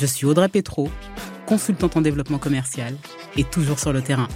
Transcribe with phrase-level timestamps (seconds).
[0.00, 0.90] Je suis Audrey Petro,
[1.46, 2.94] consultante en développement commercial
[3.36, 4.28] et toujours sur le terrain.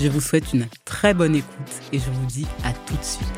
[0.00, 3.28] Je vous souhaite une très bonne écoute et je vous dis à tout de suite.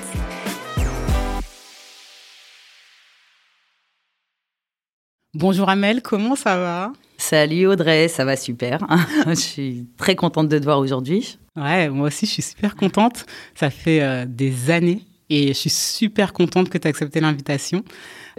[5.35, 6.93] Bonjour Amel, comment ça va?
[7.17, 8.87] Salut Audrey, ça va super.
[9.27, 11.39] je suis très contente de te voir aujourd'hui.
[11.57, 13.27] Ouais, moi aussi je suis super contente.
[13.55, 17.85] Ça fait euh, des années et je suis super contente que tu aies accepté l'invitation.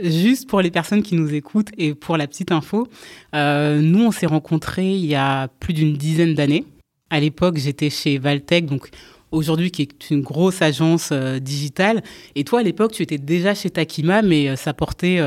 [0.02, 2.88] Juste pour les personnes qui nous écoutent et pour la petite info,
[3.36, 6.66] euh, nous on s'est rencontrés il y a plus d'une dizaine d'années.
[7.10, 8.90] À l'époque, j'étais chez Valtech, donc
[9.32, 12.04] aujourd'hui qui est une grosse agence euh, digitale.
[12.36, 15.20] Et toi, à l'époque, tu étais déjà chez Takima, mais ça portait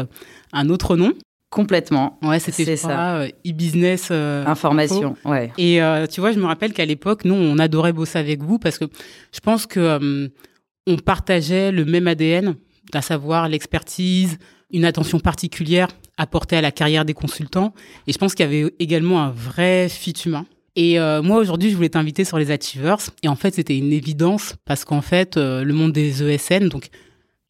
[0.52, 1.12] un autre nom.
[1.50, 2.18] Complètement.
[2.22, 3.16] Ouais, c'était ça.
[3.16, 4.08] Euh, e-business.
[4.10, 5.52] Euh, Information, ouais.
[5.56, 8.58] Et euh, tu vois, je me rappelle qu'à l'époque, nous, on adorait bosser avec vous
[8.58, 8.84] parce que
[9.32, 10.30] je pense que
[10.86, 12.56] on partageait le même ADN,
[12.92, 14.38] à savoir l'expertise,
[14.72, 17.74] une attention particulière apportée à la carrière des consultants.
[18.06, 20.46] Et je pense qu'il y avait également un vrai fit humain.
[20.76, 22.98] Et moi, aujourd'hui, je voulais t'inviter sur les Achievers.
[23.22, 26.88] Et en fait, c'était une évidence parce qu'en fait, le monde des ESN, donc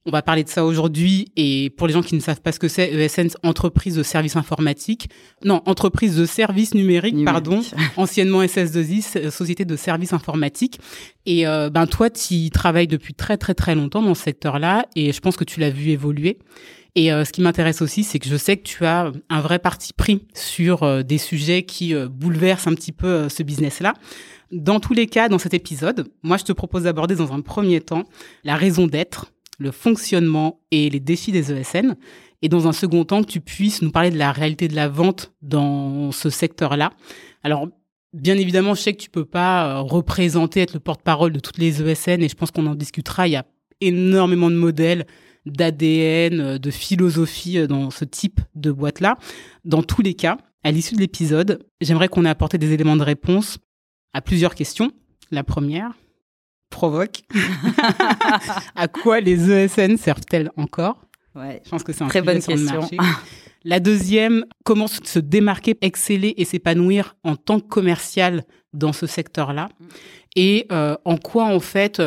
[0.06, 2.60] on va parler de ça aujourd'hui et pour les gens qui ne savent pas ce
[2.60, 5.10] que c'est, ESN, entreprise de services informatiques.
[5.44, 7.60] Non, entreprise de services numériques, pardon,
[7.96, 10.78] anciennement SS2I, société de services informatiques.
[11.26, 15.12] Et euh, ben toi, tu travailles depuis très très très longtemps dans ce secteur-là et
[15.12, 16.38] je pense que tu l'as vu évoluer.
[16.94, 19.58] Et euh, ce qui m'intéresse aussi, c'est que je sais que tu as un vrai
[19.58, 23.94] parti pris sur euh, des sujets qui bouleversent un petit peu ce business-là.
[24.52, 27.80] Dans tous les cas, dans cet épisode, moi, je te propose d'aborder dans un premier
[27.80, 28.04] temps
[28.44, 31.96] la raison d'être le fonctionnement et les défis des ESN.
[32.42, 34.88] Et dans un second temps, que tu puisses nous parler de la réalité de la
[34.88, 36.92] vente dans ce secteur-là.
[37.42, 37.68] Alors,
[38.12, 41.58] bien évidemment, je sais que tu peux pas euh, représenter, être le porte-parole de toutes
[41.58, 43.26] les ESN et je pense qu'on en discutera.
[43.26, 43.46] Il y a
[43.80, 45.06] énormément de modèles,
[45.46, 49.16] d'ADN, euh, de philosophie euh, dans ce type de boîte-là.
[49.64, 53.02] Dans tous les cas, à l'issue de l'épisode, j'aimerais qu'on ait apporté des éléments de
[53.02, 53.58] réponse
[54.12, 54.90] à plusieurs questions.
[55.30, 55.92] La première,
[56.70, 57.22] provoque.
[58.74, 61.06] à quoi les ESN servent-elles encore?
[61.34, 61.60] Ouais.
[61.64, 62.80] Je pense que c'est un très bonne question.
[63.64, 69.68] La deuxième, comment se démarquer, exceller et s'épanouir en tant que commercial dans ce secteur-là?
[70.36, 72.00] Et euh, en quoi, en fait,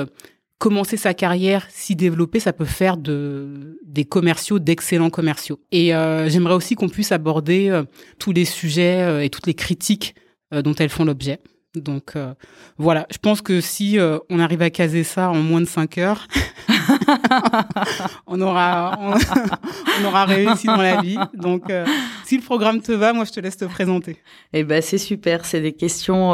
[0.57, 5.59] commencer sa carrière, s'y développer, ça peut faire de, des commerciaux, d'excellents commerciaux?
[5.73, 7.83] Et euh, j'aimerais aussi qu'on puisse aborder euh,
[8.19, 10.15] tous les sujets et toutes les critiques
[10.51, 11.41] dont elles font l'objet.
[11.75, 12.33] Donc euh,
[12.79, 15.99] voilà, je pense que si euh, on arrive à caser ça en moins de 5
[15.99, 16.27] heures,
[18.25, 18.97] on aura
[20.01, 21.19] on, aura réussi dans la vie.
[21.35, 21.85] Donc euh,
[22.25, 24.17] si le programme te va, moi je te laisse te présenter.
[24.51, 26.31] Eh ben c'est super, c'est des questions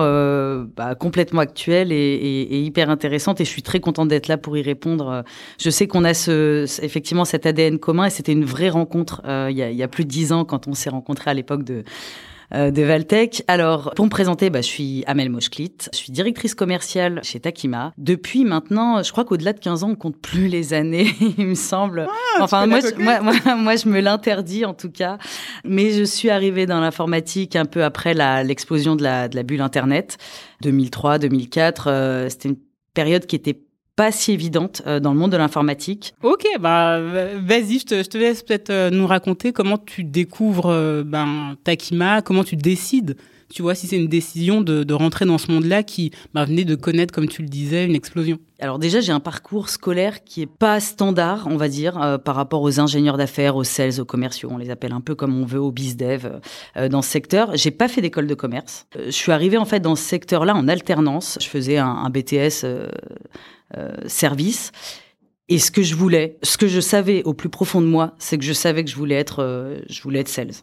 [0.77, 4.55] bah, complètement actuelles et, et, hyper intéressantes et je suis très contente d'être là pour
[4.55, 5.25] y répondre.
[5.59, 9.57] Je sais qu'on a ce, effectivement cet ADN commun et c'était une vraie rencontre il
[9.57, 11.83] y, a, y a plus de 10 ans quand on s'est rencontrés à l'époque de
[11.83, 11.83] euh,
[12.55, 13.43] de Valtech.
[13.47, 17.93] Alors, pour me présenter, bah, je suis Amel Moschklit, je suis directrice commerciale chez Takima.
[17.97, 21.07] Depuis maintenant, je crois qu'au-delà de 15 ans, on compte plus les années,
[21.37, 22.07] il me semble.
[22.09, 23.19] Ah, enfin, moi je, moi,
[23.55, 25.17] moi, je me l'interdis en tout cas.
[25.63, 28.13] Mais je suis arrivée dans l'informatique un peu après
[28.43, 30.17] l'explosion de la, de la bulle Internet,
[30.61, 31.87] 2003, 2004.
[31.87, 32.57] Euh, C'était une
[32.93, 33.64] période qui était
[33.95, 36.13] pas si évidente euh, dans le monde de l'informatique.
[36.21, 40.67] Ok, bah vas-y, je te, je te laisse peut-être euh, nous raconter comment tu découvres
[40.67, 43.15] euh, ben, Takima, comment tu décides
[43.53, 46.65] tu vois, si c'est une décision de, de, rentrer dans ce monde-là qui bah, venait
[46.65, 50.41] de connaître, comme tu le disais, une explosion Alors déjà, j'ai un parcours scolaire qui
[50.41, 54.49] est pas standard, on va dire, par rapport aux ingénieurs d'affaires, aux sales, aux commerciaux.
[54.51, 56.41] On les appelle un peu comme on veut, aux bizdev
[56.75, 57.55] euh, dans ce secteur.
[57.55, 58.87] J'ai pas fait d'école de commerce.
[58.95, 61.37] je suis arrivée en fait dans ce secteur-là en alternance.
[61.39, 62.87] Je faisais un, un BTS euh,
[64.07, 64.71] service.
[65.47, 68.37] Et ce que je voulais, ce que je savais au plus profond de moi, c'est
[68.37, 70.53] que je savais que je voulais être, euh, je voulais être sales.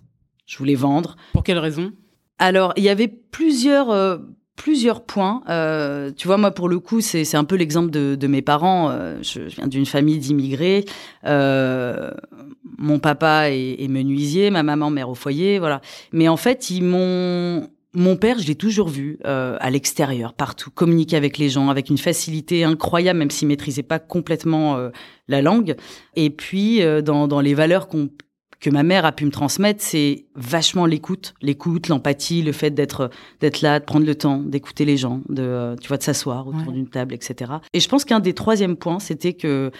[0.46, 1.16] Je voulais vendre.
[1.32, 1.92] Pour quelle raison?
[2.38, 4.18] Alors, il y avait plusieurs, euh,
[4.56, 5.44] plusieurs points.
[5.48, 8.90] Euh, tu vois, moi, pour le coup, c'est un peu l'exemple de, de, mes parents.
[9.22, 10.84] je viens d'une famille d'immigrés.
[11.24, 15.80] mon papa est, est, menuisier, ma maman mère au foyer, voilà.
[16.12, 20.70] Mais en fait, ils m'ont mon père, je l'ai toujours vu euh, à l'extérieur, partout,
[20.70, 24.90] communiquer avec les gens avec une facilité incroyable, même s'il maîtrisait pas complètement euh,
[25.28, 25.76] la langue.
[26.16, 30.26] Et puis euh, dans, dans, les valeurs que ma mère a pu me transmettre, c'est
[30.34, 33.10] vachement l'écoute, l'écoute, l'empathie, le fait d'être
[33.40, 36.72] d'être là, de prendre le temps, d'écouter les gens, de tu vois de s'asseoir autour
[36.72, 37.52] d'une table, etc.
[37.74, 39.70] Et je pense qu'un des troisièmes points, c'était que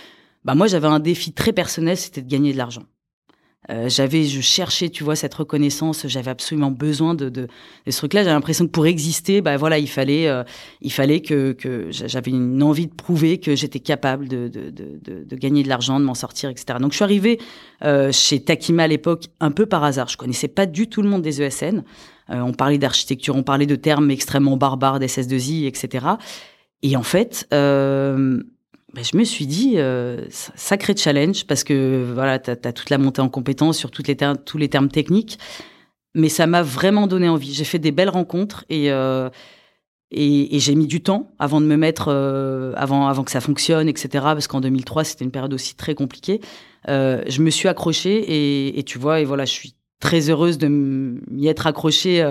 [0.45, 2.83] bah moi j'avais un défi très personnel, c'était de gagner de l'argent.
[3.71, 6.07] Euh, j'avais, je cherchais, tu vois, cette reconnaissance.
[6.09, 7.47] J'avais absolument besoin de, de,
[7.87, 8.23] de ce truc-là.
[8.23, 10.43] J'avais l'impression que pour exister, bah voilà, il fallait, euh,
[10.81, 15.37] il fallait que, que j'avais une envie de prouver que j'étais capable de, de, de,
[15.37, 16.79] gagner de l'argent, de m'en sortir, etc.
[16.81, 17.39] Donc je suis arrivée
[17.85, 20.09] euh, chez Takima à l'époque un peu par hasard.
[20.09, 21.85] Je connaissais pas du tout le monde des ESN.
[22.31, 26.07] Euh, on parlait d'architecture, on parlait de termes extrêmement barbares, d'SS2I, etc.
[26.83, 28.43] Et en fait, euh,
[28.95, 32.99] ben, je me suis dit, euh, sacré challenge, parce que voilà, tu as, toute la
[32.99, 35.39] montée en compétences sur toutes les tous les termes techniques,
[36.15, 37.55] mais ça m'a vraiment donné envie.
[37.55, 39.31] J'ai fait des belles rencontres et, euh,
[40.11, 43.89] et, j'ai mis du temps avant de me mettre, euh, avant, avant que ça fonctionne,
[43.89, 44.09] etc.
[44.13, 46.41] Parce qu'en 2003, c'était une période aussi très compliquée.
[46.87, 51.47] Je me suis accrochée et, tu vois, et voilà, je suis très heureuse de m'y
[51.47, 52.23] être accrochée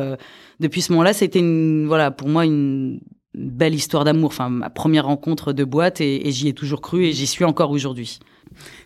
[0.60, 1.14] depuis ce moment-là.
[1.14, 3.00] C'était une, voilà, pour moi une
[3.34, 7.14] belle histoire d'amour, enfin ma première rencontre de boîte et, j'y ai toujours cru et
[7.14, 8.20] j'y suis encore aujourd'hui.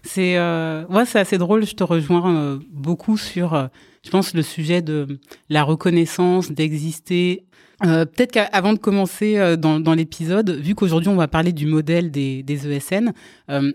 [0.03, 1.65] C'est euh, ouais, c'est assez drôle.
[1.65, 3.67] Je te rejoins euh, beaucoup sur, euh,
[4.03, 5.19] je pense, le sujet de
[5.49, 7.45] la reconnaissance, d'exister.
[7.83, 12.09] Euh, peut-être qu'avant de commencer dans, dans l'épisode, vu qu'aujourd'hui on va parler du modèle
[12.09, 13.11] des, des ESN,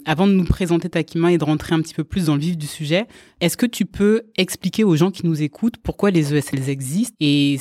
[0.06, 2.56] avant de nous présenter Takima et de rentrer un petit peu plus dans le vif
[2.56, 3.06] du sujet,
[3.42, 7.58] est-ce que tu peux expliquer aux gens qui nous écoutent pourquoi les ESN existent et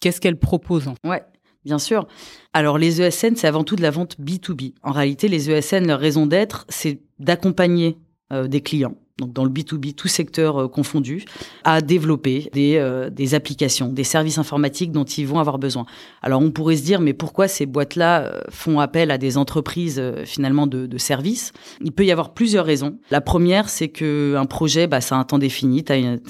[0.00, 1.22] qu'est-ce qu'elles proposent Ouais,
[1.64, 2.06] bien sûr.
[2.52, 4.74] Alors les ESN, c'est avant tout de la vente B2B.
[4.82, 7.98] En réalité, les ESN, leur raison d'être, c'est d'accompagner
[8.32, 11.24] euh, des clients, donc dans le B2B, tout secteur euh, confondu,
[11.64, 15.86] à développer des, euh, des applications, des services informatiques dont ils vont avoir besoin.
[16.22, 20.66] Alors on pourrait se dire, mais pourquoi ces boîtes-là font appel à des entreprises finalement
[20.66, 21.52] de, de, services?
[21.82, 22.98] Il peut y avoir plusieurs raisons.
[23.10, 26.20] La première, c'est que un projet, bah, ça a un temps défini, tu as une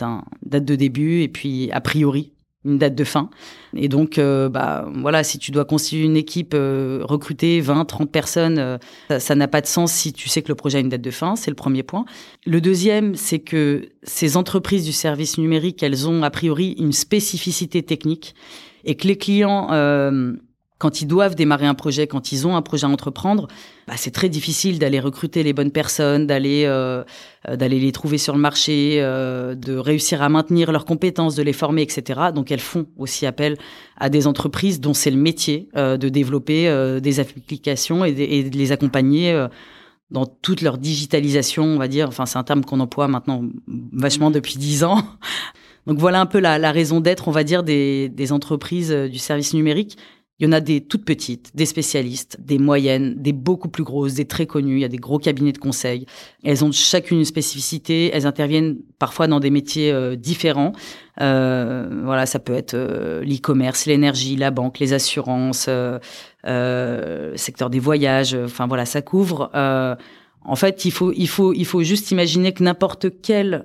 [0.44, 2.31] date de début et puis a priori
[2.64, 3.30] une date de fin.
[3.74, 8.10] Et donc, euh, bah, voilà, si tu dois constituer une équipe, euh, recruter 20, 30
[8.10, 8.78] personnes, euh,
[9.18, 11.10] ça n'a pas de sens si tu sais que le projet a une date de
[11.10, 11.36] fin.
[11.36, 12.04] C'est le premier point.
[12.46, 17.82] Le deuxième, c'est que ces entreprises du service numérique, elles ont a priori une spécificité
[17.82, 18.34] technique
[18.84, 19.68] et que les clients
[20.82, 23.46] quand ils doivent démarrer un projet, quand ils ont un projet à entreprendre,
[23.86, 27.04] bah, c'est très difficile d'aller recruter les bonnes personnes, d'aller euh,
[27.48, 31.44] euh, d'aller les trouver sur le marché, euh, de réussir à maintenir leurs compétences, de
[31.44, 32.20] les former, etc.
[32.34, 33.58] Donc elles font aussi appel
[33.96, 36.68] à des entreprises dont c'est le métier de développer
[37.00, 39.46] des applications et de, les accompagner
[40.10, 42.08] dans toute leur digitalisation, on va dire.
[42.08, 43.44] Enfin, c'est un terme qu'on emploie maintenant
[43.92, 45.00] vachement depuis dix ans.
[45.86, 49.18] Donc voilà un peu la, la raison d'être, on va dire, des, des entreprises du
[49.18, 49.96] service numérique
[50.42, 54.14] il y en a des toutes petites, des spécialistes, des moyennes, des beaucoup plus grosses,
[54.14, 54.78] des très connues.
[54.78, 56.04] Il y a des gros cabinets de conseil.
[56.42, 58.10] Elles ont chacune une spécificité.
[58.12, 60.72] Elles interviennent parfois dans des métiers euh, différents.
[61.20, 66.00] Euh, voilà, ça peut être euh, l'e-commerce, l'énergie, la banque, les assurances, euh,
[66.44, 68.34] le secteur des voyages.
[68.34, 69.48] Enfin voilà, ça couvre.
[69.54, 73.64] en fait, il faut, il faut, il faut juste imaginer que n'importe quel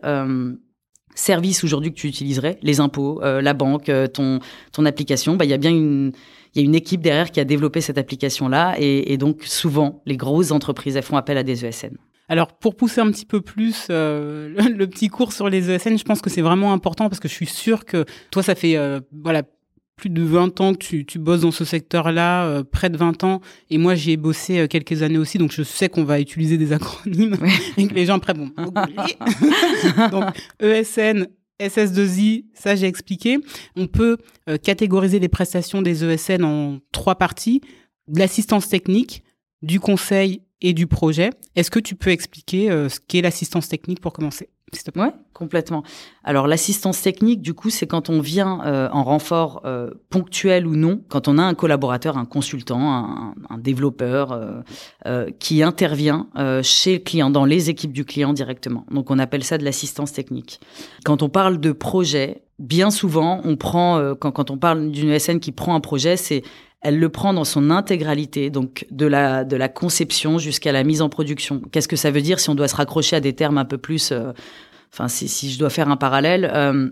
[1.15, 4.41] service aujourd'hui que tu utiliserais, les impôts, la banque, ton
[4.71, 6.12] ton application, bah il y a bien une
[6.53, 8.75] il y a une équipe derrière qui a développé cette application-là.
[8.79, 11.97] Et, donc, souvent, les grosses entreprises, elles font appel à des ESN.
[12.29, 16.03] Alors, pour pousser un petit peu plus euh, le, petit cours sur les ESN, je
[16.03, 19.00] pense que c'est vraiment important parce que je suis sûre que toi, ça fait euh,
[19.12, 19.43] voilà
[19.95, 23.24] plus de 20 ans que tu, tu bosses dans ce secteur-là, euh, près de 20
[23.24, 23.41] ans,
[23.72, 26.72] et moi j'y ai bossé quelques années aussi, donc je sais qu'on va utiliser des
[26.74, 27.36] acronymes
[27.77, 28.51] et que les gens après bon.
[30.12, 30.25] donc
[30.60, 31.27] ESN,
[31.59, 33.39] SS2I, ça j'ai expliqué.
[33.75, 34.17] On peut
[34.49, 37.61] euh, catégoriser les prestations des ESN en trois parties
[38.07, 39.23] de l'assistance technique,
[39.61, 41.31] du conseil et du projet.
[41.55, 44.49] Est-ce que tu peux expliquer euh, ce qu'est l'assistance technique pour commencer?
[44.95, 45.83] Oui, complètement.
[46.24, 50.75] Alors l'assistance technique, du coup, c'est quand on vient euh, en renfort euh, ponctuel ou
[50.75, 54.31] non, quand on a un collaborateur, un consultant, un, un développeur
[55.05, 56.27] euh, qui intervient
[56.63, 58.86] chez le client, dans les équipes du client directement.
[58.91, 60.59] Donc on appelle ça de l'assistance technique.
[61.05, 65.39] Quand on parle de projet, bien souvent, on prend, quand, quand on parle d'une ESN
[65.39, 66.43] qui prend un projet, c'est
[66.81, 71.01] elle le prend dans son intégralité, donc de la, de la conception jusqu'à la mise
[71.01, 71.62] en production.
[71.72, 73.77] Qu'est-ce que ça veut dire si on doit se raccrocher à des termes un peu
[73.77, 74.12] plus...
[74.12, 74.31] Euh,
[74.93, 76.50] enfin, si, si, je dois faire un parallèle...
[76.53, 76.89] Euh,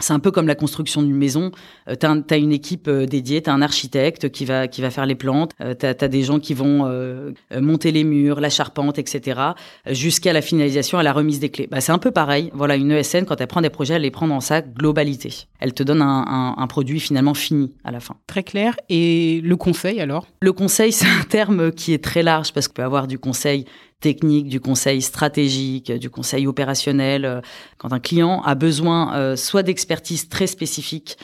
[0.00, 1.50] c'est un peu comme la construction d'une maison.
[1.88, 4.90] Euh, tu as, une équipe euh, dédiée, tu as un architecte qui va, qui va
[4.90, 8.50] faire les plantes, euh, tu as, des gens qui vont euh, monter les murs, la
[8.50, 9.40] charpente, etc.,
[9.88, 11.68] jusqu'à la finalisation, à la remise des clés.
[11.70, 12.50] Bah, c'est un peu pareil.
[12.54, 15.32] Voilà, une ESN, quand elle prend des projets, elle les prend dans sa globalité.
[15.60, 18.16] Elle te donne un, un, un produit finalement fini à la fin.
[18.26, 18.76] Très clair.
[18.88, 20.26] Et le conseil alors?
[20.40, 23.66] Le conseil, c'est un terme qui est très large parce qu'on peut avoir du conseil
[24.00, 27.42] technique, du conseil stratégique, du conseil opérationnel.
[27.78, 31.18] Quand un client a besoin soit d'expertise très spécifique,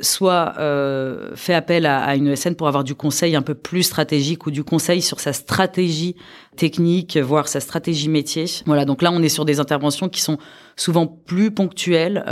[0.00, 0.54] soit
[1.34, 4.50] fait appel à, à, une ESN pour avoir du conseil un peu plus stratégique ou
[4.50, 6.16] du conseil sur sa stratégie
[6.56, 8.46] technique, voire sa stratégie métier.
[8.66, 10.38] Voilà, donc là on est sur des interventions qui sont
[10.76, 12.24] souvent plus ponctuelles.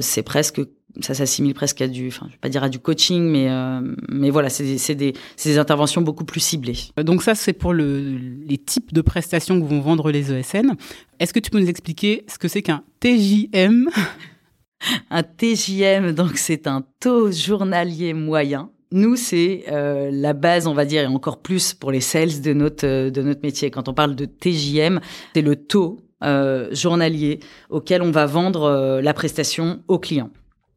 [0.00, 0.60] c'est presque
[1.00, 3.80] ça s'assimile presque à du, enfin, je vais pas dire à du coaching, mais euh,
[4.08, 6.78] mais voilà, c'est des, des, des, interventions beaucoup plus ciblées.
[6.98, 8.16] Donc ça, c'est pour le,
[8.46, 10.74] les types de prestations que vont vendre les ESN.
[11.18, 13.88] Est-ce que tu peux nous expliquer ce que c'est qu'un TJM
[15.10, 18.70] Un TJM, donc c'est un taux journalier moyen.
[18.92, 22.52] Nous, c'est euh, la base, on va dire, et encore plus pour les sales de
[22.52, 23.70] notre de notre métier.
[23.70, 25.00] Quand on parle de TJM,
[25.34, 30.30] c'est le taux euh, journalier auquel on va vendre euh, la prestation au client.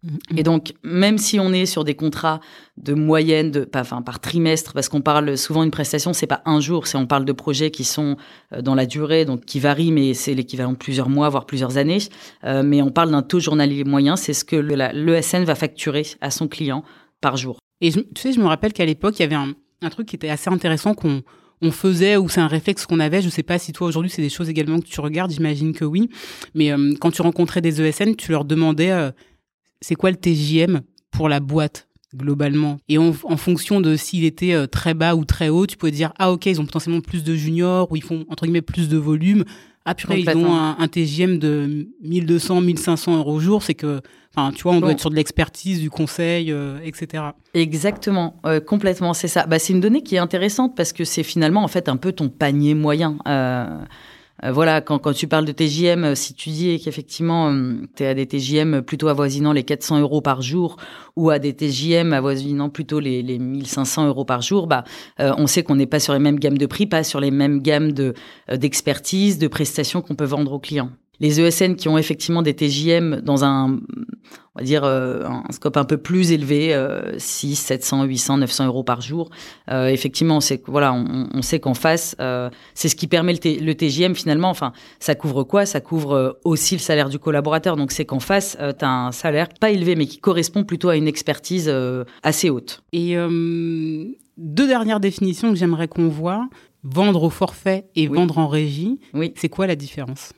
[0.05, 0.39] Mm-hmm.
[0.39, 2.39] Et donc, même si on est sur des contrats
[2.77, 6.59] de moyenne, de, enfin, par trimestre, parce qu'on parle souvent une prestation, c'est pas un
[6.59, 8.17] jour, c'est on parle de projets qui sont
[8.53, 11.77] euh, dans la durée, donc qui varient, mais c'est l'équivalent de plusieurs mois, voire plusieurs
[11.77, 11.99] années.
[12.43, 16.31] Euh, mais on parle d'un taux journalier moyen, c'est ce que l'ESN va facturer à
[16.31, 16.83] son client
[17.21, 17.57] par jour.
[17.81, 20.15] Et tu sais, je me rappelle qu'à l'époque, il y avait un, un, truc qui
[20.15, 21.21] était assez intéressant qu'on
[21.61, 23.21] on faisait ou c'est un réflexe qu'on avait.
[23.21, 25.85] Je sais pas si toi aujourd'hui c'est des choses également que tu regardes, j'imagine que
[25.85, 26.09] oui.
[26.55, 29.11] Mais euh, quand tu rencontrais des ESN, tu leur demandais
[29.83, 32.77] c'est quoi le TJM pour la boîte globalement?
[32.89, 36.13] Et en, fonction de s'il était euh, très bas ou très haut tu peux dire
[36.17, 38.97] ah ok ils ont potentiellement plus de juniors ou ils font entre guillemets plus de
[38.97, 39.43] volume.
[39.85, 43.99] Ah purée ils ont un, un, TJM de 1200 1500 euros au jour c'est que
[44.33, 47.23] enfin tu vois on doit être sur de l'expertise du conseil euh, etc
[47.53, 48.39] exactement.
[48.45, 49.45] Euh, complètement c'est ça.
[49.45, 52.11] Bah, c'est une donnée qui est intéressante parce que c'est finalement en fait un peu
[52.11, 53.17] ton panier moyen.
[53.27, 53.79] Euh,
[54.41, 58.07] voilà, quand, quand tu parles de TJM, euh, si tu dis qu'effectivement, euh, tu es
[58.07, 60.77] à des TJM plutôt avoisinant les 400 euros par jour
[61.15, 64.83] ou à des TJM avoisinant plutôt les, les 1500 euros par jour, bah,
[65.19, 67.61] on sait qu'on n'est pas sur les mêmes gammes de prix, pas sur les mêmes
[67.61, 68.13] gammes de
[68.51, 73.21] d'expertise, de prestations qu'on peut vendre aux clients les ESN qui ont effectivement des TJM
[73.21, 73.79] dans un,
[74.55, 76.75] on va dire, euh, un scope un peu plus élevé,
[77.17, 79.29] 6, 700, 800, 900 euros par jour,
[79.71, 83.65] euh, effectivement, c'est voilà, on, on sait qu'en face, euh, c'est ce qui permet le,
[83.65, 84.49] le, TJM finalement.
[84.49, 85.65] Enfin, ça couvre quoi?
[85.65, 87.75] Ça couvre aussi le salaire du collaborateur.
[87.75, 90.95] Donc, c'est qu'en face, tu as un salaire pas élevé, mais qui correspond plutôt à
[90.95, 91.73] une expertise
[92.21, 92.83] assez haute.
[92.91, 93.15] Et
[94.37, 96.47] deux dernières définitions que j'aimerais qu'on voit
[96.83, 98.99] vendre au forfait et vendre en régie.
[99.13, 99.33] Oui.
[99.35, 100.33] C'est quoi la différence?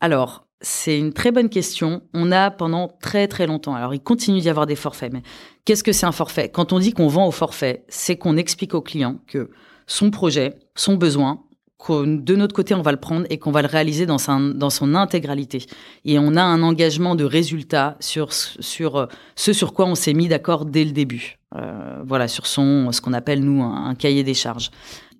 [0.00, 2.02] Alors, c'est une très bonne question.
[2.12, 5.22] On a pendant très très longtemps, alors il continue d'y avoir des forfaits, mais
[5.64, 6.50] qu'est-ce que c'est un forfait?
[6.50, 9.50] Quand on dit qu'on vend au forfait, c'est qu'on explique au client que
[9.86, 11.42] son projet, son besoin,
[11.88, 15.64] de notre côté, on va le prendre et qu'on va le réaliser dans, son intégralité.
[16.04, 20.66] Et on a un engagement de résultat sur, ce sur quoi on s'est mis d'accord
[20.66, 21.38] dès le début.
[21.56, 24.70] Euh, voilà, sur son, ce qu'on appelle, nous, un cahier des charges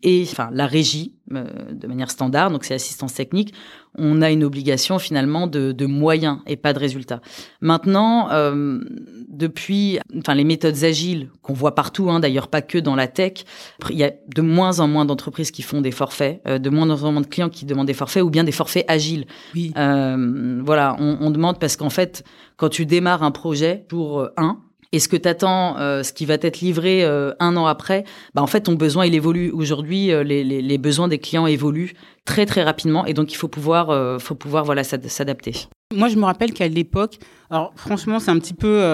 [0.02, 3.54] et enfin la régie euh, de manière standard, donc c'est assistance technique,
[3.97, 7.21] on a une obligation finalement de, de moyens et pas de résultats.
[7.61, 8.80] Maintenant, euh,
[9.28, 13.45] depuis, enfin les méthodes agiles qu'on voit partout, hein, d'ailleurs pas que dans la tech,
[13.90, 16.88] il y a de moins en moins d'entreprises qui font des forfaits, euh, de moins
[16.90, 19.26] en moins de clients qui demandent des forfaits ou bien des forfaits agiles.
[19.54, 19.73] Oui.
[19.76, 22.25] Euh, voilà, on, on demande parce qu'en fait,
[22.57, 24.59] quand tu démarres un projet jour 1,
[24.92, 28.04] et ce que tu attends, euh, ce qui va être livré euh, un an après,
[28.35, 29.50] bah en fait ton besoin il évolue.
[29.50, 31.92] Aujourd'hui, euh, les, les, les, besoins des clients évoluent
[32.25, 35.52] très très rapidement et donc il faut pouvoir, faut pouvoir voilà s'adapter.
[35.94, 37.18] Moi, je me rappelle qu'à l'époque,
[37.50, 38.85] alors franchement, c'est un petit peu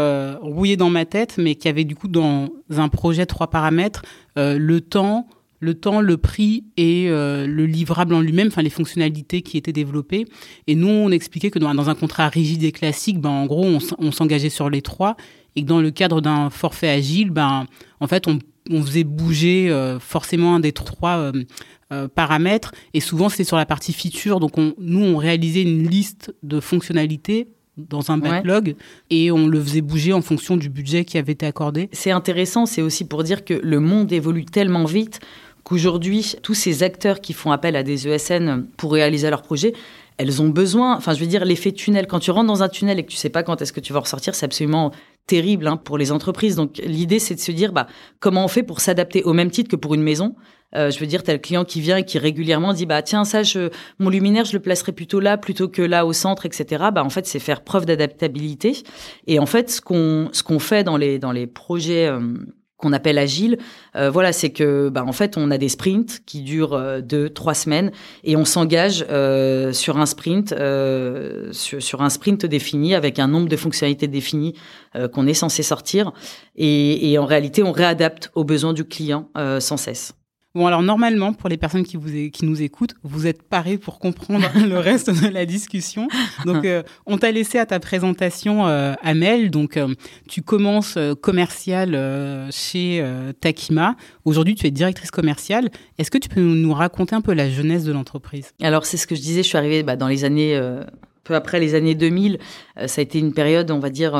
[0.40, 4.02] rouillé dans ma tête, mais qu'il y avait du coup dans un projet trois paramètres
[4.36, 5.26] le temps,
[5.60, 10.24] le temps, le prix et le livrable en lui-même, enfin les fonctionnalités qui étaient développées.
[10.66, 13.66] Et nous, on expliquait que dans, un contrat rigide et classique, ben, en gros,
[13.98, 15.16] on s'engageait sur les trois
[15.56, 17.66] et que dans le cadre d'un forfait agile, ben,
[18.00, 18.38] en fait, on,
[18.70, 21.32] on faisait bouger euh, forcément un des trois euh,
[21.92, 22.72] euh, paramètres.
[22.94, 24.40] Et souvent, c'était sur la partie feature.
[24.40, 28.74] Donc, on, nous, on réalisait une liste de fonctionnalités dans un backlog
[29.10, 31.90] et on le faisait bouger en fonction du budget qui avait été accordé.
[31.92, 35.20] C'est intéressant, c'est aussi pour dire que le monde évolue tellement vite
[35.62, 39.74] qu'aujourd'hui, tous ces acteurs qui font appel à des ESN pour réaliser leurs projets,
[40.18, 42.98] elles ont besoin, enfin je veux dire l'effet tunnel, quand tu rentres dans un tunnel
[42.98, 44.92] et que tu sais pas quand est-ce que tu vas ressortir, c'est absolument
[45.26, 46.56] terrible hein, pour les entreprises.
[46.56, 47.86] Donc l'idée c'est de se dire bah
[48.20, 50.34] comment on fait pour s'adapter au même titre que pour une maison?
[50.74, 53.24] Euh, je veux dire, as le client qui vient et qui régulièrement dit bah tiens
[53.24, 56.86] ça je mon luminaire je le placerai plutôt là plutôt que là au centre etc.
[56.92, 58.82] Bah en fait c'est faire preuve d'adaptabilité
[59.26, 62.20] et en fait ce qu'on ce qu'on fait dans les dans les projets euh,
[62.86, 63.58] qu'on appelle agile,
[63.96, 67.28] euh, voilà, c'est que, bah, en fait, on a des sprints qui durent euh, deux,
[67.28, 67.90] trois semaines,
[68.22, 70.54] et on s'engage euh, sur un sprint,
[71.50, 74.54] sur, un sprint défini avec un nombre de fonctionnalités définies
[75.12, 76.12] qu'on est censé sortir,
[76.54, 79.28] et, et, en réalité, on réadapte aux besoins du client
[79.58, 80.14] sans cesse.
[80.56, 81.98] Bon, alors normalement, pour les personnes qui,
[82.42, 86.08] nous écoutent, vous êtes parés pour comprendre le reste de la discussion.
[86.46, 89.50] Donc, euh, on t'a laissé à ta présentation, euh, Amel.
[89.50, 89.94] Donc, euh,
[90.30, 91.90] tu commences euh, commercial
[92.50, 93.04] chez
[93.42, 93.96] Takima.
[94.24, 95.68] Aujourd'hui, tu es directrice commerciale.
[95.98, 98.54] Est-ce que tu peux nous raconter un peu la jeunesse de l'entreprise?
[98.62, 99.42] Alors, c'est ce que je disais.
[99.42, 100.58] Je suis arrivée bah, dans les années,
[101.24, 102.38] peu après les années 2000.
[102.86, 104.14] ça a été une période, on va dire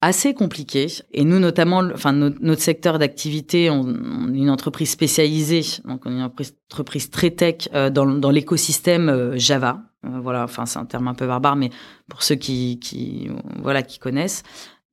[0.00, 0.86] assez compliqué.
[1.12, 6.10] Et nous, notamment, enfin, notre, secteur d'activité, on, on, est une entreprise spécialisée, donc on
[6.10, 6.30] est une
[6.70, 9.82] entreprise très tech euh, dans, dans l'écosystème euh, Java.
[10.04, 11.70] Euh, voilà, enfin, c'est un terme un peu barbare, mais
[12.08, 13.28] pour ceux qui, qui
[13.60, 14.42] voilà, qui connaissent.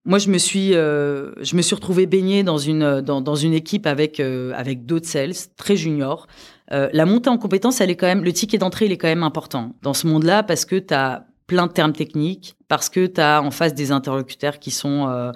[0.08, 3.88] Moi, je me suis, je me suis retrouvé baigné dans une dans, dans une équipe
[3.88, 6.28] avec avec d'autres sales très juniors.
[6.70, 9.24] la montée en compétence, elle est quand même, le ticket d'entrée, il est quand même
[9.24, 13.22] important dans ce monde-là parce que tu as plein de termes techniques parce que tu
[13.22, 15.32] as en face des interlocuteurs qui sont euh,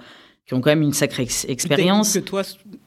[0.46, 2.14] qui ont quand même une sacrée expérience.
[2.14, 2.42] Que toi,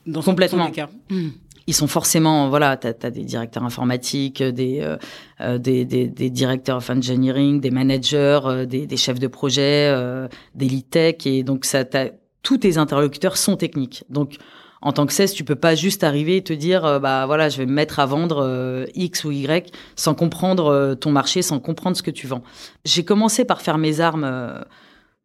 [0.05, 0.69] dans complètement.
[0.71, 0.89] Cas.
[1.09, 1.29] Hmm.
[1.65, 4.97] Ils sont forcément, voilà, tu as, des directeurs informatiques, des, euh,
[5.39, 9.95] euh, des, des, des, directeurs of engineering, des managers, des, des, chefs de projet,
[10.55, 11.85] des lead tech, et donc ça,
[12.41, 14.03] tous tes interlocuteurs sont techniques.
[14.09, 14.35] Donc
[14.83, 17.47] en tant que 16, tu peux pas juste arriver et te dire, euh, bah voilà,
[17.47, 21.41] je vais me mettre à vendre euh, X ou Y sans comprendre euh, ton marché,
[21.41, 22.43] sans comprendre ce que tu vends.
[22.83, 24.29] J'ai commencé par faire mes armes,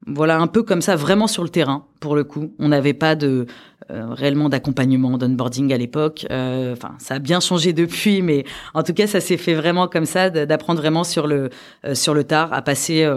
[0.06, 2.54] voilà, un peu comme ça, vraiment sur le terrain, pour le coup.
[2.60, 3.46] On n'avait pas de
[3.88, 6.24] réellement d'accompagnement, d'onboarding à l'époque.
[6.30, 10.06] Enfin, ça a bien changé depuis, mais en tout cas, ça s'est fait vraiment comme
[10.06, 11.50] ça, d'apprendre vraiment sur le
[11.94, 13.08] sur le tard, à passer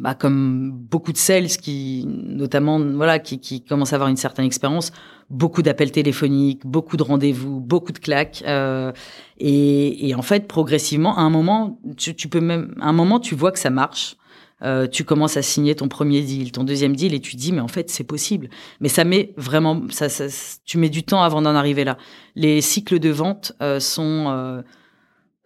[0.00, 4.44] bah, comme beaucoup de sales qui, notamment, voilà, qui, qui commencent à avoir une certaine
[4.44, 4.92] expérience,
[5.30, 8.92] beaucoup d'appels téléphoniques, beaucoup de rendez-vous, beaucoup de claques, euh,
[9.38, 13.20] et, et, en fait, progressivement, à un moment, tu, tu, peux même, à un moment,
[13.20, 14.16] tu vois que ça marche.
[14.62, 17.60] Euh, tu commences à signer ton premier deal, ton deuxième deal, et tu dis mais
[17.60, 18.48] en fait c'est possible.
[18.80, 20.26] Mais ça met vraiment, ça, ça,
[20.64, 21.98] tu mets du temps avant d'en arriver là.
[22.34, 24.62] Les cycles de vente euh, sont euh,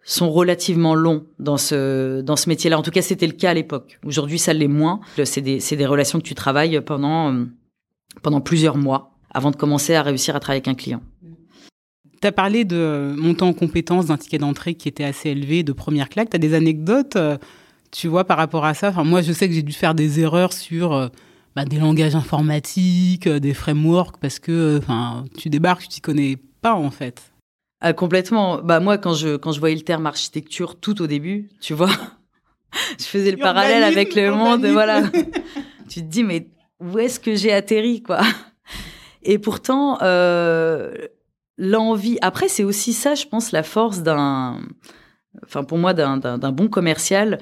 [0.09, 2.79] sont relativement longs dans ce dans ce métier-là.
[2.79, 3.99] En tout cas, c'était le cas à l'époque.
[4.03, 5.01] Aujourd'hui, ça l'est moins.
[5.23, 7.45] C'est des c'est des relations que tu travailles pendant euh,
[8.23, 11.01] pendant plusieurs mois avant de commencer à réussir à travailler avec un client.
[12.21, 15.71] Tu as parlé de montant en compétences d'un ticket d'entrée qui était assez élevé, de
[15.73, 16.31] première claque.
[16.31, 17.37] Tu as des anecdotes, euh,
[17.91, 18.89] tu vois, par rapport à ça?
[18.89, 21.07] Enfin, Moi, je sais que j'ai dû faire des erreurs sur euh,
[21.55, 26.73] bah, des langages informatiques, des frameworks, parce que enfin, tu débarques, tu t'y connais pas,
[26.73, 27.28] en fait.
[27.81, 28.61] Ah, complètement.
[28.61, 31.89] Bah moi, quand je quand je voyais le terme architecture tout au début, tu vois,
[32.99, 34.65] je faisais le parallèle avec le monde.
[34.65, 35.03] Voilà.
[35.89, 38.21] tu te dis mais où est-ce que j'ai atterri quoi?
[39.23, 40.93] Et pourtant, euh,
[41.57, 42.17] l'envie.
[42.21, 44.59] Après, c'est aussi ça, je pense, la force d'un.
[45.45, 47.37] Enfin, pour moi, d'un bon commercial.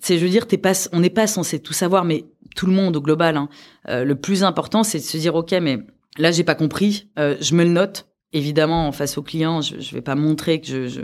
[0.00, 2.24] C'est, je veux dire, t'es pas, on n'est pas censé tout savoir, mais
[2.54, 3.36] tout le monde au global.
[3.36, 3.48] Hein.
[3.88, 5.80] Euh, le plus important, c'est de se dire, ok, mais
[6.18, 7.08] là, j'ai pas compris.
[7.18, 10.66] Euh, je me le note évidemment, face au client, je ne vais pas montrer que
[10.66, 11.00] je, je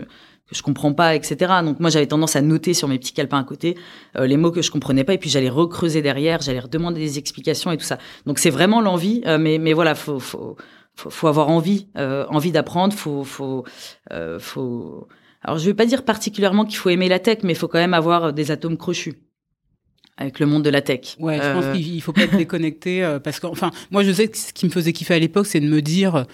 [0.47, 1.53] que je comprends pas, etc.
[1.63, 3.75] Donc moi j'avais tendance à noter sur mes petits calepins à côté
[4.15, 7.17] euh, les mots que je comprenais pas et puis j'allais recreuser derrière, j'allais redemander des
[7.17, 7.97] explications et tout ça.
[8.25, 10.55] Donc c'est vraiment l'envie, euh, mais mais voilà, faut faut
[10.93, 13.63] faut, faut avoir envie, euh, envie d'apprendre, faut faut
[14.39, 15.07] faut.
[15.41, 17.79] Alors je vais pas dire particulièrement qu'il faut aimer la tech, mais il faut quand
[17.79, 19.15] même avoir des atomes crochus
[20.17, 21.17] avec le monde de la tech.
[21.19, 24.37] Ouais, je pense qu'il faut pas être déconnecté parce que, enfin, moi je sais que
[24.37, 26.25] ce qui me faisait kiffer à l'époque, c'est de me dire,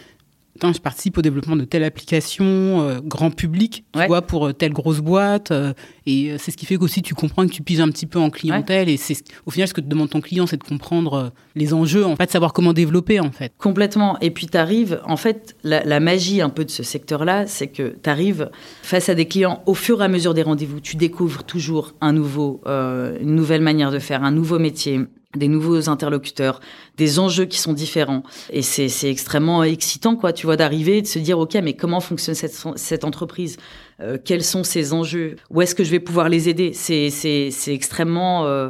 [0.72, 4.74] je participe au développement de telle application euh, grand public, tu vois, pour euh, telle
[4.74, 5.52] grosse boîte.
[5.52, 5.74] Euh,
[6.06, 8.30] et c'est ce qui fait qu'aussi tu comprends que tu piges un petit peu en
[8.30, 8.90] clientèle.
[8.90, 12.06] Et c'est au final ce que te demande ton client, c'est de comprendre les enjeux,
[12.06, 13.54] en fait, de savoir comment développer, en fait.
[13.58, 14.20] Complètement.
[14.20, 17.68] Et puis tu arrives, en fait, la, la, magie un peu de ce secteur-là, c'est
[17.68, 18.50] que tu arrives
[18.84, 20.80] face à des clients au fur et à mesure des rendez-vous.
[20.80, 25.02] Tu découvres toujours un nouveau, une nouvelle manière de faire, un nouveau métier
[25.36, 26.60] des nouveaux interlocuteurs,
[26.98, 28.24] des enjeux qui sont différents.
[28.52, 32.00] Et c'est, c'est extrêmement excitant, quoi, tu vois, d'arriver de se dire, OK, mais comment
[32.00, 33.58] fonctionne cette, cette entreprise?
[34.02, 35.36] Euh, Quels sont ses enjeux?
[35.50, 36.74] Où est-ce que je vais pouvoir les aider?
[36.74, 38.70] C'est, c'est, c'est extrêmement euh,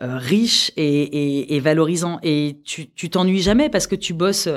[0.00, 2.18] euh, riche et, et, et, valorisant.
[2.22, 4.48] Et tu, tu t'ennuies jamais parce que tu bosses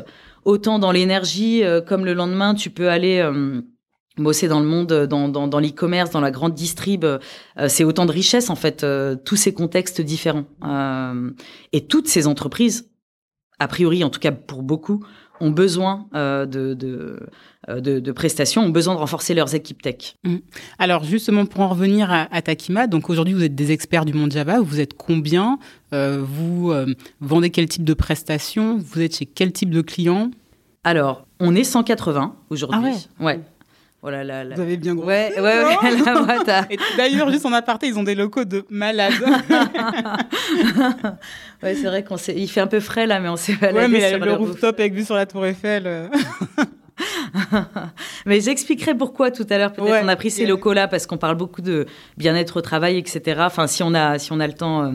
[0.43, 3.27] autant dans l'énergie, comme le lendemain, tu peux aller
[4.17, 7.19] bosser dans le monde, dans, dans, dans l'e-commerce, dans la grande distrib, euh,
[7.67, 10.45] c'est autant de richesses en fait, euh, tous ces contextes différents.
[10.63, 11.31] Euh,
[11.73, 12.89] et toutes ces entreprises,
[13.59, 15.05] a priori, en tout cas pour beaucoup,
[15.41, 17.19] ont besoin de, de,
[17.67, 20.15] de, de, prestations, ont besoin de renforcer leurs équipes tech.
[20.23, 20.37] Mmh.
[20.79, 24.13] Alors justement, pour en revenir à, à Takima, donc aujourd'hui vous êtes des experts du
[24.13, 25.59] monde Java, vous êtes combien
[25.91, 26.73] Vous
[27.19, 30.31] vendez quel type de prestations Vous êtes chez quel type de clients?
[30.85, 32.79] Alors, on est 180 aujourd'hui.
[32.81, 32.83] Ah
[33.19, 33.25] ouais?
[33.25, 33.39] ouais.
[34.07, 35.07] Oh Vous avez bien gros.
[35.07, 36.47] Ouais, ouais, ouais la boîte
[36.95, 39.13] D'ailleurs, juste en aparté, ils ont des locaux de malades.
[41.63, 42.35] ouais, c'est vrai qu'on s'est.
[42.37, 44.79] Il fait un peu frais là, mais on s'est baladé ouais, mais sur le, rooftop
[44.79, 45.87] avec vue sur la Tour Eiffel.
[45.87, 46.07] Euh.
[48.25, 49.73] Mais j'expliquerai pourquoi tout à l'heure.
[49.73, 53.41] Peut-être on a pris ces locaux-là parce qu'on parle beaucoup de bien-être au travail, etc.
[53.41, 54.83] Enfin, si on a, si on a le temps.
[54.83, 54.91] Euh,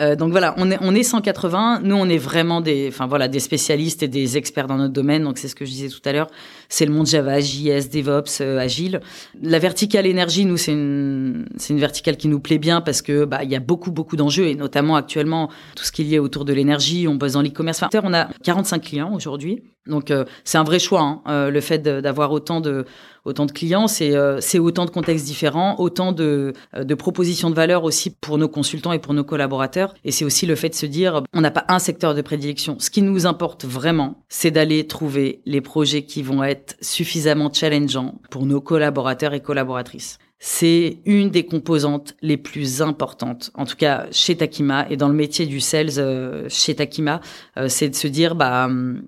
[0.00, 1.80] euh, donc voilà, on est, on est 180.
[1.84, 5.22] Nous, on est vraiment des, enfin voilà, des spécialistes et des experts dans notre domaine.
[5.22, 6.28] Donc c'est ce que je disais tout à l'heure.
[6.68, 9.00] C'est le monde Java, JS, DevOps, euh, Agile.
[9.42, 13.44] La verticale énergie, nous, c'est une, une verticale qui nous plaît bien parce que bah
[13.44, 16.52] y a beaucoup beaucoup d'enjeux et notamment actuellement tout ce qui est lié autour de
[16.52, 17.06] l'énergie.
[17.08, 17.82] On bosse dans l'e-commerce.
[17.82, 19.62] Enfin, on a 45 clients aujourd'hui.
[19.86, 22.86] Donc euh, c'est un vrai choix, hein, euh, le fait d'avoir autant de
[23.26, 27.84] autant de clients, c'est c'est autant de contextes différents, autant de, de propositions de valeur
[27.84, 29.94] aussi pour nos consultants et pour nos collaborateurs.
[30.04, 32.76] Et c'est aussi le fait de se dire, on n'a pas un secteur de prédilection.
[32.78, 38.20] Ce qui nous importe vraiment, c'est d'aller trouver les projets qui vont être suffisamment challengeants
[38.30, 40.18] pour nos collaborateurs et collaboratrices.
[40.38, 45.14] C'est une des composantes les plus importantes, en tout cas chez Takima et dans le
[45.14, 47.20] métier du sales chez Takima,
[47.68, 49.06] c'est de se dire bah hum,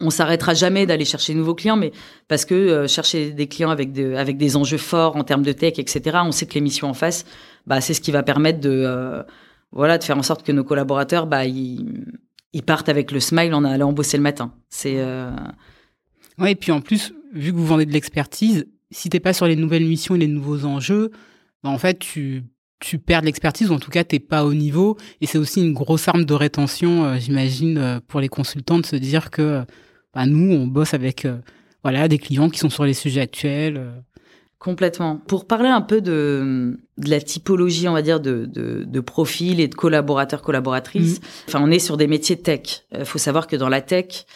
[0.00, 1.92] on s'arrêtera jamais d'aller chercher de nouveaux clients, mais
[2.28, 5.74] parce que euh, chercher des clients avec, avec des enjeux forts en termes de tech,
[5.78, 6.18] etc.
[6.24, 7.24] On sait que les missions en face,
[7.66, 9.22] bah, c'est ce qui va permettre de, euh,
[9.72, 12.04] voilà, de faire en sorte que nos collaborateurs, bah, ils,
[12.52, 14.52] ils partent avec le smile en allant bosser le matin.
[14.68, 15.04] C'est.
[16.38, 16.42] Euh...
[16.42, 19.46] Ouais, et puis en plus, vu que vous vendez de l'expertise, si t'es pas sur
[19.46, 21.10] les nouvelles missions et les nouveaux enjeux,
[21.62, 22.44] bah, en fait, tu
[22.80, 25.60] tu perds de l'expertise ou en tout cas t'es pas au niveau et c'est aussi
[25.60, 29.64] une grosse arme de rétention euh, j'imagine pour les consultants de se dire que
[30.14, 31.36] bah, nous, on bosse avec euh,
[31.84, 33.76] voilà des clients qui sont sur les sujets actuels.
[33.76, 33.90] Euh.
[34.58, 35.16] Complètement.
[35.16, 39.60] Pour parler un peu de, de la typologie, on va dire, de, de, de profils
[39.60, 41.24] et de collaborateurs, collaboratrices, mmh.
[41.46, 42.84] enfin, on est sur des métiers tech.
[42.92, 44.26] Il faut savoir que dans la tech,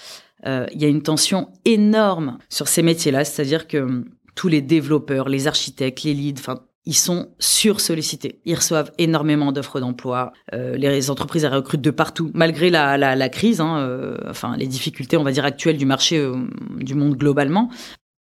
[0.45, 5.29] il y a une tension énorme sur ces métiers-là, c'est-à-dire que hum, tous les développeurs,
[5.29, 8.41] les architectes, les leads, enfin ils sont sursollicités.
[8.45, 10.33] Ils reçoivent énormément d'offres d'emploi.
[10.53, 14.67] Euh, les entreprises recrutent de partout, malgré la, la, la crise, hein, euh, enfin les
[14.67, 16.35] difficultés, on va dire actuelles du marché, euh,
[16.79, 17.71] du monde globalement.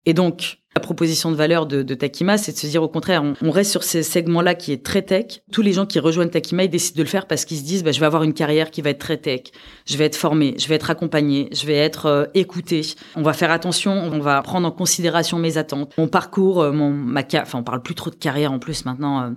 [0.05, 3.23] Et donc, la proposition de valeur de, de Takima, c'est de se dire au contraire,
[3.41, 5.41] on, reste sur ces segments-là qui est très tech.
[5.51, 7.83] Tous les gens qui rejoignent Takima, ils décident de le faire parce qu'ils se disent,
[7.83, 9.41] bah, je vais avoir une carrière qui va être très tech.
[9.85, 12.81] Je vais être formé, je vais être accompagné, je vais être euh, écouté.
[13.15, 16.91] On va faire attention, on va prendre en considération mes attentes, mon parcours, euh, mon
[16.91, 19.23] ma, enfin on parle plus trop de carrière en plus maintenant.
[19.23, 19.29] Euh,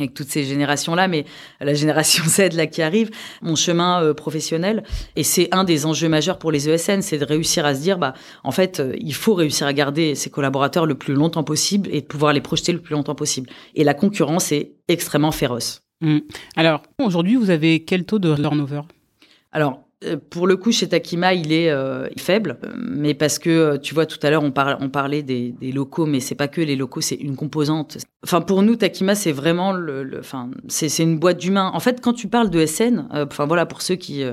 [0.00, 1.24] avec toutes ces générations-là, mais
[1.60, 3.10] la génération Z là qui arrive,
[3.42, 4.82] mon chemin euh, professionnel,
[5.16, 7.98] et c'est un des enjeux majeurs pour les ESN, c'est de réussir à se dire,
[7.98, 11.88] bah, en fait, euh, il faut réussir à garder ses collaborateurs le plus longtemps possible
[11.92, 13.50] et de pouvoir les projeter le plus longtemps possible.
[13.74, 15.82] Et la concurrence est extrêmement féroce.
[16.00, 16.18] Mmh.
[16.56, 18.82] Alors, aujourd'hui, vous avez quel taux de turnover?
[19.52, 19.80] Alors,
[20.30, 24.06] pour le coup, chez Takima, il est euh, faible, mais parce que euh, tu vois,
[24.06, 27.02] tout à l'heure, on, on parlait des, des, locaux, mais c'est pas que les locaux,
[27.02, 27.98] c'est une composante.
[28.24, 31.70] Enfin, pour nous, Takima, c'est vraiment le, enfin, c'est une boîte d'humains.
[31.74, 34.32] En fait, quand tu parles de SN, enfin voilà, pour ceux qui euh,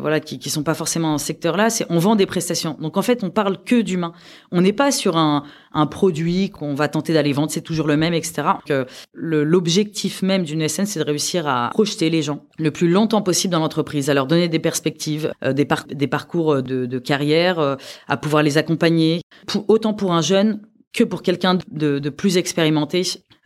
[0.00, 2.76] voilà, qui, qui sont pas forcément dans secteur-là, c'est on vend des prestations.
[2.80, 4.12] Donc en fait, on parle que d'humain.
[4.52, 7.96] On n'est pas sur un, un produit qu'on va tenter d'aller vendre, c'est toujours le
[7.96, 8.48] même, etc.
[9.14, 13.52] L'objectif même d'une SN, c'est de réussir à projeter les gens le plus longtemps possible
[13.52, 17.76] dans l'entreprise, à leur donner des perspectives, euh, des, des parcours de, de carrière, euh,
[18.08, 19.22] à pouvoir les accompagner,
[19.68, 20.60] autant pour un jeune
[20.98, 23.02] que pour quelqu'un de, de, plus expérimenté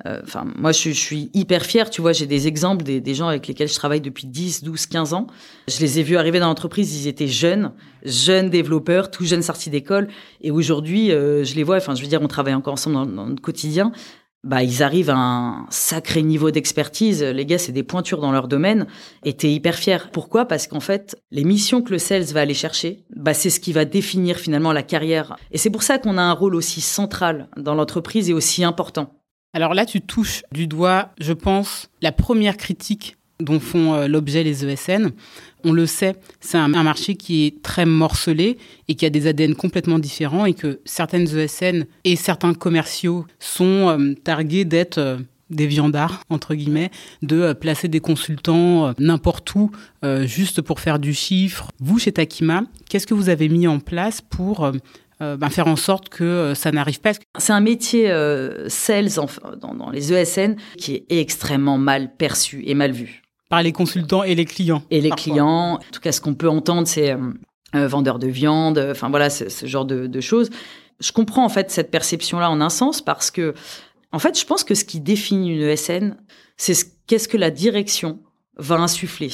[0.07, 1.91] euh, enfin, moi, je, suis hyper fière.
[1.91, 4.87] Tu vois, j'ai des exemples des, des, gens avec lesquels je travaille depuis 10, 12,
[4.87, 5.27] 15 ans.
[5.69, 6.97] Je les ai vus arriver dans l'entreprise.
[6.97, 7.73] Ils étaient jeunes,
[8.05, 10.09] jeunes développeurs, tout jeunes sortis d'école.
[10.41, 11.77] Et aujourd'hui, euh, je les vois.
[11.77, 13.93] Enfin, je veux dire, on travaille encore ensemble dans, dans notre quotidien.
[14.45, 17.23] Bah, ils arrivent à un sacré niveau d'expertise.
[17.23, 18.87] Les gars, c'est des pointures dans leur domaine.
[19.25, 20.11] Et t'es hyper fier.
[20.11, 20.47] Pourquoi?
[20.47, 23.73] Parce qu'en fait, les missions que le sales va aller chercher, bah, c'est ce qui
[23.73, 25.37] va définir finalement la carrière.
[25.53, 29.15] Et c'est pour ça qu'on a un rôle aussi central dans l'entreprise et aussi important.
[29.55, 34.43] Alors là, tu touches du doigt, je pense, la première critique dont font euh, l'objet
[34.43, 35.11] les ESN.
[35.65, 39.55] On le sait, c'est un, marché qui est très morcelé et qui a des ADN
[39.55, 45.19] complètement différents et que certaines ESN et certains commerciaux sont euh, targués d'être euh,
[45.51, 49.71] des viandards, entre guillemets, de placer des consultants n'importe où
[50.23, 51.69] juste pour faire du chiffre.
[51.79, 54.73] Vous, chez Takima, qu'est-ce que vous avez mis en place pour
[55.21, 57.13] ben, faire en sorte que ça n'arrive pas?
[57.39, 59.11] C'est un métier euh, sales
[59.61, 63.22] dans, les ESN qui est extrêmement mal perçu et mal vu.
[63.53, 64.83] Par les consultants et les clients.
[64.91, 65.75] Et les clients.
[65.75, 67.15] En tout cas, ce qu'on peut entendre, c'est
[67.75, 70.49] vendeur de viande, enfin voilà, ce genre de, de, choses.
[71.01, 73.53] Je comprends en fait cette perception-là en un sens parce que,
[74.11, 76.17] en fait, je pense que ce qui définit une ESN,
[76.57, 76.75] c'est
[77.07, 78.21] qu'est-ce que la direction
[78.57, 79.31] va insuffler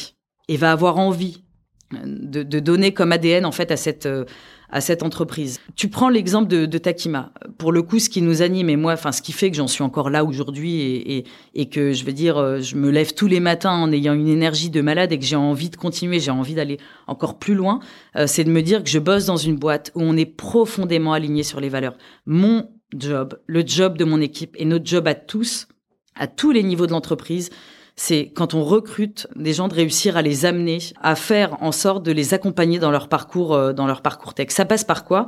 [0.48, 1.44] et va avoir envie
[1.92, 4.08] de, de, donner comme ADN en fait à cette
[4.70, 5.60] à cette entreprise.
[5.76, 7.32] Tu prends l'exemple de, Takima.
[7.56, 9.66] Pour le coup, ce qui nous anime et moi, enfin, ce qui fait que j'en
[9.66, 13.40] suis encore là aujourd'hui et, que je veux dire, euh, je me lève tous les
[13.40, 16.54] matins en ayant une énergie de malade et que j'ai envie de continuer, j'ai envie
[16.54, 17.80] d'aller encore plus loin,
[18.16, 21.12] euh, c'est de me dire que je bosse dans une boîte où on est profondément
[21.12, 21.96] aligné sur les valeurs.
[22.26, 25.68] Mon job, le job de mon équipe et notre job à tous,
[26.14, 27.50] à tous les niveaux de l'entreprise,
[28.00, 32.04] c'est quand on recrute des gens de réussir à les amener à faire en sorte
[32.04, 34.50] de les accompagner dans leur parcours euh, dans leur parcours tech.
[34.50, 35.26] Ça passe par quoi?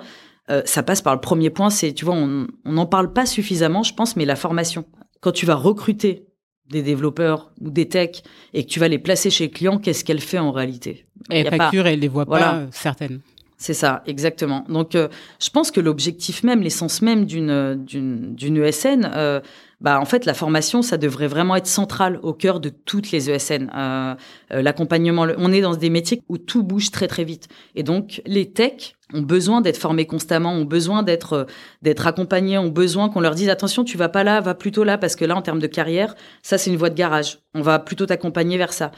[0.51, 3.83] Euh, Ça passe par le premier point, c'est tu vois on n'en parle pas suffisamment,
[3.83, 4.85] je pense, mais la formation.
[5.21, 6.27] Quand tu vas recruter
[6.69, 8.23] des développeurs ou des techs
[8.55, 11.07] et que tu vas les placer chez le client, qu'est-ce qu'elle fait en réalité?
[11.29, 13.21] Elle facture et elle les voit pas certaines.
[13.61, 14.65] C'est ça, exactement.
[14.71, 19.41] Donc, euh, je pense que l'objectif même, l'essence même d'une d'une d'une ESN, euh,
[19.83, 23.31] bah en fait, la formation, ça devrait vraiment être central au cœur de toutes les
[23.31, 23.71] ESN.
[23.75, 24.15] Euh,
[24.53, 28.23] euh, L'accompagnement, on est dans des métiers où tout bouge très très vite, et donc
[28.25, 31.45] les techs ont besoin d'être formés constamment, ont besoin d'être euh,
[31.83, 34.97] d'être accompagnés, ont besoin qu'on leur dise attention, tu vas pas là, va plutôt là,
[34.97, 37.41] parce que là, en termes de carrière, ça c'est une voie de garage.
[37.55, 38.91] On va plutôt t'accompagner vers ça.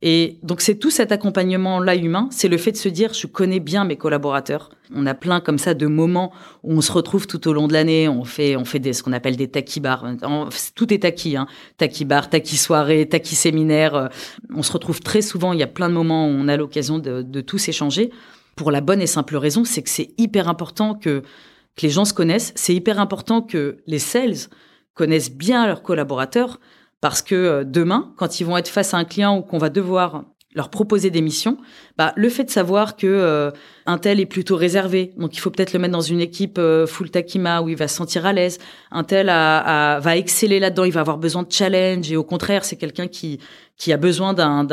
[0.00, 3.58] Et donc c'est tout cet accompagnement-là humain, c'est le fait de se dire je connais
[3.58, 4.70] bien mes collaborateurs.
[4.94, 6.32] On a plein comme ça de moments
[6.62, 9.02] où on se retrouve tout au long de l'année, on fait on fait des ce
[9.02, 10.06] qu'on appelle des taquibars.
[10.76, 11.48] Tout est taqui, hein.
[11.78, 14.08] Taquibar, taqui soirée, taqui séminaire.
[14.54, 15.52] On se retrouve très souvent.
[15.52, 18.10] Il y a plein de moments où on a l'occasion de, de tous échanger.
[18.54, 21.22] Pour la bonne et simple raison, c'est que c'est hyper important que
[21.74, 22.52] que les gens se connaissent.
[22.56, 24.48] C'est hyper important que les sales
[24.94, 26.60] connaissent bien leurs collaborateurs
[27.00, 29.70] parce que euh, demain, quand ils vont être face à un client ou qu'on va
[29.70, 31.58] devoir leur proposer des missions,
[31.96, 33.50] bah, le fait de savoir que euh,
[33.86, 36.86] un tel est plutôt réservé, donc il faut peut-être le mettre dans une équipe euh,
[36.86, 38.58] full takima où il va se sentir à l'aise.
[38.90, 42.76] Un tel va exceller là-dedans, il va avoir besoin de challenge et au contraire, c'est
[42.76, 43.38] quelqu'un qui
[43.92, 44.64] a besoin d'un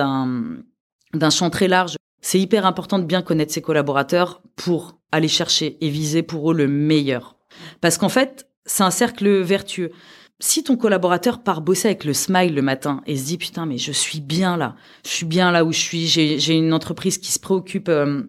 [1.16, 1.96] d'un champ très large.
[2.22, 6.56] C'est hyper important de bien connaître ses collaborateurs pour aller chercher et viser pour eux
[6.56, 7.38] le meilleur.
[7.82, 9.92] Parce qu'en fait, c'est un cercle vertueux
[10.40, 13.78] si ton collaborateur part bosser avec le smile le matin et se dit putain mais
[13.78, 17.32] je suis bien là, je suis bien là où je suis, j'ai une entreprise qui
[17.32, 18.24] se préoccupe euh,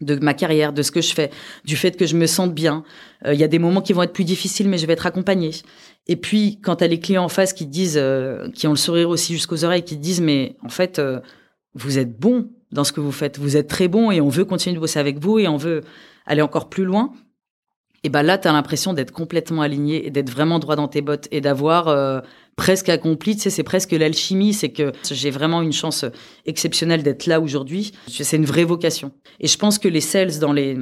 [0.00, 1.30] de ma carrière, de ce que je fais,
[1.64, 2.84] du fait que je me sente bien.
[3.26, 5.06] Euh, il y a des moments qui vont être plus difficiles, mais je vais être
[5.06, 5.50] accompagnée.
[6.06, 8.76] Et puis quand tu as les clients en face qui disent, euh, qui ont le
[8.76, 11.00] sourire aussi jusqu'aux oreilles, qui disent mais en fait
[11.74, 14.44] vous êtes bon dans ce que vous faites, vous êtes très bon et on veut
[14.44, 15.82] continuer de bosser avec vous et on veut
[16.26, 17.12] aller encore plus loin
[18.04, 21.00] et ben là, tu as l'impression d'être complètement aligné et d'être vraiment droit dans tes
[21.00, 22.20] bottes et d'avoir euh,
[22.56, 23.34] presque accompli.
[23.34, 24.54] Tu sais, c'est presque l'alchimie.
[24.54, 26.04] C'est que j'ai vraiment une chance
[26.46, 27.92] exceptionnelle d'être là aujourd'hui.
[28.06, 29.12] C'est une vraie vocation.
[29.40, 30.76] Et je pense que les sales dans les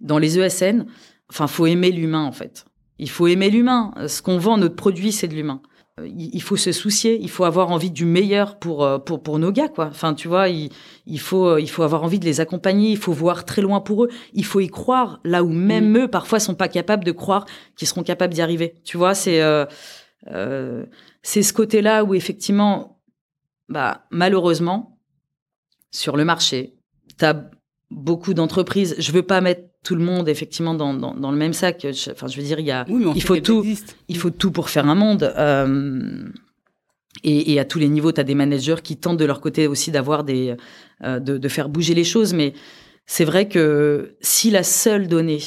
[0.00, 0.86] dans les ESN,
[1.30, 2.64] enfin, faut aimer l'humain en fait.
[2.98, 3.92] Il faut aimer l'humain.
[4.08, 5.60] Ce qu'on vend, notre produit, c'est de l'humain
[6.04, 9.50] il faut se soucier, il faut avoir envie du meilleur pour euh, pour pour nos
[9.50, 9.86] gars quoi.
[9.86, 10.70] Enfin tu vois, il,
[11.06, 13.80] il faut euh, il faut avoir envie de les accompagner, il faut voir très loin
[13.80, 15.96] pour eux, il faut y croire là où même mm.
[15.96, 18.74] eux parfois sont pas capables de croire qu'ils seront capables d'y arriver.
[18.84, 19.64] Tu vois, c'est euh,
[20.28, 20.84] euh,
[21.22, 23.00] c'est ce côté-là où effectivement
[23.70, 24.98] bah malheureusement
[25.90, 26.74] sur le marché,
[27.18, 27.50] tu as
[27.90, 31.52] beaucoup d'entreprises, je veux pas mettre tout le monde effectivement dans, dans, dans, le même
[31.52, 31.86] sac.
[32.10, 33.64] Enfin, je veux dire, il y a, il faut tout,
[34.08, 35.32] il faut tout pour faire un monde.
[35.38, 36.28] Euh,
[37.22, 39.68] et, et, à tous les niveaux, tu as des managers qui tentent de leur côté
[39.68, 40.56] aussi d'avoir des,
[41.04, 42.34] euh, de, de, faire bouger les choses.
[42.34, 42.52] Mais
[43.06, 45.40] c'est vrai que si la seule donnée,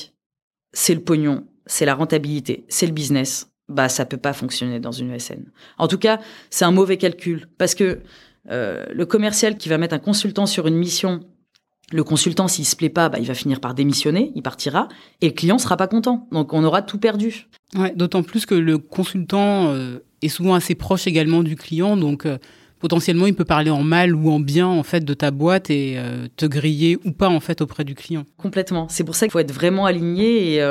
[0.72, 4.94] c'est le pognon, c'est la rentabilité, c'est le business, bah ça peut pas fonctionner dans
[4.94, 5.52] une ESN.
[5.78, 8.00] En tout cas, c'est un mauvais calcul parce que
[8.50, 11.20] euh, le commercial qui va mettre un consultant sur une mission
[11.92, 14.88] le consultant, s'il se plaît pas, bah, il va finir par démissionner, il partira,
[15.22, 16.28] et le client sera pas content.
[16.32, 17.48] Donc on aura tout perdu.
[17.76, 22.26] Ouais, d'autant plus que le consultant euh, est souvent assez proche également du client, donc
[22.26, 22.38] euh,
[22.80, 25.96] potentiellement il peut parler en mal ou en bien en fait de ta boîte et
[25.98, 28.24] euh, te griller ou pas en fait auprès du client.
[28.38, 28.88] Complètement.
[28.90, 30.66] C'est pour ça qu'il faut être vraiment aligné et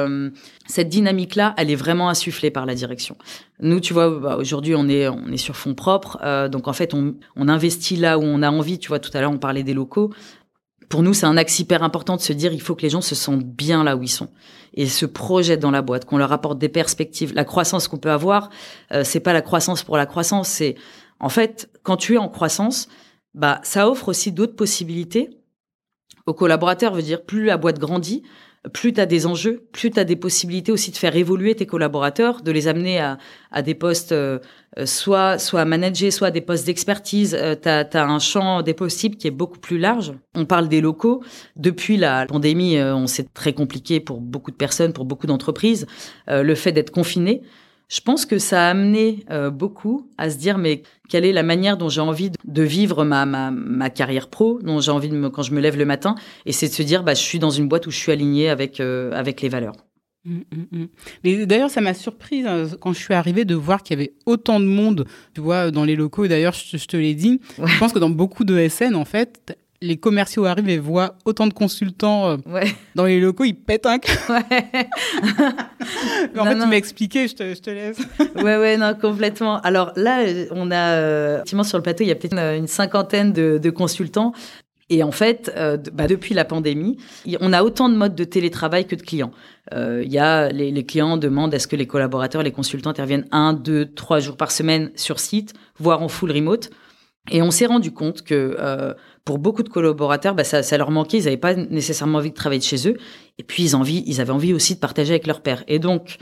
[0.67, 3.17] cette dynamique-là, elle est vraiment insufflée par la direction.
[3.61, 6.95] Nous, tu vois, bah, aujourd'hui on est on est sur fonds propres, donc en fait
[6.95, 8.79] on, on investit là où on a envie.
[8.79, 10.11] Tu vois, tout à l'heure on parlait des locaux
[10.89, 13.01] pour nous, c'est un axe hyper important de se dire il faut que les gens
[13.01, 14.31] se sentent bien là où ils sont
[14.75, 17.35] et se projettent dans la boîte, qu'on leur apporte des perspectives.
[17.35, 18.51] La croissance qu'on peut avoir,
[18.93, 20.77] euh, c'est pas la croissance pour la croissance, c'est
[21.21, 22.89] en fait quand tu es en croissance,
[23.35, 25.31] bah ça offre aussi d'autres possibilités
[26.27, 26.95] aux collaborateurs.
[26.95, 28.23] Veut dire plus la boîte grandit,
[28.73, 31.67] plus tu as des enjeux, plus tu as des possibilités aussi de faire évoluer tes
[31.67, 33.19] collaborateurs, de les amener à,
[33.51, 34.15] à des postes
[34.79, 37.37] euh, soit soit à manager, soit à des postes d'expertise.
[37.39, 40.13] Euh, tu as, un champ des possibles qui est beaucoup plus large.
[40.35, 41.23] On parle des locaux.
[41.57, 45.87] Depuis la pandémie, euh, on s'est très compliqué pour beaucoup de personnes, pour beaucoup d'entreprises.
[46.29, 47.43] le fait d'être confiné,
[47.89, 51.43] Je pense que ça a amené euh, beaucoup à se dire mais quelle est la
[51.43, 55.17] manière dont j'ai envie de vivre ma, ma, ma carrière pro, dont j'ai envie de
[55.17, 57.39] me, quand je me lève le matin, et c'est de se dire bah je suis
[57.39, 59.75] dans une boîte où je suis aligné avec euh, avec les valeurs.
[60.25, 60.87] Mmh, mmh, mmh.
[61.25, 64.13] Mais d'ailleurs, ça m'a surprise hein, quand je suis arrivée de voir qu'il y avait
[64.27, 66.27] autant de monde, tu vois, dans les locaux.
[66.27, 67.41] D'ailleurs, je, je, te l'ai dit.
[67.57, 71.47] Je pense que dans beaucoup de SN, en fait, les commerciaux arrivent et voient autant
[71.47, 72.37] de consultants euh,
[72.95, 73.99] dans les locaux, ils pètent un ouais.
[76.39, 77.99] en fait, tu m'as expliqué, je te, je te, laisse.
[78.37, 79.61] ouais, ouais, non, complètement.
[79.61, 83.33] Alors là, on a, euh, effectivement, sur le plateau, il y a peut-être une, cinquantaine
[83.33, 84.33] de, de, consultants.
[84.91, 86.97] Et en fait, euh, bah, depuis la pandémie,
[87.41, 89.33] on a autant de modes de télétravail que de clients.
[89.75, 93.27] Euh, il y a les, les, clients demandent est-ce que les collaborateurs, les consultants interviennent
[93.31, 96.71] un, deux, trois jours par semaine sur site, voire en full remote.
[97.31, 98.95] Et on s'est rendu compte que euh,
[99.29, 101.19] pour beaucoup de collaborateurs, bah, ça, leur manquait.
[101.19, 102.97] Ils n'avaient pas nécessairement envie de travailler de chez eux.
[103.37, 105.65] Et puis, ils, envie, ils avaient envie aussi de partager avec leur père.
[105.69, 106.17] Et donc,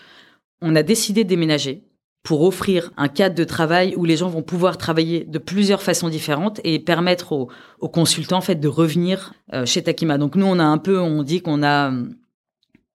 [0.60, 1.84] on a décidé de déménager
[2.24, 6.08] pour offrir un cadre de travail où les gens vont pouvoir travailler de plusieurs façons
[6.08, 10.18] différentes et permettre aux, aux consultants en fait de revenir euh, chez Takima.
[10.18, 11.92] Donc nous on a un peu on dit qu'on a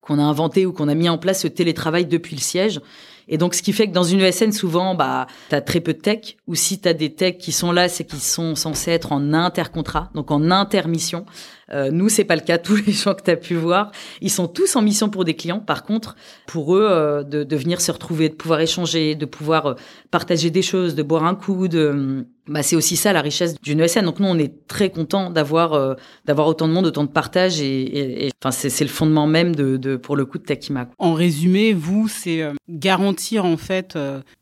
[0.01, 2.81] qu'on a inventé ou qu'on a mis en place ce télétravail depuis le siège
[3.27, 5.93] et donc, ce qui fait que dans une ESN, souvent, bah, tu as très peu
[5.93, 8.91] de tech, ou si tu as des techs qui sont là, c'est qu'ils sont censés
[8.91, 11.25] être en intercontrat, donc en intermission.
[11.73, 12.57] Euh, nous, c'est pas le cas.
[12.57, 15.35] Tous les gens que tu as pu voir, ils sont tous en mission pour des
[15.35, 15.59] clients.
[15.59, 16.15] Par contre,
[16.51, 19.73] pour eux, euh, de, venir se retrouver, de pouvoir échanger, de pouvoir euh,
[20.11, 23.79] partager des choses, de boire un coup, de bah, c'est aussi ça la richesse d'une
[23.79, 24.03] ESN.
[24.03, 25.93] Donc nous, on est très content d'avoir euh,
[26.25, 29.95] d'avoir autant de monde, autant de partage, et, enfin c'est le fondement même de, de,
[29.95, 30.87] pour le coup de Takima.
[30.97, 33.97] En résumé, vous, c'est garantir en fait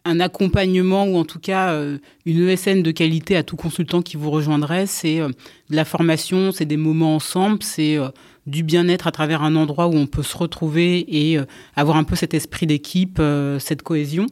[0.05, 1.77] un accompagnement ou en tout cas
[2.25, 4.87] une ESN de qualité à tout consultant qui vous rejoindrait.
[4.87, 8.09] C'est de la formation, c'est des moments c'est euh,
[8.45, 12.03] du bien-être à travers un endroit où on peut se retrouver et euh, avoir un
[12.03, 14.25] peu cet esprit d'équipe, euh, cette cohésion.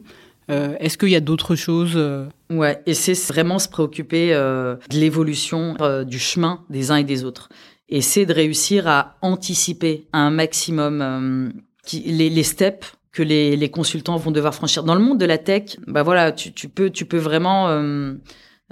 [0.50, 2.02] Est-ce qu'il y a d'autres choses
[2.48, 7.50] Ouais, et c'est vraiment se préoccuper de l'évolution du chemin des uns et des autres.
[7.90, 11.52] Et c'est de réussir à anticiper un maximum
[11.92, 14.84] les, steps que les, consultants vont devoir franchir.
[14.84, 17.68] Dans le monde de la tech, bah voilà, tu peux, tu peux vraiment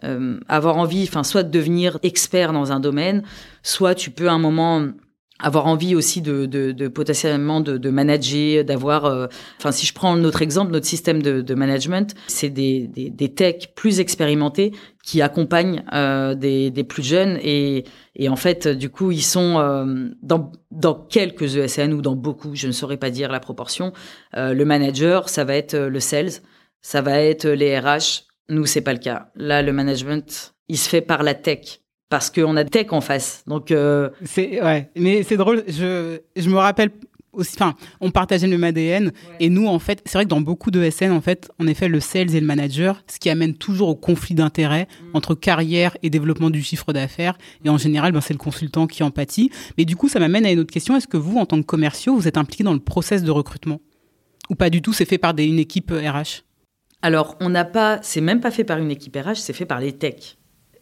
[0.05, 3.23] euh, avoir envie, enfin, soit de devenir expert dans un domaine,
[3.63, 4.89] soit tu peux à un moment
[5.39, 9.27] avoir envie aussi de, de, de potentiellement de, de manager, d'avoir, euh,
[9.59, 13.35] enfin si je prends notre exemple, notre système de, de management, c'est des, des, des
[13.35, 14.73] techs plus expérimentés
[15.05, 19.59] qui accompagnent euh, des, des plus jeunes et, et en fait du coup ils sont
[19.59, 23.93] euh, dans, dans quelques ESN ou dans beaucoup, je ne saurais pas dire la proportion.
[24.37, 26.33] Euh, le manager, ça va être le sales,
[26.81, 29.31] ça va être les RH, nous, c'est pas le cas.
[29.35, 33.43] Là, le management, il se fait par la tech parce qu'on a tech en face.
[33.47, 34.11] Donc euh...
[34.25, 35.65] c'est ouais, mais c'est drôle.
[35.67, 36.91] Je je me rappelle
[37.33, 37.53] aussi.
[37.57, 40.71] Enfin, on partageait le même ADN et nous, en fait, c'est vrai que dans beaucoup
[40.71, 43.89] de SN, en fait, en effet, le sales et le manager, ce qui amène toujours
[43.89, 45.17] au conflit d'intérêts mm.
[45.17, 47.37] entre carrière et développement du chiffre d'affaires.
[47.65, 49.51] Et en général, ben, c'est le consultant qui empathie.
[49.77, 50.97] Mais du coup, ça m'amène à une autre question.
[50.97, 53.81] Est-ce que vous, en tant que commerciaux, vous êtes impliqué dans le process de recrutement?
[54.49, 56.46] Ou pas du tout C'est fait par des, une équipe RH
[57.07, 59.79] alors, on n'a pas, c'est même pas fait par une équipe RH, c'est fait par
[59.79, 60.38] les techs.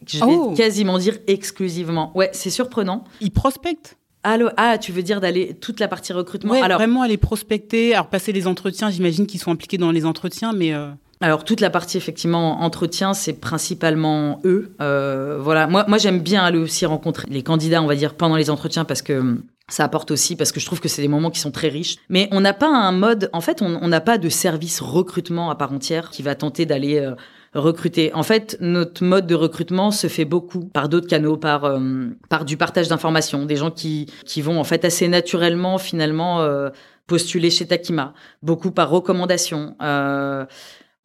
[0.07, 0.55] Je vais oh.
[0.57, 2.13] quasiment dire exclusivement.
[2.17, 3.05] Ouais, c'est surprenant.
[3.21, 7.19] Ils prospectent Allô, ah, tu veux dire d'aller toute la partie recrutement alors, vraiment aller
[7.19, 10.73] prospecter, alors passer les entretiens, j'imagine qu'ils sont impliqués dans les entretiens, mais...
[10.73, 10.89] Euh,
[11.21, 14.75] alors toute la partie effectivement entretien, c'est principalement eux.
[14.81, 18.37] Euh, voilà, moi, moi j'aime bien aller aussi rencontrer les candidats, on va dire pendant
[18.37, 19.37] les entretiens parce que
[19.69, 21.97] ça apporte aussi parce que je trouve que c'est des moments qui sont très riches.
[22.11, 25.55] Mais on n'a pas un mode, en fait, on n'a pas de service recrutement à
[25.55, 27.15] part entière qui va tenter d'aller euh,
[27.55, 28.13] recruter.
[28.13, 32.45] En fait, notre mode de recrutement se fait beaucoup par d'autres canaux, par euh, par
[32.45, 36.69] du partage d'informations, des gens qui qui vont en fait assez naturellement finalement euh,
[37.07, 39.77] postuler chez Takima, beaucoup par recommandation.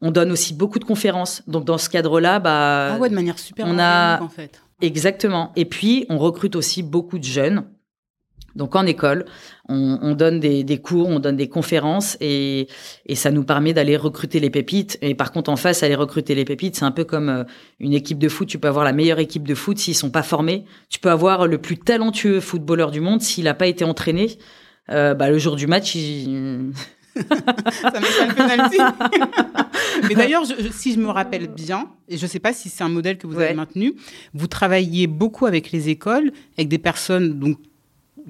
[0.02, 1.42] on donne aussi beaucoup de conférences.
[1.46, 4.60] Donc dans ce cadre-là, bah ah ouais, de manière super on a en fait.
[4.82, 5.52] Exactement.
[5.56, 7.64] Et puis on recrute aussi beaucoup de jeunes
[8.56, 9.24] donc en école,
[9.68, 12.66] on, donne des, cours, on donne des conférences et,
[13.14, 14.98] ça nous permet d'aller recruter les pépites.
[15.02, 17.44] Et par contre, en face, aller recruter les pépites, c'est un peu comme euh,
[17.78, 18.48] une équipe de foot.
[18.48, 20.64] Tu peux avoir la meilleure équipe de foot s'ils sont pas formés.
[20.88, 24.38] Tu peux avoir le plus talentueux footballeur du monde s'il n'a pas été entraîné.
[24.90, 26.72] Euh, bah, le jour du match, il...
[27.14, 28.48] ça le
[30.08, 32.88] Mais d'ailleurs, si je me rappelle bien, et je ne sais pas si c'est un
[32.88, 33.94] modèle que vous avez maintenu,
[34.34, 37.58] vous travaillez beaucoup avec les écoles, avec des personnes donc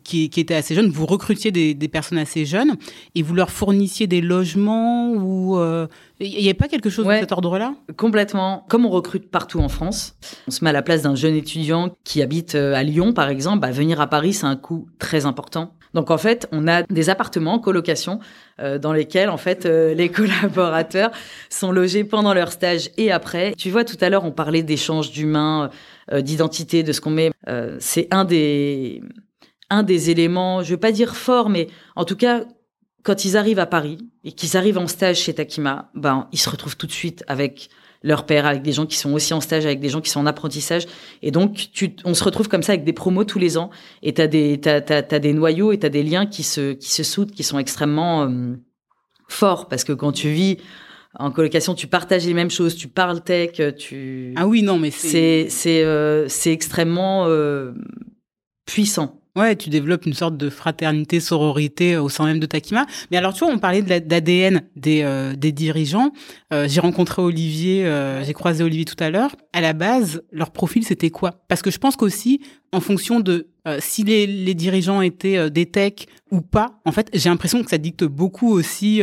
[0.03, 2.77] qui, qui, étaient assez jeunes, vous recrutiez des, des, personnes assez jeunes
[3.15, 5.87] et vous leur fournissiez des logements ou euh,
[6.21, 7.75] il n'y avait pas quelque chose de cet ordre-là?
[7.97, 8.65] Complètement.
[8.69, 10.17] Comme on recrute partout en France,
[10.49, 13.29] on se met à la place d'un jeune étudiant qui habite euh, à Lyon, par
[13.29, 13.61] exemple.
[13.61, 15.73] Bah, venir à Paris, c'est un coût très important.
[15.95, 18.21] Donc en fait, on a des appartements en colocation
[18.61, 21.11] euh, dans lesquels en fait euh, les collaborateurs
[21.49, 23.55] sont logés pendant leur stage et après.
[23.57, 25.71] Tu vois, tout à l'heure, on parlait d'échanges d'humains,
[26.13, 27.31] euh, d'identité, de ce qu'on met.
[27.79, 29.03] c'est un des
[29.71, 32.45] un des éléments, je veux pas dire fort, mais en tout cas,
[33.03, 36.51] quand ils arrivent à Paris et qu'ils arrivent en stage chez Takima, ben ils se
[36.51, 37.71] retrouvent tout de suite avec
[38.03, 40.21] leur père, avec des gens qui sont aussi en stage, avec des gens qui sont
[40.21, 40.87] en apprentissage.
[41.23, 43.71] Et donc, tu, on se retrouve comme ça avec des promos tous les ans.
[44.03, 46.91] Et t'as des, t'as, t'as, t'as des noyaux et t'as des liens qui se, qui
[46.91, 48.57] se soudent, qui sont extrêmement euh,
[49.29, 49.69] forts.
[49.69, 50.57] Parce que quand tu vis
[51.19, 54.33] en colocation, tu partages les mêmes choses, tu parles tech, tu.
[54.37, 57.73] Ah oui, non, mais c'est, c'est, euh, c'est extrêmement euh,
[58.67, 59.21] puissant.
[59.37, 62.87] Ouais, tu développes une sorte de fraternité, sororité au sein même de Takima.
[63.11, 66.13] Mais alors, tu vois, on parlait de l'ADN des, euh, des dirigeants.
[66.53, 69.37] Euh, j'ai rencontré Olivier, euh, j'ai croisé Olivier tout à l'heure.
[69.53, 71.45] À la base, leur profil, c'était quoi?
[71.47, 72.41] Parce que je pense qu'aussi,
[72.73, 73.47] en fonction de
[73.79, 77.79] si les, les, dirigeants étaient des techs ou pas, en fait, j'ai l'impression que ça
[77.79, 79.03] dicte beaucoup aussi,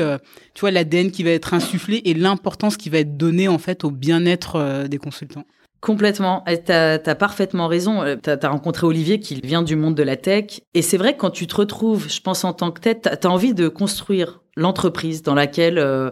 [0.56, 3.84] tu vois, l'ADN qui va être insufflé et l'importance qui va être donnée, en fait,
[3.84, 5.46] au bien-être des consultants.
[5.82, 6.44] Complètement.
[6.48, 8.02] Tu as, parfaitement raison.
[8.02, 10.62] Euh, tu as, rencontré Olivier qui vient du monde de la tech.
[10.74, 13.28] Et c'est vrai que quand tu te retrouves, je pense en tant que tête, tu
[13.28, 16.10] as envie de construire l'entreprise dans laquelle, euh,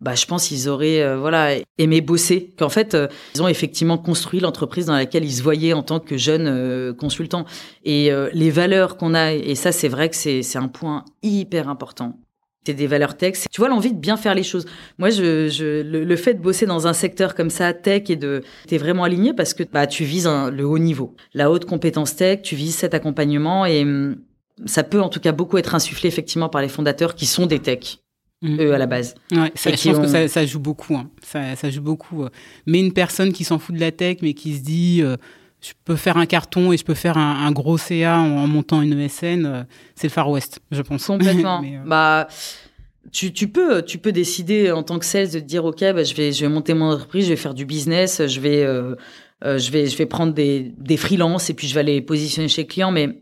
[0.00, 2.54] bah, je pense, ils auraient euh, voilà aimé bosser.
[2.58, 2.96] Qu'en fait,
[3.34, 7.44] ils ont effectivement construit l'entreprise dans laquelle ils se voyaient en tant que jeunes consultants.
[7.84, 12.18] Et les valeurs qu'on a, et ça, c'est vrai que c'est un point hyper important
[12.66, 13.34] c'est des valeurs tech.
[13.50, 14.66] Tu vois l'envie de bien faire les choses.
[14.98, 18.42] Moi, je, je le, fait de bosser dans un secteur comme ça, tech, et de
[18.66, 22.42] t'es vraiment aligné parce que bah tu vises le haut niveau, la haute compétence tech,
[22.42, 24.16] tu vises cet accompagnement et hum,
[24.64, 27.60] ça peut en tout cas beaucoup être insufflé effectivement par les fondateurs qui sont des
[27.60, 28.00] techs.
[28.42, 28.60] Mmh.
[28.60, 29.14] Eux à la base.
[29.32, 30.94] Ouais, ça, je pense que ça, ça, joue beaucoup.
[30.94, 31.08] Hein.
[31.22, 32.24] Ça, ça joue beaucoup.
[32.24, 32.28] Euh.
[32.66, 35.16] Mais une personne qui s'en fout de la tech, mais qui se dit euh,
[35.66, 38.98] je peux faire un carton et je peux faire un, gros CA en, montant une
[38.98, 39.62] ESN, euh,
[39.94, 41.06] c'est le Far West, je pense.
[41.06, 41.62] Complètement.
[41.66, 42.28] Euh, bah,
[43.12, 46.04] tu, tu, peux, tu peux décider en tant que sales de te dire ok, bah,
[46.04, 48.94] je vais, je vais monter mon entreprise, je vais faire du business, je vais, euh,
[49.42, 52.62] je vais, je vais prendre des, des freelances et puis je vais aller positionner chez
[52.62, 53.20] le client, mais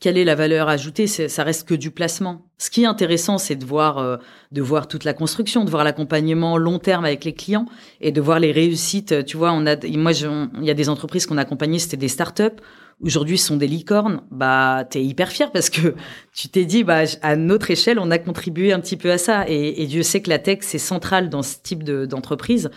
[0.00, 2.46] quelle est la valeur ajoutée Ça reste que du placement.
[2.56, 4.16] Ce qui est intéressant, c'est de voir, euh,
[4.50, 7.66] de voir toute la construction, de voir l'accompagnement long terme avec les clients
[8.00, 9.26] et de voir les réussites.
[9.26, 12.08] Tu vois, on a, moi, il y a des entreprises qu'on a accompagnées, c'était des
[12.08, 12.56] startups.
[13.02, 14.22] Aujourd'hui, ce sont des licornes.
[14.30, 15.94] Bah, t'es hyper fier parce que
[16.34, 19.44] tu t'es dit, bah, à notre échelle, on a contribué un petit peu à ça.
[19.48, 22.70] Et, et Dieu sait que la tech, c'est central dans ce type d'entreprise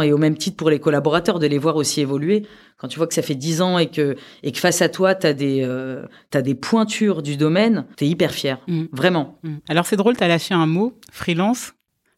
[0.00, 2.46] et au même titre pour les collaborateurs de les voir aussi évoluer.
[2.78, 5.14] Quand tu vois que ça fait dix ans et que, et que face à toi,
[5.14, 8.58] tu as, euh, des pointures du domaine, tu es hyper fier.
[8.68, 8.84] Mm.
[8.92, 9.38] Vraiment.
[9.42, 9.56] Mm.
[9.68, 11.72] Alors c'est drôle, tu as lâché un mot, freelance.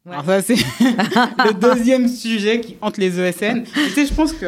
[0.07, 0.55] Alors ça, c'est
[0.85, 3.63] le deuxième sujet qui hante les ESN.
[3.63, 4.47] tu sais, je pense qu'il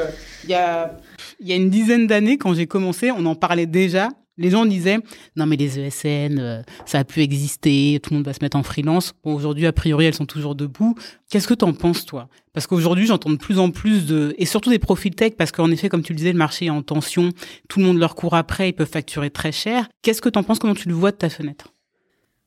[0.50, 0.96] y a,
[1.40, 4.10] y a une dizaine d'années, quand j'ai commencé, on en parlait déjà.
[4.38, 5.00] Les gens disaient
[5.36, 8.58] non mais les ESN euh, ça a pu exister, tout le monde va se mettre
[8.58, 9.14] en freelance.
[9.24, 10.96] Aujourd'hui a priori elles sont toujours debout.
[11.30, 12.30] Qu'est-ce que tu en penses toi?
[12.54, 15.72] Parce qu'aujourd'hui j'entends de plus en plus de et surtout des profils tech parce qu'en
[15.72, 17.32] effet comme tu le disais le marché est en tension,
[17.68, 19.90] tout le monde leur court après, ils peuvent facturer très cher.
[20.04, 20.60] Qu'est-ce que tu en penses?
[20.60, 21.74] Comment tu le vois de ta fenêtre?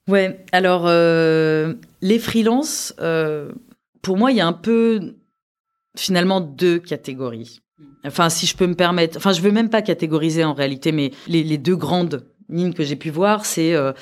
[0.09, 3.53] Ouais, alors euh, les freelances, euh,
[4.03, 5.14] pour moi il y a un peu
[5.97, 7.61] finalement deux catégories.
[8.04, 11.10] Enfin, si je peux me permettre, enfin, je veux même pas catégoriser en réalité, mais
[11.26, 13.92] les, deux grandes lignes que j'ai pu voir, c'est euh,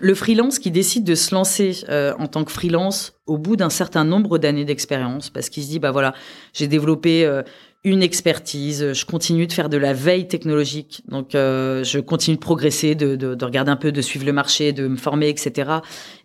[0.00, 3.70] le freelance qui décide de se lancer euh, en tant que freelance au bout d'un
[3.70, 6.14] certain nombre d'années d'expérience, parce qu'il se dit, bah voilà,
[6.52, 7.42] j'ai développé euh,
[7.84, 12.94] une expertise, je continue de faire de la veille technologique, donc je continue de progresser,
[12.94, 15.70] de, de, de, regarder un peu, de suivre le marché, de me former, etc.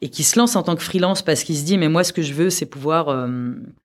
[0.01, 2.13] Et qui se lance en tant que freelance parce qu'il se dit, mais moi, ce
[2.13, 3.27] que je veux, c'est pouvoir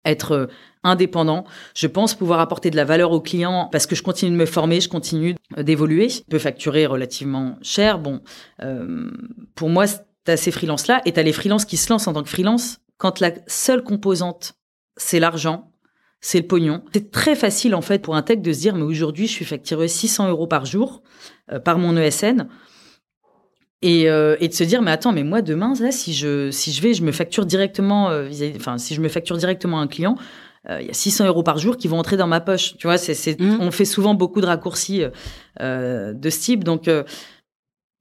[0.04, 0.48] être
[0.84, 1.44] indépendant.
[1.74, 4.46] Je pense pouvoir apporter de la valeur aux clients parce que je continue de me
[4.46, 6.08] former, je continue d'évoluer.
[6.10, 7.98] Je peux facturer relativement cher.
[7.98, 8.20] Bon,
[8.62, 9.10] euh,
[9.54, 9.86] pour moi,
[10.24, 13.20] t'as ces freelances-là et t'as les freelances qui se lancent en tant que freelance quand
[13.20, 14.54] la seule composante,
[14.96, 15.72] c'est l'argent,
[16.26, 16.82] c'est le pognon.
[16.92, 19.44] C'est très facile en fait pour un tech de se dire mais aujourd'hui je suis
[19.44, 21.02] facturé 600 euros par jour
[21.52, 22.48] euh, par mon ESN.
[23.82, 26.72] Et, euh, et, de se dire mais attends mais moi demain là si je si
[26.72, 30.16] je vais je me facture directement euh, enfin si je me facture directement un client
[30.70, 32.76] euh, il y a 600 euros par jour qui vont entrer dans ma poche.
[32.78, 33.58] Tu vois, c'est, mmh.
[33.60, 35.04] on fait souvent beaucoup de raccourcis
[35.60, 36.64] euh, de ce type.
[36.64, 37.04] Donc, euh,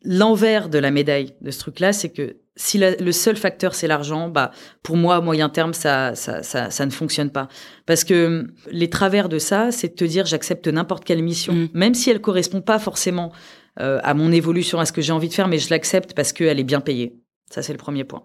[0.03, 4.30] l'envers de la médaille de ce truc-là, c'est que si le seul facteur c'est l'argent,
[4.30, 4.51] bah
[4.84, 7.47] pour moi à moyen terme ça, ça ça ça ne fonctionne pas
[7.86, 11.70] parce que les travers de ça, c'est de te dire j'accepte n'importe quelle mission, mmh.
[11.74, 13.32] même si elle correspond pas forcément
[13.78, 16.60] à mon évolution, à ce que j'ai envie de faire, mais je l'accepte parce qu'elle
[16.60, 17.16] est bien payée.
[17.49, 18.24] Ça c'est le premier point.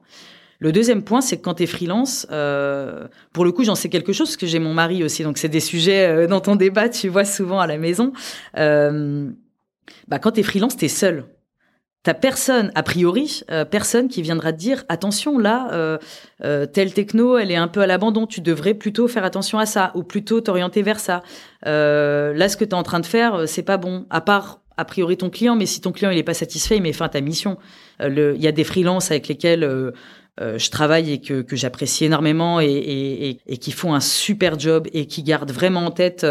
[0.60, 3.88] Le deuxième point, c'est que quand tu es freelance, euh, pour le coup, j'en sais
[3.88, 6.56] quelque chose parce que j'ai mon mari aussi, donc c'est des sujets euh, dont on
[6.56, 8.12] débat, tu vois, souvent à la maison.
[8.56, 9.30] Euh,
[10.08, 11.26] bah, quand tu es freelance, tu es seul.
[12.04, 15.98] T'as personne, a priori, euh, personne qui viendra te dire attention là, euh,
[16.44, 18.26] euh, telle techno, elle est un peu à l'abandon.
[18.26, 21.22] Tu devrais plutôt faire attention à ça ou plutôt t'orienter vers ça.
[21.64, 24.06] là, ce que tu en train de faire, c'est pas bon.
[24.10, 26.82] À part a priori ton client, mais si ton client il est pas satisfait, il
[26.82, 27.58] met fin à ta mission.
[28.00, 29.92] Il y a des freelances avec lesquels
[30.38, 34.56] je travaille et que, que j'apprécie énormément et, et, et, et, qui font un super
[34.56, 36.24] job et qui gardent vraiment en tête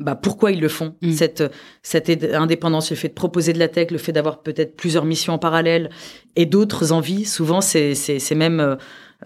[0.00, 0.96] bah, pourquoi ils le font.
[1.02, 1.12] Mm.
[1.12, 1.44] Cette,
[1.82, 5.34] cette indépendance, le fait de proposer de la tech, le fait d'avoir peut-être plusieurs missions
[5.34, 5.90] en parallèle
[6.36, 7.94] et d'autres envies, souvent c'est
[8.34, 8.76] même, euh,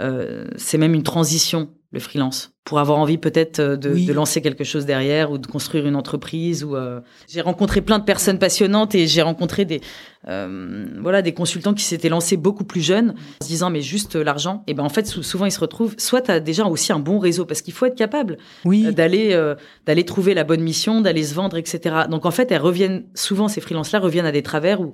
[0.01, 4.41] euh, c'est même une transition le freelance pour avoir envie peut-être euh, de, de, lancer
[4.41, 7.01] quelque chose derrière ou de construire une entreprise ou euh...
[7.29, 9.81] j'ai rencontré plein de personnes passionnantes et j'ai rencontré des
[10.29, 14.17] euh, voilà des consultants qui s'étaient lancés beaucoup plus jeunes en se disant mais juste
[14.17, 14.65] l'argent.
[14.67, 17.19] Et ben en fait souvent ils se retrouvent soit tu as déjà aussi un bon
[17.19, 18.87] réseau parce qu'il faut être capable oui.
[18.87, 19.55] Euh, d'aller
[19.87, 23.49] d'aller trouver la bonne mission d'aller se vendre etc donc en fait elles reviennent souvent
[23.49, 24.93] ces freelances là reviennent à des travers où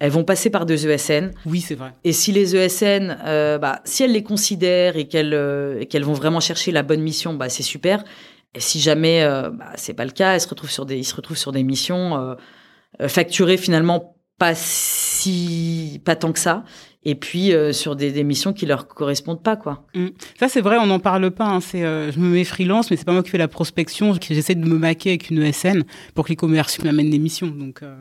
[0.00, 1.30] elles vont passer par deux ESN.
[1.46, 1.92] Oui, c'est vrai.
[2.04, 6.40] Et si les ESN, euh, bah, si elles les considèrent et qu'elles euh, vont vraiment
[6.40, 8.02] chercher la bonne mission, bah, c'est super.
[8.54, 11.04] Et si jamais euh, bah, c'est pas le cas, elles se retrouvent sur des, ils
[11.04, 12.34] se retrouvent sur des missions euh,
[13.00, 16.64] euh, facturées finalement pas si pas tant que ça
[17.04, 19.86] et puis euh, sur des, des, missions qui leur correspondent pas quoi.
[19.94, 20.08] Mmh.
[20.38, 21.46] Ça c'est vrai, on n'en parle pas.
[21.46, 21.60] Hein.
[21.60, 24.14] C'est, euh, je me mets freelance, mais c'est pas moi qui fais la prospection.
[24.20, 25.84] J'essaie de me maquer avec une ESN
[26.14, 27.46] pour que les commerciaux m'amènent des missions.
[27.46, 27.94] Donc euh...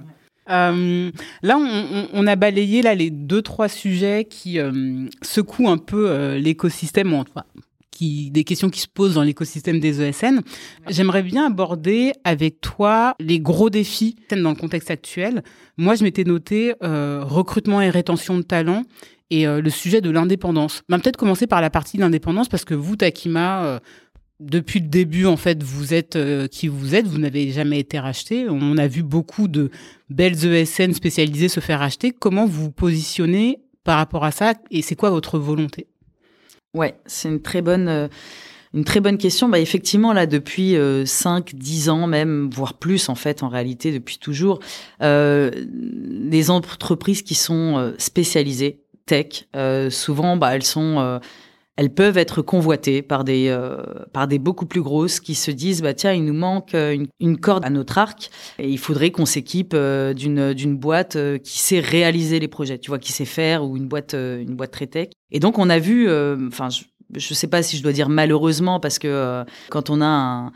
[0.50, 1.12] Euh,
[1.44, 6.10] là, on, on, a balayé là les deux trois sujets qui euh, secouent un peu
[6.10, 7.44] euh, l'écosystème, enfin,
[7.92, 10.42] qui des questions qui se posent dans l'écosystème des ESN.
[10.88, 15.44] J'aimerais bien aborder avec toi les gros défis dans le contexte actuel.
[15.78, 18.84] Moi, je m'étais noté recrutement et rétention de talents
[19.32, 20.82] et le sujet de l'indépendance.
[20.88, 23.80] Bah, peut-être commencer par la partie d'indépendance parce que vous, Takima,
[24.40, 28.00] depuis le début, en fait, vous êtes euh, qui vous êtes, vous n'avez jamais été
[28.00, 28.48] racheté.
[28.50, 29.70] On a vu beaucoup de
[30.10, 32.12] belles ESN spécialisées se faire racheter.
[32.12, 35.88] Comment vous vous positionnez par rapport à ça et c'est quoi votre volonté?
[36.74, 37.88] Ouais, c'est une très bonne.
[37.88, 38.08] Euh,
[38.76, 39.50] une très bonne question.
[39.50, 43.92] Bah, effectivement, là, depuis euh, 5, 10 ans même, voire plus, en fait, en réalité,
[43.92, 44.60] depuis toujours,
[45.02, 49.48] euh, les entreprises qui sont spécialisées, tech,
[49.90, 51.20] souvent, bah, elles sont
[51.80, 53.78] elles peuvent être convoitées par des euh,
[54.12, 57.40] par des beaucoup plus grosses qui se disent bah tiens il nous manque euh, une,
[57.40, 61.60] corde à notre arc et il faudrait qu'on s'équipe euh, d'une d'une boîte euh, qui
[61.60, 64.88] sait réaliser les projets tu vois qui sait faire ou une boîte une boîte très
[64.88, 65.08] tech.
[65.32, 66.12] Et donc on a vu
[66.48, 66.84] enfin je,
[67.16, 70.52] je sais pas si je dois dire malheureusement parce que quand on a un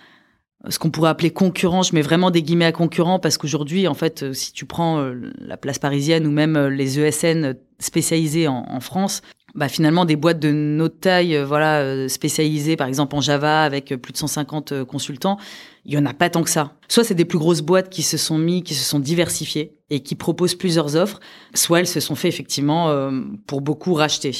[0.69, 3.93] ce qu'on pourrait appeler concurrent, je mets vraiment des guillemets à concurrent parce qu'aujourd'hui, en
[3.93, 9.21] fait, si tu prends la place parisienne ou même les ESN spécialisés en France,
[9.56, 13.64] bah, finalement des boîtes de notre taille, euh, voilà, euh, spécialisées par exemple en Java
[13.64, 15.38] avec euh, plus de 150 consultants,
[15.86, 16.74] il y en a pas tant que ça.
[16.88, 19.99] Soit c'est des plus grosses boîtes qui se sont mis, qui se sont diversifiées et
[20.01, 21.20] qui proposent plusieurs offres,
[21.54, 23.12] soit elles se sont fait effectivement
[23.45, 24.32] pour beaucoup racheter.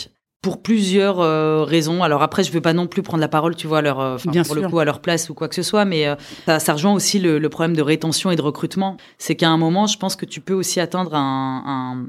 [0.42, 1.18] Pour plusieurs
[1.66, 2.02] raisons.
[2.02, 4.46] Alors après, je veux pas non plus prendre la parole, tu vois, à leur, pour
[4.46, 4.56] sûr.
[4.56, 6.08] le coup, à leur place ou quoi que ce soit, mais
[6.46, 8.98] ça, ça, rejoint aussi le, le, problème de rétention et de recrutement.
[9.18, 12.08] C'est qu'à un moment, je pense que tu peux aussi atteindre un, un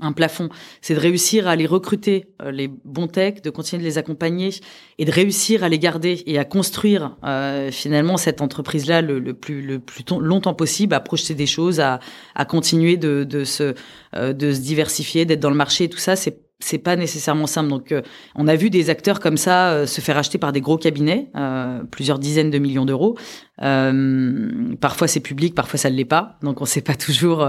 [0.00, 0.48] un plafond,
[0.80, 4.50] c'est de réussir à les recruter, euh, les bons techs, de continuer de les accompagner
[4.98, 9.34] et de réussir à les garder et à construire euh, finalement cette entreprise-là le, le,
[9.34, 12.00] plus, le plus longtemps possible, à projeter des choses, à,
[12.34, 13.74] à continuer de, de, se,
[14.16, 17.70] euh, de se diversifier, d'être dans le marché, tout ça, c'est c'est pas nécessairement simple.
[17.70, 18.02] Donc, euh,
[18.34, 21.30] on a vu des acteurs comme ça euh, se faire acheter par des gros cabinets,
[21.34, 23.16] euh, plusieurs dizaines de millions d'euros.
[24.80, 26.38] parfois c'est public, parfois ça ne l'est pas.
[26.42, 27.46] Donc, on ne sait pas toujours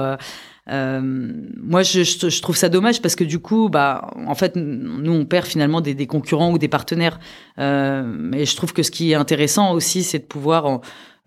[0.69, 4.55] euh, moi, je, je, je, trouve ça dommage parce que du coup, bah, en fait,
[4.55, 7.19] nous, on perd finalement des, des concurrents ou des partenaires.
[7.59, 10.81] Euh, mais je trouve que ce qui est intéressant aussi, c'est de pouvoir,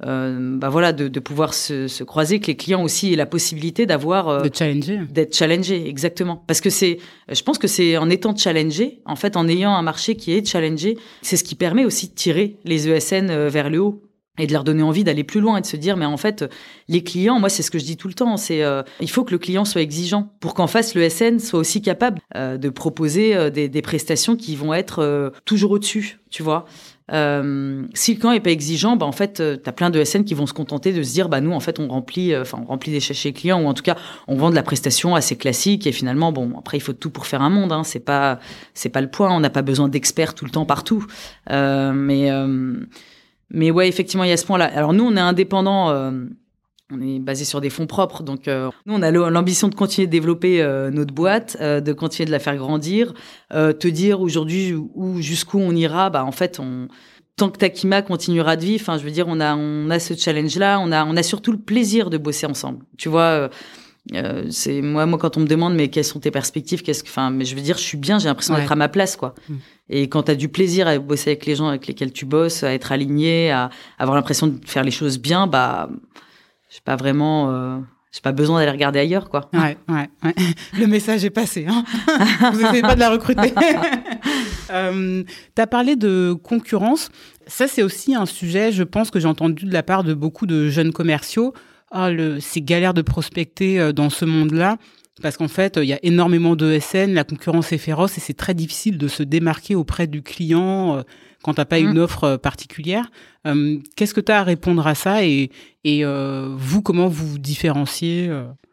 [0.04, 3.26] euh, bah voilà, de, de pouvoir se, se, croiser, que les clients aussi aient la
[3.26, 6.42] possibilité d'avoir euh, de challenger, d'être challengé, exactement.
[6.46, 6.98] Parce que c'est,
[7.30, 10.46] je pense que c'est en étant challengé, en fait, en ayant un marché qui est
[10.46, 14.02] challengé, c'est ce qui permet aussi de tirer les ESN euh, vers le haut
[14.38, 16.44] et de leur donner envie d'aller plus loin et de se dire mais en fait
[16.88, 19.24] les clients moi c'est ce que je dis tout le temps c'est euh, il faut
[19.24, 22.68] que le client soit exigeant pour qu'en face le SN soit aussi capable euh, de
[22.68, 26.66] proposer euh, des, des, prestations qui vont être euh, toujours au-dessus tu vois.
[27.12, 30.24] Euh, si le client est pas exigeant bah en fait tu as plein de SN
[30.24, 32.64] qui vont se contenter de se dire bah nous en fait on remplit enfin on
[32.64, 35.86] remplit des chez clients ou en tout cas on vend de la prestation assez classique
[35.86, 38.40] et finalement bon après il faut tout pour faire un monde hein, c'est pas
[38.72, 39.30] c'est pas le point.
[39.30, 41.06] On n'a pas besoin d'experts tout le temps partout.
[41.50, 42.30] Mais
[43.54, 44.66] mais ouais, effectivement, il y a ce point-là.
[44.74, 45.90] Alors nous, on est indépendant.
[45.90, 46.10] Euh,
[46.92, 50.06] on est basé sur des fonds propres, donc euh, nous on a l'ambition de continuer
[50.06, 53.14] de développer euh, notre boîte, de continuer de la faire grandir,
[53.50, 56.10] te dire aujourd'hui où jusqu'où on ira.
[56.10, 56.60] Bah en fait,
[57.36, 60.56] tant que Takima continuera de vivre, je veux dire, on a on a ce challenge
[60.56, 62.84] là, on a on a surtout le plaisir de bosser ensemble.
[62.98, 63.48] Tu vois,
[64.12, 67.08] Euh, c'est moi, moi quand on me demande mais quelles sont tes perspectives, qu'est-ce que,
[67.08, 69.34] enfin, mais je veux dire, je suis bien, j'ai l'impression d'être à ma place, quoi.
[69.48, 69.54] Mm.
[69.90, 72.62] Et quand tu as du plaisir à bosser avec les gens avec lesquels tu bosses,
[72.62, 75.88] à être aligné, à avoir l'impression de faire les choses bien, bah,
[76.70, 77.50] j'ai pas vraiment.
[77.50, 77.78] Euh,
[78.12, 79.48] j'ai pas besoin d'aller regarder ailleurs, quoi.
[79.52, 80.34] Ouais, ouais, ouais.
[80.78, 81.66] Le message est passé.
[81.68, 81.84] Hein
[82.52, 83.52] Vous n'essayez pas de la recruter.
[84.70, 85.24] euh,
[85.56, 87.10] tu as parlé de concurrence.
[87.48, 90.46] Ça, c'est aussi un sujet, je pense, que j'ai entendu de la part de beaucoup
[90.46, 91.54] de jeunes commerciaux.
[91.96, 94.78] Ah, le, c'est galère de prospecter euh, dans ce monde-là.
[95.22, 98.34] Parce qu'en fait, il y a énormément de SN, la concurrence est féroce et c'est
[98.34, 101.02] très difficile de se démarquer auprès du client euh,
[101.42, 101.98] quand t'as pas une mmh.
[101.98, 103.10] offre euh, particulière.
[103.46, 105.50] Euh, qu'est-ce que tu as à répondre à ça et,
[105.84, 108.30] et vous, comment vous vous différenciez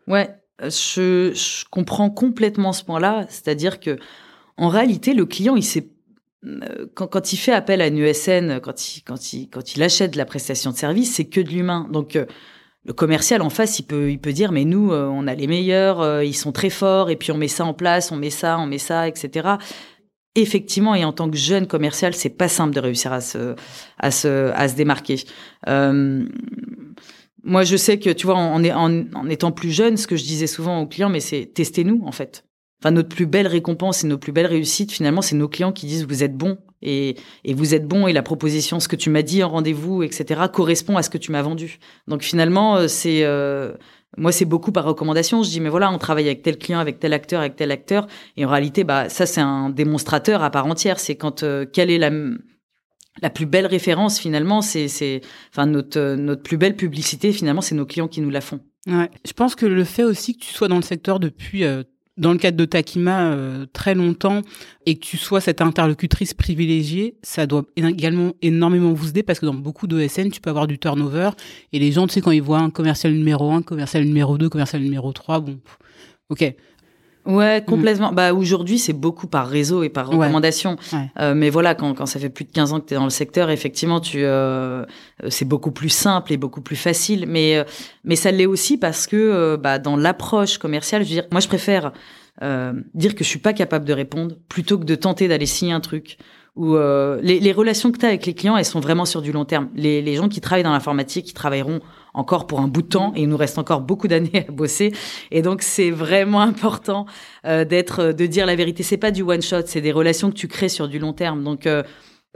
[0.07, 0.29] Ouais,
[0.63, 3.25] je, je, comprends complètement ce point-là.
[3.29, 3.97] C'est-à-dire que
[4.57, 5.89] en réalité, le client, il sait
[6.95, 10.13] quand, quand, il fait appel à une ESN, quand il, quand il, quand il achète
[10.13, 11.87] de la prestation de service, c'est que de l'humain.
[11.91, 12.17] Donc,
[12.83, 15.47] le commercial en face, il peut, il peut dire, mais nous, euh, on a les
[15.47, 18.31] meilleurs, euh, ils sont très forts, et puis on met ça en place, on met
[18.31, 19.49] ça, on met ça, etc.
[20.35, 23.55] Effectivement, et en tant que jeune commercial, c'est pas simple de réussir à se,
[23.99, 25.21] à se, à se démarquer.
[25.67, 26.25] Euh,
[27.43, 30.23] moi, je sais que, tu vois, en, en, en, étant plus jeune, ce que je
[30.23, 32.45] disais souvent aux clients, mais c'est testez-nous, en fait.
[32.81, 35.85] Enfin, notre plus belle récompense et nos plus belles réussites, finalement, c'est nos clients qui
[35.85, 37.15] disent vous êtes bon et,
[37.47, 40.97] vous êtes bon et la proposition, ce que tu m'as dit en rendez-vous, etc., correspond
[40.97, 41.79] à ce que tu m'as vendu.
[42.07, 43.73] Donc finalement, euh, c'est euh,
[44.17, 45.43] moi, c'est beaucoup par recommandation.
[45.43, 48.07] Je dis mais voilà, on travaille avec tel client, avec tel acteur, avec tel acteur,
[48.37, 50.99] et en réalité, bah ça c'est un démonstrateur à part entière.
[50.99, 52.11] C'est quand euh, quelle est la
[53.21, 55.21] la plus belle référence finalement, c'est c'est
[55.51, 58.61] enfin notre notre plus belle publicité finalement, c'est nos clients qui nous la font.
[58.87, 59.11] Ouais.
[59.25, 61.63] Je pense que le fait aussi que tu sois dans le secteur depuis
[62.21, 64.41] dans le cadre de Takima euh, très longtemps
[64.85, 69.47] et que tu sois cette interlocutrice privilégiée, ça doit également énormément vous aider parce que
[69.47, 71.31] dans beaucoup d'ESN, tu peux avoir du turnover
[71.73, 74.49] et les gens, tu sais, quand ils voient un commercial numéro 1, commercial numéro 2,
[74.49, 75.59] commercial numéro 3, bon,
[76.29, 76.55] ok.
[77.25, 78.11] Ouais, complètement.
[78.11, 80.75] Bah aujourd'hui, c'est beaucoup par réseau et par recommandation.
[81.19, 83.03] Euh, mais voilà, quand, quand ça fait plus de 15 ans que tu es dans
[83.03, 84.85] le secteur, effectivement, tu euh,
[85.29, 87.25] c'est beaucoup plus simple et beaucoup plus facile.
[87.27, 87.63] Mais euh,
[88.03, 91.41] mais ça l'est aussi parce que euh, bah, dans l'approche commerciale, je veux dire, moi
[91.41, 91.91] je préfère
[92.41, 95.73] euh, dire que je suis pas capable de répondre plutôt que de tenter d'aller signer
[95.73, 96.17] un truc
[96.57, 99.31] où les, les, relations que tu as avec les clients, elles sont vraiment sur du
[99.31, 99.69] long terme.
[99.73, 101.79] Les, les gens qui travaillent dans l'informatique, qui travailleront
[102.13, 104.93] encore pour un bout de temps et il nous reste encore beaucoup d'années à bosser.
[105.31, 107.05] Et donc c'est vraiment important
[107.45, 108.83] euh, d'être, euh, de dire la vérité.
[108.83, 111.43] C'est pas du one shot, c'est des relations que tu crées sur du long terme.
[111.43, 111.83] Donc euh,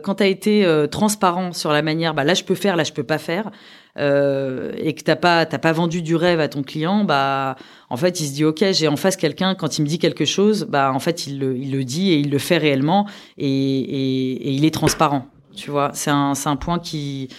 [0.04, 2.92] quand tu as été transparent sur la manière, bah là je peux faire, là je
[2.92, 3.50] peux pas faire,
[3.98, 7.56] et que t'as pas t'as pas vendu du rêve à ton client, bah
[7.90, 10.26] en fait il se dit ok j'ai en face quelqu'un quand il me dit quelque
[10.26, 13.08] chose, bah en fait il le, il le dit et il le fait réellement
[13.38, 15.28] et, et, et il est transparent.
[15.56, 17.30] Tu vois, c'est un c'est un point qui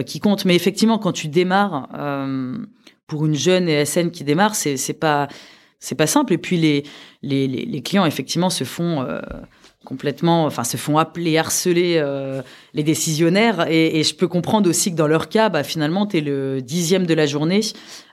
[0.00, 0.44] qui compte.
[0.44, 2.56] Mais effectivement, quand tu démarres euh,
[3.06, 5.28] pour une jeune ESN qui démarre, c'est c'est pas
[5.80, 6.32] c'est pas simple.
[6.32, 6.84] Et puis les
[7.22, 9.20] les, les, clients effectivement se font euh,
[9.84, 12.40] complètement, enfin se font appeler, harceler euh,
[12.72, 13.66] les décisionnaires.
[13.68, 16.62] Et, et, je peux comprendre aussi que dans leur cas, bah, finalement, tu es le
[16.62, 17.60] dixième de la journée.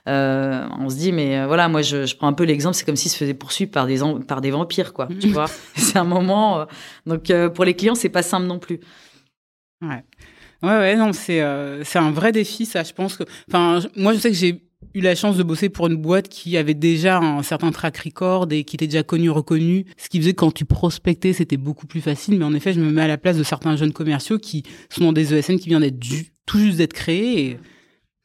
[0.08, 2.96] Euh, on se dit, mais voilà, moi je, je prends un peu l'exemple, c'est comme
[2.96, 5.08] s'ils se faisaient poursuivre par des, par des vampires, quoi.
[5.20, 6.66] tu vois, c'est un moment.
[7.06, 8.80] donc pour les clients, c'est pas simple non plus.
[9.82, 10.04] Ouais.
[10.62, 12.82] Ouais, ouais, non, c'est euh, c'est un vrai défi, ça.
[12.82, 14.60] Je pense que, enfin, moi, je sais que j'ai
[14.94, 18.48] eu la chance de bosser pour une boîte qui avait déjà un certain track record
[18.50, 19.86] et qui était déjà connu, reconnu.
[19.96, 22.38] Ce qui faisait que quand tu prospectais, c'était beaucoup plus facile.
[22.38, 25.04] Mais en effet, je me mets à la place de certains jeunes commerciaux qui sont
[25.04, 25.98] dans des ESN qui viennent d'être
[26.46, 27.46] tout juste d'être créés.
[27.46, 27.58] Et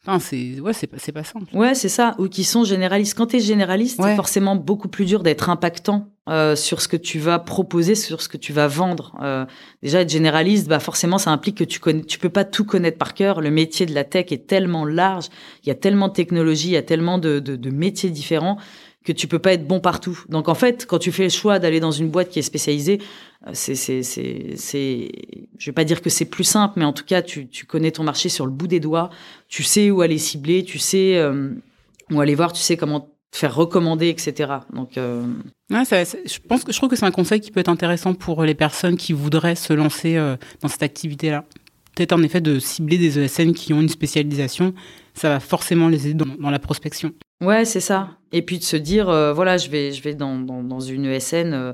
[0.08, 1.46] Enfin, c'est ouais, c'est pas, pas simple.
[1.54, 2.16] Ouais, c'est ça.
[2.20, 3.18] Ou qui sont généralistes.
[3.18, 6.98] Quand tu es généraliste, c'est forcément beaucoup plus dur d'être impactant euh, sur ce que
[6.98, 9.16] tu vas proposer, sur ce que tu vas vendre.
[9.22, 9.46] Euh,
[9.82, 12.98] déjà, être généraliste, bah forcément, ça implique que tu connais, tu peux pas tout connaître
[12.98, 13.42] par cœur.
[13.42, 15.26] Le métier de la tech est tellement large,
[15.64, 18.58] il y a tellement de technologies, il y a tellement de, de, de métiers différents
[19.06, 20.20] que tu peux pas être bon partout.
[20.28, 23.00] Donc en fait, quand tu fais le choix d'aller dans une boîte qui est spécialisée,
[23.48, 25.12] euh, c'est c'est c'est c'est
[25.58, 27.92] je vais pas dire que c'est plus simple, mais en tout cas tu tu connais
[27.92, 29.12] ton marché sur le bout des doigts,
[29.48, 31.52] tu sais où aller cibler, tu sais euh,
[32.12, 34.54] où aller voir, tu sais comment faire recommander, etc.
[34.74, 35.28] Donc euh...
[35.70, 38.16] ouais, ça, je pense que je trouve que c'est un conseil qui peut être intéressant
[38.16, 41.46] pour les personnes qui voudraient se lancer euh, dans cette activité-là.
[41.96, 44.74] Peut-être en effet de cibler des ESN qui ont une spécialisation,
[45.14, 47.14] ça va forcément les aider dans, dans la prospection.
[47.42, 48.12] Ouais, c'est ça.
[48.32, 51.06] Et puis de se dire, euh, voilà, je vais, je vais dans, dans, dans une
[51.06, 51.74] ESN euh,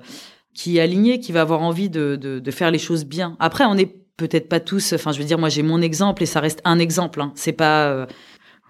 [0.53, 3.35] qui est alignée, qui va avoir envie de, de, de faire les choses bien.
[3.39, 4.93] Après, on n'est peut-être pas tous.
[4.93, 7.21] Enfin, je veux dire, moi, j'ai mon exemple et ça reste un exemple.
[7.21, 7.31] Hein.
[7.35, 7.87] C'est pas.
[7.87, 8.05] Euh,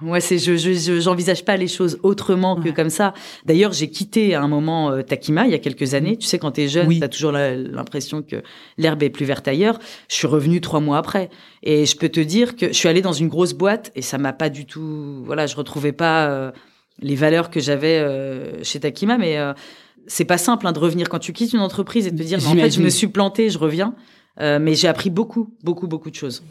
[0.03, 0.55] Ouais, c'est je
[0.99, 3.13] j'envisage je, pas les choses autrement que comme ça.
[3.45, 6.17] D'ailleurs, j'ai quitté à un moment euh, Takima il y a quelques années.
[6.17, 6.99] Tu sais, quand t'es jeune, oui.
[6.99, 8.37] t'as toujours l'impression que
[8.79, 9.77] l'herbe est plus verte ailleurs.
[10.09, 11.29] Je suis revenue trois mois après,
[11.61, 14.17] et je peux te dire que je suis allée dans une grosse boîte et ça
[14.17, 15.21] m'a pas du tout.
[15.23, 16.51] Voilà, je retrouvais pas.
[17.01, 19.37] Euh, les valeurs que j'avais chez Takima, mais
[20.07, 22.39] c'est pas simple hein, de revenir quand tu quittes une entreprise et de te dire,
[22.47, 23.95] en fait, je me suis planté, je reviens.
[24.39, 26.43] Euh, mais j'ai appris beaucoup, beaucoup, beaucoup de choses.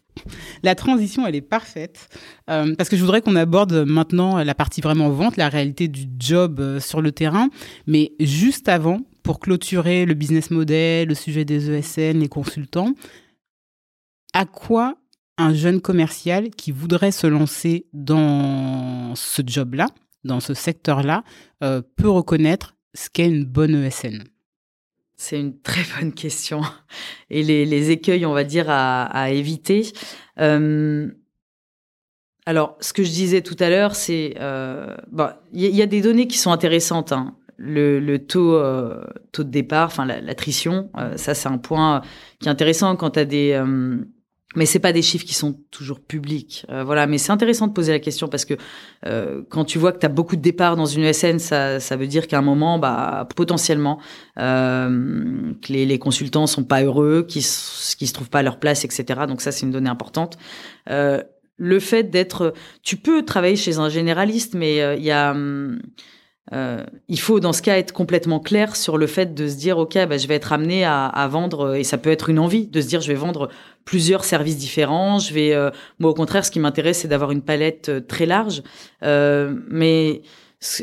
[0.62, 2.08] La transition, elle est parfaite
[2.50, 6.04] euh, parce que je voudrais qu'on aborde maintenant la partie vraiment vente, la réalité du
[6.18, 7.48] job euh, sur le terrain.
[7.86, 12.92] Mais juste avant, pour clôturer le business model, le sujet des ESN, les consultants,
[14.34, 14.96] à quoi
[15.38, 19.86] un jeune commercial qui voudrait se lancer dans ce job-là,
[20.24, 21.24] dans ce secteur-là,
[21.60, 24.24] peut reconnaître ce qu'est une bonne ESN
[25.20, 26.62] c'est une très bonne question.
[27.28, 29.92] Et les, écueils, on va dire, à, éviter.
[30.40, 31.08] Euh,
[32.46, 34.34] alors, ce que je disais tout à l'heure, c'est...
[34.40, 34.96] Euh,
[35.52, 37.12] il y, a des données qui sont intéressantes.
[37.12, 37.36] Hein.
[37.58, 42.00] Le, taux, euh, taux de départ, enfin l'attrition, ça c'est un point
[42.40, 43.62] qui est intéressant quand tu as des
[44.56, 46.66] mais c'est pas des chiffres qui sont toujours publics.
[46.70, 48.54] Euh, voilà, mais c'est intéressant de poser la question parce que
[49.06, 51.96] euh, quand tu vois que tu as beaucoup de départs dans une ESN, ça, ça
[51.96, 54.00] veut dire qu'à un moment, bah, potentiellement,
[54.38, 58.58] euh, que les, les, consultants sont pas heureux, qu'ils qui se trouvent pas à leur
[58.58, 59.20] place, etc.
[59.28, 60.36] Donc ça, c'est une donnée importante.
[60.90, 61.22] Euh,
[61.60, 65.78] le fait d'être, tu peux travailler chez un généraliste, mais euh, il y a hum,
[66.52, 69.78] euh, il faut dans ce cas être complètement clair sur le fait de se dire
[69.78, 72.66] ok bah, je vais être amené à, à, vendre et ça peut être une envie
[72.66, 73.48] de se dire je vais vendre
[73.84, 77.42] plusieurs services différents je vais euh, moi au contraire ce qui m'intéresse c'est d'avoir une
[77.42, 78.62] palette euh, très large.
[79.02, 80.22] Euh, mais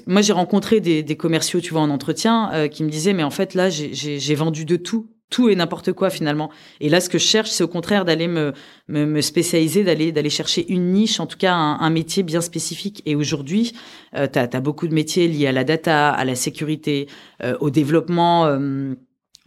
[0.07, 3.23] moi j'ai rencontré des, des, commerciaux tu vois en entretien euh, qui me disaient mais
[3.23, 6.49] en fait là j'ai vendu de tout tout et n'importe quoi finalement.
[6.79, 8.53] Et là, ce que je cherche, c'est au contraire d'aller me,
[8.87, 12.41] me, me, spécialiser, d'aller d'aller chercher une niche, en tout cas un, un métier bien
[12.41, 13.01] spécifique.
[13.05, 13.73] Et aujourd'hui,
[14.15, 17.07] euh, tu as, beaucoup de métiers liés à la data, à la sécurité,
[17.43, 18.45] euh, au développement.
[18.45, 18.95] Euh,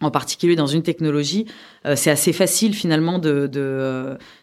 [0.02, 1.44] en particulier dans une technologie,
[1.86, 3.46] euh, c'est assez facile finalement de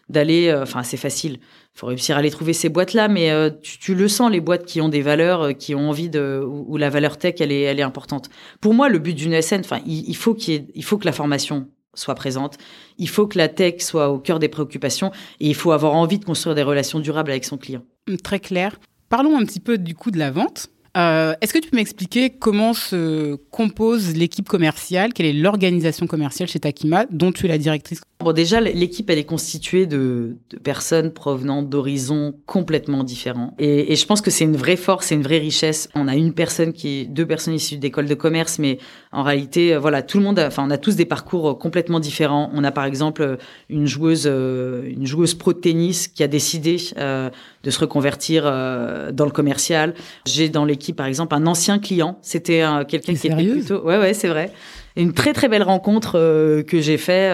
[0.08, 1.40] d'aller, de, enfin assez facile
[1.78, 4.66] faut réussir à les trouver ces boîtes là mais euh, tu, le sens les boîtes
[4.66, 7.62] qui ont des valeurs euh, qui ont envie de où, la valeur tech elle est
[7.62, 8.30] elle est importante.
[8.60, 11.68] Pour moi le but d'une SN enfin il, faut qu'il il faut que la formation
[11.94, 12.58] soit présente
[12.98, 16.18] il faut que la tech soit au cœur des préoccupations et il faut avoir envie
[16.18, 17.82] de construire des relations durables avec son client.
[18.24, 18.80] Très clair.
[19.08, 20.68] Parlons un petit peu du coup de la vente.
[20.96, 25.12] Euh, Est-ce que tu peux m'expliquer comment se compose l'équipe commerciale?
[25.12, 28.00] Quelle est l'organisation commerciale chez Takima, dont tu es la directrice?
[28.20, 33.54] Bon, déjà, l'équipe, elle est constituée de, de personnes provenant d'horizons complètement différents.
[33.60, 35.88] Et, et, je pense que c'est une vraie force, c'est une vraie richesse.
[35.94, 38.78] On a une personne qui est, deux personnes issues d'école de commerce, mais
[39.12, 41.54] en réalité, euh, voilà, tout le monde, a, enfin, on a tous des parcours euh,
[41.54, 42.50] complètement différents.
[42.54, 43.38] On a par exemple
[43.68, 47.30] une joueuse, une joueuse pro de tennis qui a décidé euh,
[47.62, 49.94] de se reconvertir euh, dans le commercial.
[50.26, 52.18] J'ai dans l'équipe, par exemple, un ancien client.
[52.22, 53.82] C'était euh, quelqu'un qui était plutôt.
[53.82, 54.52] Ouais, ouais, c'est vrai.
[54.98, 57.32] Une très très belle rencontre euh, que j'ai fait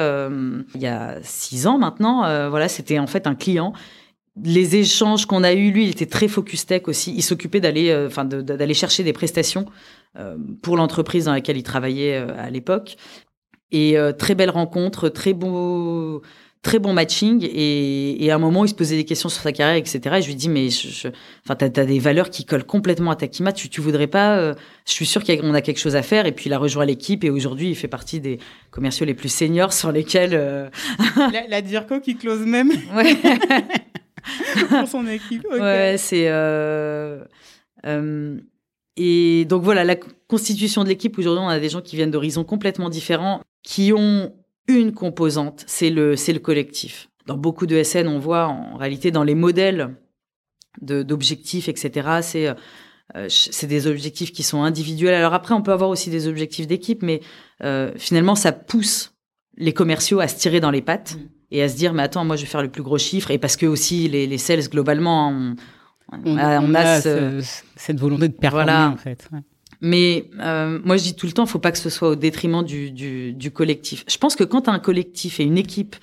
[0.75, 2.49] il y a six ans maintenant.
[2.51, 3.73] voilà, c'était en fait un client
[4.43, 7.15] les échanges qu'on a eu, lui, il était très focus tech aussi.
[7.15, 9.65] Il s'occupait d'aller, enfin, d'aller chercher des prestations
[10.19, 12.97] euh, pour l'entreprise dans laquelle il travaillait à l'époque.
[13.71, 16.23] Et très belle rencontre, très beau,
[16.65, 19.53] très bon matching et, et, à un moment il se posait des questions sur sa
[19.53, 21.09] carrière etc et je lui dis mais je,
[21.45, 23.53] enfin t'as as des valeurs qui collent complètement à Takima.
[23.53, 24.55] Tu tu voudrais pas euh,
[24.87, 26.27] je suis sûr qu'on a, a, quelque chose à faire.
[26.27, 27.23] Et puis il a rejoint l'équipe.
[27.23, 28.39] Et aujourd'hui il fait partie des
[28.71, 30.69] commerciaux les plus seniors sur lesquels euh...
[31.33, 32.73] la, la Dirco qui close même.
[32.95, 33.17] Ouais.
[34.69, 37.25] pour son équipe ouais c'est euh...
[37.85, 38.39] Euh...
[38.97, 39.97] et donc voilà la
[40.29, 41.19] constitution de l'équipe.
[41.19, 44.33] Aujourd'hui on a des gens qui viennent d'horizons complètement différents qui ont
[44.67, 47.09] une composante, c'est le, c'est le collectif.
[47.27, 49.97] Dans beaucoup de SN, on voit en réalité dans les modèles
[50.81, 52.55] d'objectifs, etc., c'est
[53.17, 55.15] euh, c'est des objectifs qui sont individuels.
[55.15, 57.21] Alors après, on peut avoir aussi des objectifs d'équipe, mais
[57.63, 59.15] euh, finalement, ça pousse
[59.57, 61.29] les commerciaux à se tirer dans les pattes mm.
[61.53, 63.31] et à se dire, mais attends, moi, je vais faire le plus gros chiffre.
[63.31, 65.55] Et parce que aussi, les, les sales, globalement, on,
[66.13, 67.01] on, on, a,
[67.77, 68.91] cette volonté de performer, voilà.
[68.91, 69.29] en fait.
[69.33, 69.41] Ouais.
[69.85, 72.15] Mais euh, moi, je dis tout le temps, il faut pas que ce soit au
[72.15, 74.03] détriment du, du, du collectif.
[74.09, 75.97] Je pense que quand as un collectif et une équipe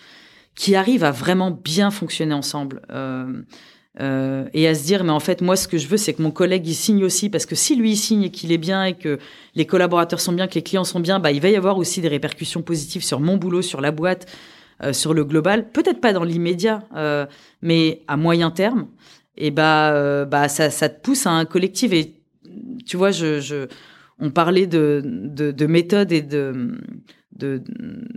[0.54, 3.42] qui arrive à vraiment bien fonctionner ensemble euh,
[4.00, 6.22] euh, et à se dire, mais en fait, moi, ce que je veux, c'est que
[6.22, 8.84] mon collègue il signe aussi, parce que si lui il signe et qu'il est bien
[8.84, 9.18] et que
[9.56, 12.02] les collaborateurs sont bien, que les clients sont bien, bah, il va y avoir aussi
[12.02, 14.28] des répercussions positives sur mon boulot, sur la boîte,
[14.84, 15.72] euh, sur le global.
[15.72, 17.26] Peut-être pas dans l'immédiat, euh,
[17.64, 18.90] mais à moyen terme.
[19.38, 22.21] Et bah, euh, bah, ça, ça te pousse à un collectif et
[22.86, 23.68] tu vois, je, je,
[24.20, 26.78] on parlait de, de, de méthodes et de,
[27.36, 27.64] de,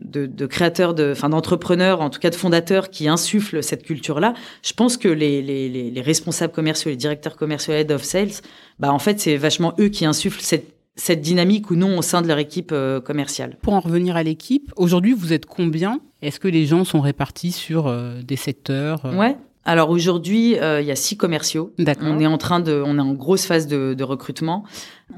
[0.03, 4.35] de, de créateurs, enfin d'entrepreneurs, en tout cas de fondateurs qui insufflent cette culture-là.
[4.62, 8.43] Je pense que les, les, les, responsables commerciaux, les directeurs commerciaux, head of sales,
[8.78, 12.22] bah en fait c'est vachement eux qui insufflent cette cette dynamique ou non au sein
[12.22, 13.57] de leur équipe euh, commerciale.
[13.62, 15.99] Pour en revenir à l'équipe, aujourd'hui vous êtes combien?
[16.22, 19.16] Est-ce que les gens sont répartis sur euh, des secteurs euh...
[19.16, 21.73] Ouais, alors aujourd'hui, euh, il y a six commerciaux.
[22.03, 24.65] On est en train de, on est en grosse phase de, de recrutement.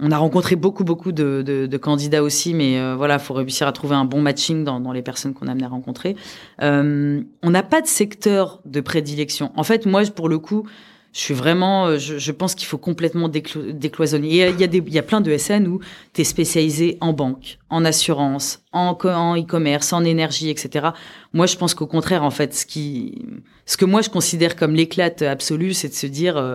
[0.01, 3.67] On a rencontré beaucoup, beaucoup de, de, de candidats aussi, mais euh, voilà, faut réussir
[3.67, 6.17] à trouver un bon matching dans, dans les personnes qu'on a amené à rencontrer.
[6.63, 9.53] Euh, on n'a pas de secteur de prédilection.
[9.57, 10.67] En fait, moi, pour le coup,
[11.17, 14.29] je suis vraiment, euh, je, je pense qu'il faut complètement décloisonner.
[14.29, 15.81] Il y, a, des, il y a plein de SN où
[16.13, 20.89] tu es spécialisé en banque, en assurance, en, e-commerce, en énergie, etc.
[21.33, 23.25] Moi, je pense qu'au contraire, en fait, ce qui,
[23.65, 26.55] ce que moi je considère comme l'éclate absolue, c'est de se dire, euh,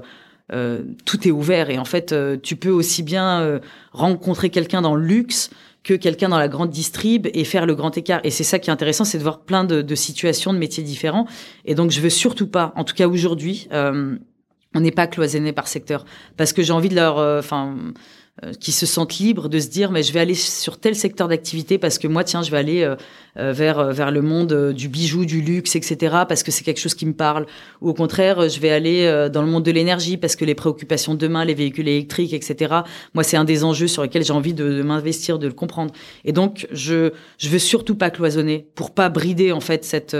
[0.53, 3.59] euh, tout est ouvert et en fait, euh, tu peux aussi bien
[3.93, 5.49] rencontrer quelqu'un dans le luxe
[5.83, 8.21] que quelqu'un dans la grande distrib et faire le grand écart.
[8.23, 10.83] Et c'est ça qui est intéressant, c'est de voir plein de, de, situations, de métiers
[10.83, 11.25] différents.
[11.65, 13.67] Et donc, je veux surtout pas, en tout cas aujourd'hui,
[14.75, 16.05] on n'est pas cloisonné par secteur.
[16.37, 17.75] Parce que j'ai envie de leur euh, enfin
[18.43, 21.27] euh, qui se sentent libres de se dire mais je vais aller sur tel secteur
[21.27, 25.25] d'activité parce que moi tiens je vais aller euh, vers vers le monde du bijou
[25.25, 27.45] du luxe etc parce que c'est quelque chose qui me parle.
[27.81, 31.15] Ou au contraire je vais aller dans le monde de l'énergie parce que les préoccupations
[31.15, 32.75] de demain les véhicules électriques etc
[33.13, 35.93] moi c'est un des enjeux sur lesquels j'ai envie de, de m'investir de le comprendre.
[36.23, 40.15] Et donc je je veux surtout pas cloisonner pour pas brider en fait cette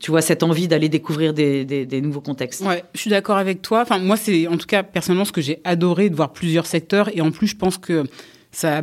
[0.00, 2.62] tu vois, cette envie d'aller découvrir des, nouveaux contextes.
[2.62, 3.82] Ouais, je suis d'accord avec toi.
[3.82, 7.14] Enfin, moi, c'est en tout cas personnellement ce que j'ai adoré de voir plusieurs secteurs.
[7.16, 8.04] Et en plus, je pense que
[8.50, 8.82] ça a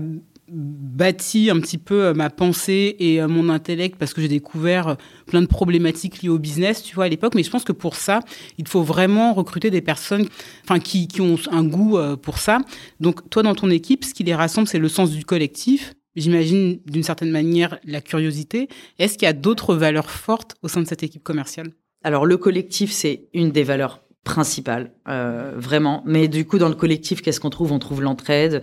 [0.50, 4.88] bâti un petit peu euh, ma pensée et euh, mon intellect parce que j'ai découvert
[4.88, 4.96] euh,
[5.26, 7.36] plein de problématiques liées au business, tu vois, à l'époque.
[7.36, 8.22] Mais je pense que pour ça,
[8.58, 10.28] il faut vraiment recruter des personnes,
[10.64, 12.60] enfin, qui ont un goût pour ça.
[13.00, 16.80] Donc, toi, dans ton équipe, ce qui les rassemble, c'est le sens du collectif, j'imagine
[16.86, 18.68] d'une certaine manière la curiosité.
[19.00, 21.72] Est-ce qu'il y a d'autres valeurs fortes au sein de cette équipe commerciale?
[22.04, 26.04] Alors le collectif, c'est une des valeurs principales, euh, vraiment.
[26.06, 27.72] Mais du coup, dans le collectif, qu'est-ce qu'on trouve?
[27.72, 28.62] On trouve l'entraide.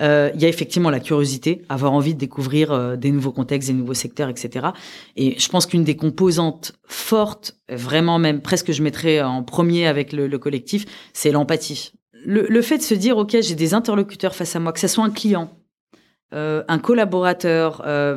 [0.00, 3.68] Euh, il y a effectivement la curiosité, avoir envie de découvrir euh, des nouveaux contextes,
[3.68, 4.68] des nouveaux secteurs, etc.
[5.16, 10.12] Et je pense qu'une des composantes fortes, vraiment même presque je mettrais en premier avec
[10.12, 11.92] le, le collectif, c'est l'empathie.
[12.26, 14.88] Le, le, fait de se dire, OK, j'ai des interlocuteurs face à moi, que ce
[14.88, 15.50] soit un client,
[16.34, 18.16] euh, un collaborateur, euh,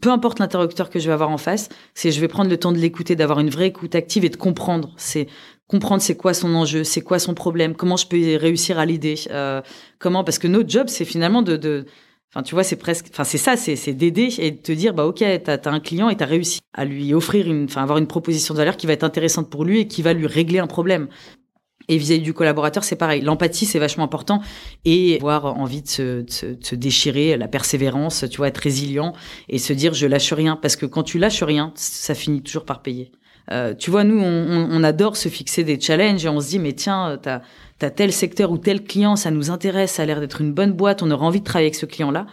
[0.00, 2.72] peu importe l'interlocuteur que je vais avoir en face, c'est je vais prendre le temps
[2.72, 4.92] de l'écouter, d'avoir une vraie écoute active et de comprendre.
[4.96, 5.26] C'est
[5.68, 9.16] comprendre c'est quoi son enjeu, c'est quoi son problème, comment je peux réussir à l'aider,
[9.30, 9.60] euh,
[9.98, 11.86] comment parce que notre job c'est finalement de, de
[12.34, 15.04] Enfin, tu vois, c'est presque, enfin, c'est ça, c'est, d'aider et de te dire, bah,
[15.04, 18.06] ok, t'as, as un client et t'as réussi à lui offrir une, enfin, avoir une
[18.06, 20.66] proposition de valeur qui va être intéressante pour lui et qui va lui régler un
[20.66, 21.08] problème.
[21.88, 23.20] Et vis-à-vis du collaborateur, c'est pareil.
[23.20, 24.40] L'empathie, c'est vachement important.
[24.84, 29.12] Et avoir envie de se, de, de se, déchirer, la persévérance, tu vois, être résilient
[29.48, 30.56] et se dire je lâche rien.
[30.56, 33.12] Parce que quand tu lâches rien, ça finit toujours par payer.
[33.50, 36.58] Euh, tu vois, nous, on, on, adore se fixer des challenges et on se dit,
[36.58, 37.40] mais tiens, t'as
[37.80, 40.72] as tel secteur ou tel client, ça nous intéresse, ça a l'air d'être une bonne
[40.72, 42.26] boîte, on aura envie de travailler avec ce client-là.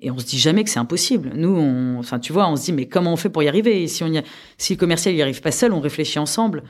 [0.00, 1.32] Et on se dit jamais que c'est impossible.
[1.34, 3.82] Nous, on, enfin, tu vois, on se dit, mais comment on fait pour y arriver?
[3.82, 4.22] Et si, on y a,
[4.58, 6.62] si le commercial n'y arrive pas seul, on réfléchit ensemble.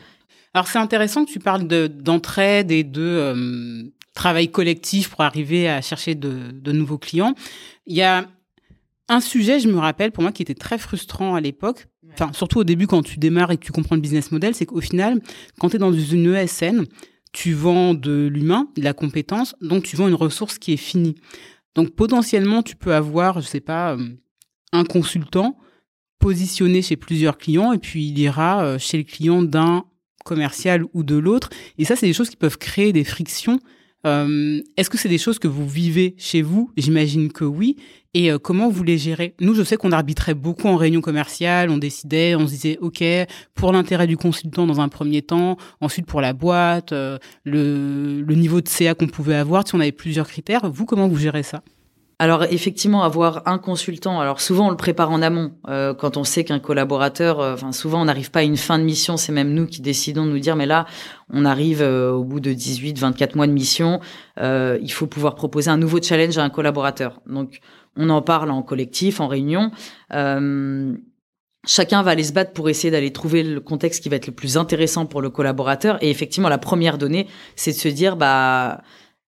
[0.56, 3.82] Alors c'est intéressant que tu parles d'entraide et de euh,
[4.14, 7.34] travail collectif pour arriver à chercher de, de, nouveaux clients.
[7.84, 8.26] Il y a
[9.10, 12.60] un sujet, je me rappelle, pour moi, qui était très frustrant à l'époque, enfin surtout
[12.60, 15.20] au début quand tu démarres et que tu comprends le business model, c'est qu'au final,
[15.58, 16.86] quand tu es dans une ESN,
[17.34, 21.16] tu vends de l'humain, de la compétence, donc tu vends une ressource qui est finie.
[21.74, 24.08] Donc potentiellement, tu peux avoir, je sais pas, euh,
[24.72, 25.58] un consultant
[26.18, 29.84] positionné chez plusieurs clients et puis il ira euh, chez le client d'un
[30.26, 31.48] commercial ou de l'autre.
[31.78, 33.58] Et ça, c'est des choses qui peuvent créer des frictions.
[34.06, 36.70] Euh, Est-ce que c'est des choses que vous vivez chez vous?
[36.76, 37.76] J'imagine que oui.
[38.14, 39.34] Et euh, comment vous les gérez?
[39.40, 43.02] Nous, je sais qu'on arbitrait beaucoup en réunion commerciale, on décidait, on se disait, OK,
[43.54, 48.34] pour l'intérêt du consultant dans un premier temps, ensuite pour la boîte, euh, le, le
[48.34, 50.70] niveau de CA qu'on pouvait avoir, si on avait plusieurs critères.
[50.70, 51.62] Vous, comment vous gérez ça?
[52.18, 56.24] Alors effectivement, avoir un consultant, alors souvent on le prépare en amont, euh, quand on
[56.24, 59.32] sait qu'un collaborateur, euh, enfin souvent on n'arrive pas à une fin de mission, c'est
[59.32, 60.86] même nous qui décidons de nous dire, mais là
[61.30, 64.00] on arrive euh, au bout de 18, 24 mois de mission,
[64.40, 67.20] euh, il faut pouvoir proposer un nouveau challenge à un collaborateur.
[67.26, 67.60] Donc
[67.98, 69.70] on en parle en collectif, en réunion.
[71.68, 74.32] Chacun va aller se battre pour essayer d'aller trouver le contexte qui va être le
[74.32, 75.98] plus intéressant pour le collaborateur.
[76.00, 78.82] Et effectivement, la première donnée, c'est de se dire, bah,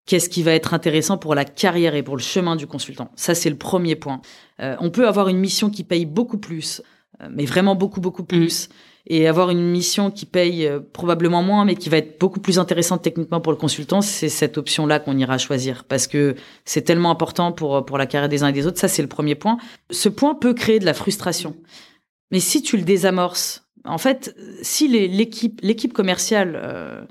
[0.09, 3.11] qu'est-ce qui va être intéressant pour la carrière et pour le chemin du consultant.
[3.14, 4.22] Ça, c'est le premier point.
[4.59, 6.82] Euh, on peut avoir une mission qui paye beaucoup plus,
[7.20, 8.72] euh, mais vraiment beaucoup, beaucoup plus, mm.
[9.09, 12.59] et avoir une mission qui paye euh, probablement moins, mais qui va être beaucoup plus
[12.59, 14.00] intéressante techniquement pour le consultant.
[14.00, 18.30] C'est cette option-là qu'on ira choisir, parce que c'est tellement important pour, pour la carrière
[18.30, 18.78] des uns et des autres.
[18.78, 19.59] Ça, c'est le premier point.
[19.90, 21.54] Ce point peut créer de la frustration.
[22.30, 27.06] Mais si tu le désamorces, en fait, si l'équipe l'équipe commerciale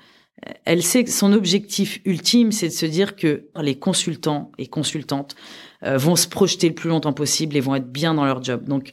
[0.66, 5.36] elle sait que son objectif ultime, c'est de se dire que les consultants et consultantes
[5.84, 8.66] euh, vont se projeter le plus longtemps possible et vont être bien dans leur job.
[8.66, 8.92] Donc,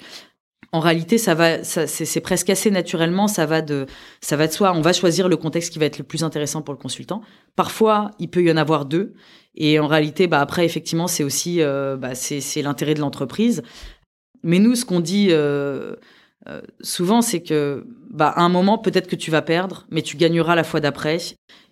[0.73, 3.87] en réalité, ça va, c'est presque assez naturellement, ça va de,
[4.21, 4.73] ça va de soi.
[4.75, 7.23] On va choisir le contexte qui va être le plus intéressant pour le consultant.
[7.55, 9.15] Parfois, il peut y en avoir deux,
[9.55, 13.63] et en réalité, bah après, effectivement, c'est aussi, euh, bah, c'est l'intérêt de l'entreprise.
[14.43, 15.95] Mais nous, ce qu'on dit euh,
[16.49, 20.17] euh, souvent, c'est que, bah, à un moment, peut-être que tu vas perdre, mais tu
[20.17, 21.19] gagneras la fois d'après.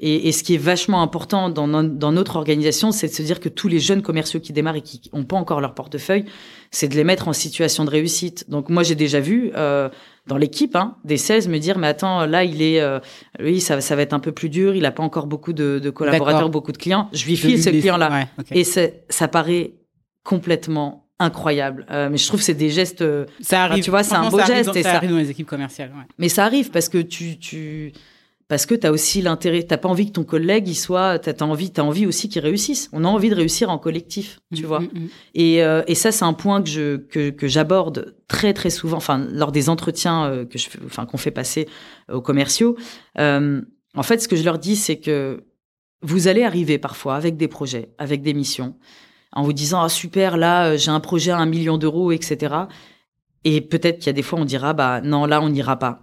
[0.00, 3.38] Et, et, ce qui est vachement important dans, dans notre organisation, c'est de se dire
[3.38, 6.24] que tous les jeunes commerciaux qui démarrent et qui n'ont pas encore leur portefeuille,
[6.72, 8.50] c'est de les mettre en situation de réussite.
[8.50, 9.88] Donc moi, j'ai déjà vu euh,
[10.26, 12.98] dans l'équipe hein, des 16 me dire, mais attends, là, il est, euh,
[13.40, 15.78] oui, ça, ça va être un peu plus dur, il n'a pas encore beaucoup de,
[15.78, 17.08] de collaborateurs, beaucoup de clients.
[17.12, 18.26] Je lui file ce client-là.
[18.50, 19.74] Et ça paraît
[20.24, 21.86] complètement incroyable.
[21.90, 23.04] Euh, mais je trouve que c'est des gestes.
[23.40, 23.82] Ça arrive.
[23.82, 24.76] tu vois, c'est un beau geste.
[24.76, 25.90] et ça arrive dans les équipes commerciales.
[25.90, 26.04] Ouais.
[26.18, 27.92] Mais ça arrive parce que tu, tu,
[28.52, 31.32] parce que tu as aussi l'intérêt, t'as pas envie que ton collègue il soit, t'as
[31.42, 32.90] as envie, as envie aussi qu'il réussisse.
[32.92, 34.80] On a envie de réussir en collectif, tu mmh, vois.
[34.80, 35.08] Mmh.
[35.34, 38.98] Et, euh, et ça c'est un point que je que, que j'aborde très très souvent,
[38.98, 41.66] enfin lors des entretiens euh, que je, enfin qu'on fait passer
[42.12, 42.76] aux commerciaux.
[43.18, 43.62] Euh,
[43.94, 45.44] en fait, ce que je leur dis, c'est que
[46.02, 48.76] vous allez arriver parfois avec des projets, avec des missions,
[49.32, 52.54] en vous disant ah super là j'ai un projet à un million d'euros, etc.
[53.44, 56.02] Et peut-être qu'il y a des fois on dira bah non là on n'ira pas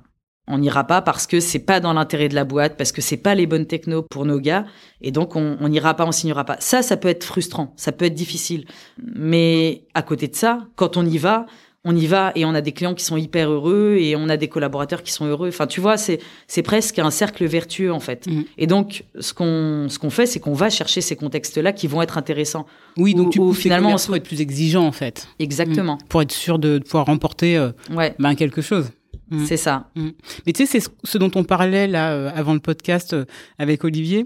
[0.49, 3.17] on n'ira pas parce que c'est pas dans l'intérêt de la boîte, parce que c'est
[3.17, 4.65] pas les bonnes technos pour nos gars,
[4.99, 6.57] et donc on n'ira pas, on signera pas.
[6.59, 8.65] Ça, ça peut être frustrant, ça peut être difficile.
[8.97, 11.45] Mais à côté de ça, quand on y va,
[11.89, 14.37] on y va et on a des clients qui sont hyper heureux et on a
[14.37, 15.49] des collaborateurs qui sont heureux.
[15.49, 18.27] Enfin, tu vois, c'est c'est presque un cercle vertueux en fait.
[18.27, 18.43] Mmh.
[18.59, 22.01] Et donc, ce qu'on ce qu'on fait, c'est qu'on va chercher ces contextes-là qui vont
[22.01, 22.65] être intéressants.
[22.97, 25.27] Oui, donc tu finalement on être plus exigeant en fait.
[25.39, 25.95] Exactement.
[25.95, 26.07] Mmh.
[26.09, 27.71] Pour être sûr de, pouvoir remporter euh,
[28.19, 28.91] ben, quelque chose.
[29.29, 29.45] Mm.
[29.45, 29.89] C'est ça.
[29.95, 30.09] Mm.
[30.45, 33.25] Mais tu sais, c'est ce dont on parlait là euh, avant le podcast euh,
[33.57, 34.25] avec Olivier.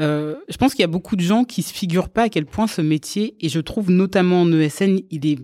[0.00, 2.46] Euh, je pense qu'il y a beaucoup de gens qui se figurent pas à quel
[2.46, 5.38] point ce métier, et je trouve notamment en ESN, il est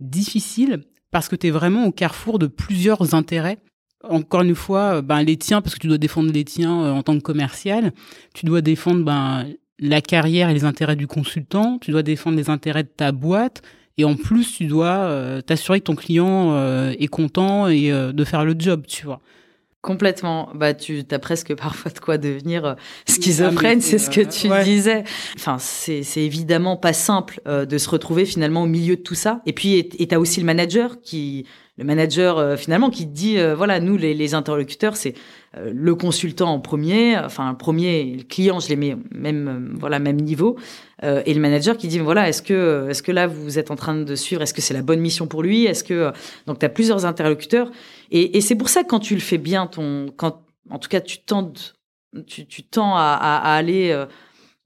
[0.00, 0.82] difficile
[1.12, 3.58] parce que tu es vraiment au carrefour de plusieurs intérêts.
[4.02, 7.14] Encore une fois, ben, les tiens, parce que tu dois défendre les tiens en tant
[7.14, 7.92] que commercial.
[8.34, 9.46] Tu dois défendre ben,
[9.78, 11.78] la carrière et les intérêts du consultant.
[11.80, 13.62] Tu dois défendre les intérêts de ta boîte
[13.98, 18.12] et en plus, tu dois euh, t'assurer que ton client euh, est content et euh,
[18.12, 19.20] de faire le job, tu vois.
[19.82, 20.48] Complètement.
[20.54, 22.76] Bah, tu as presque parfois de quoi devenir
[23.06, 25.04] schizophrène, c'est ce que tu disais.
[25.36, 29.42] Enfin, c'est évidemment pas simple de se retrouver finalement au milieu de tout ça.
[29.44, 31.46] Et puis, et tu as aussi le manager qui,
[31.78, 35.14] le manager finalement qui dit, voilà, nous les, interlocuteurs, c'est
[35.58, 39.76] euh, le consultant en premier, enfin le premier, le client, je les mets même euh,
[39.78, 40.56] voilà même niveau,
[41.02, 43.76] euh, et le manager qui dit voilà est-ce que est-ce que là vous êtes en
[43.76, 46.10] train de suivre, est-ce que c'est la bonne mission pour lui, est-ce que
[46.46, 47.70] donc tu as plusieurs interlocuteurs
[48.10, 51.00] et, c'est pour ça que quand tu le fais bien, ton quand en tout cas
[51.00, 51.52] tu tends
[52.26, 53.94] tu, tends à, aller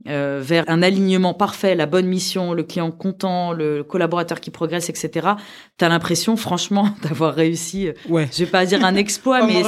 [0.09, 4.88] euh, vers un alignement parfait, la bonne mission, le client content, le collaborateur qui progresse,
[4.88, 5.28] etc.
[5.78, 7.90] Tu as l'impression, franchement, d'avoir réussi.
[8.09, 8.28] Ouais.
[8.32, 9.62] Je vais pas dire un exploit, mais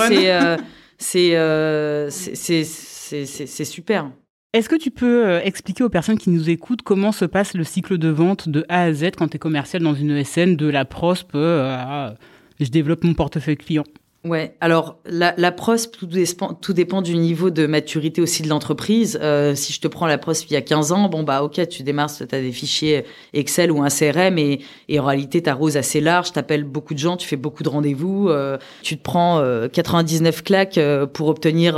[0.98, 4.10] c'est euh, c'est c'est super.
[4.54, 7.64] Est-ce que tu peux euh, expliquer aux personnes qui nous écoutent comment se passe le
[7.64, 10.66] cycle de vente de A à Z quand tu es commercial dans une ESN, de
[10.66, 12.14] la prospe euh, à
[12.58, 13.84] je développe mon portefeuille client?
[14.24, 19.16] Ouais, alors la, la tout dépend, tout dépend du niveau de maturité aussi de l'entreprise.
[19.22, 21.68] Euh, si je te prends la prospe il y a 15 ans, bon bah ok,
[21.68, 25.54] tu démarres, tu as des fichiers Excel ou un CRM et, et en réalité ta
[25.54, 28.96] rose assez large, tu appelles beaucoup de gens, tu fais beaucoup de rendez-vous, euh, tu
[28.98, 29.40] te prends
[29.72, 31.76] 99 euh, claques euh, pour obtenir,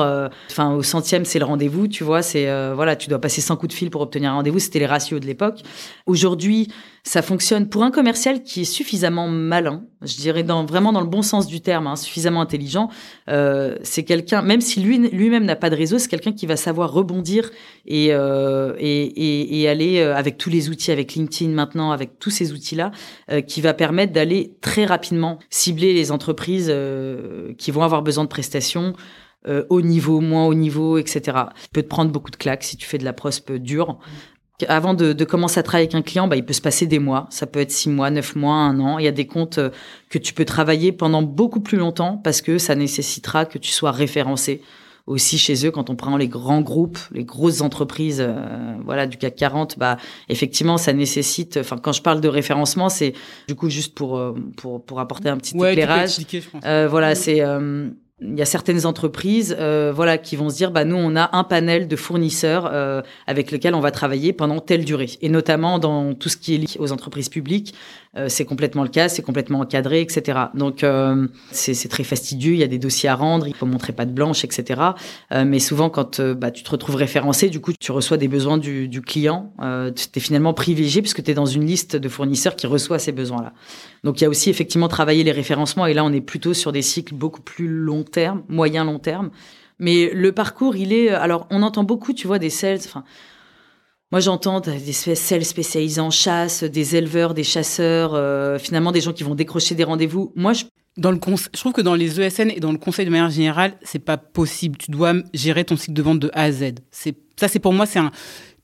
[0.51, 3.75] enfin au centième c'est le rendez-vous, tu vois, c'est voilà, tu dois passer 100 coups
[3.75, 5.61] de fil pour obtenir un rendez-vous, c'était les ratios de l'époque.
[6.07, 6.69] Aujourd'hui,
[7.03, 11.07] ça fonctionne pour un commercial qui est suffisamment malin, je dirais dans, vraiment dans le
[11.07, 12.91] bon sens du terme, hein, suffisamment intelligent.
[13.29, 16.57] Euh, c'est quelqu'un, même si lui lui-même n'a pas de réseau, c'est quelqu'un qui va
[16.57, 17.51] savoir rebondir
[17.87, 22.19] et, euh, et, et, et, aller euh, avec tous les outils, avec LinkedIn maintenant, avec
[22.19, 22.93] tous ces outils-là,
[23.31, 28.25] euh, qui va permettre d'aller très rapidement cibler les entreprises euh, qui vont avoir besoin
[28.25, 28.95] de prestations.
[29.71, 31.21] haut niveau, moins haut niveau, etc.
[31.73, 33.99] peut te prendre beaucoup de claques si tu fais de la prospe dure.
[34.69, 36.99] Avant de, de, commencer à travailler avec un client, bah, il peut se passer des
[36.99, 37.27] mois.
[37.31, 38.99] Ça peut être six mois, neuf mois, un an.
[38.99, 39.71] Il y a des comptes euh,
[40.09, 43.91] que tu peux travailler pendant beaucoup plus longtemps parce que ça nécessitera que tu sois
[43.91, 44.63] référencé
[45.07, 49.17] aussi chez eux quand on prend les grands groupes, les grosses entreprises, euh, voilà du
[49.17, 49.79] CAC 40.
[49.79, 49.97] Bah
[50.29, 51.57] effectivement, ça nécessite.
[51.57, 53.15] Enfin, quand je parle de référencement, c'est
[53.49, 56.19] du coup juste pour euh, pour pour apporter un petit éclairage.
[56.19, 56.91] je pense.
[56.91, 57.43] voilà, c'est
[58.23, 61.37] il y a certaines entreprises euh, voilà qui vont se dire bah nous on a
[61.37, 65.11] un panel de fournisseurs euh, avec lesquels on va travailler pendant telle durée.
[65.23, 67.75] Et notamment dans tout ce qui est lié aux entreprises publiques
[68.17, 72.59] euh, c'est complètement le cas c'est complètement encadré etc donc euh, c'est très fastidieux il
[72.59, 74.81] y a des dossiers à rendre il faut montrer pas de blanche etc
[75.31, 78.59] euh, mais souvent quand bah, tu te retrouves référencé du coup tu reçois des besoins
[78.59, 79.53] du, du client
[79.95, 83.13] tu es finalement privilégié puisque tu es dans une liste de fournisseurs qui reçoit ces
[83.13, 83.53] besoins là
[84.05, 86.73] donc il y a aussi effectivement travailler les référencements et là on est plutôt sur
[86.73, 89.31] des cycles beaucoup plus longs terme, moyen long terme.
[89.81, 91.09] Mais le parcours, il est.
[91.09, 92.81] Alors, on entend beaucoup, tu vois, des sales.
[92.85, 93.03] Enfin,
[94.13, 99.15] moi, j'entends des sales spécialisés en chasse, des éleveurs, des chasseurs, euh, finalement, des gens
[99.15, 100.33] qui vont décrocher des rendez-vous.
[100.37, 100.65] Moi, je
[100.97, 101.19] dans le
[101.55, 104.19] je trouve que dans les ESN et dans le conseil de manière générale, c'est pas
[104.19, 104.77] possible.
[104.77, 106.75] Tu dois gérer ton cycle de vente de A à Z.
[106.91, 108.11] C'est ça, c'est pour moi, c'est un,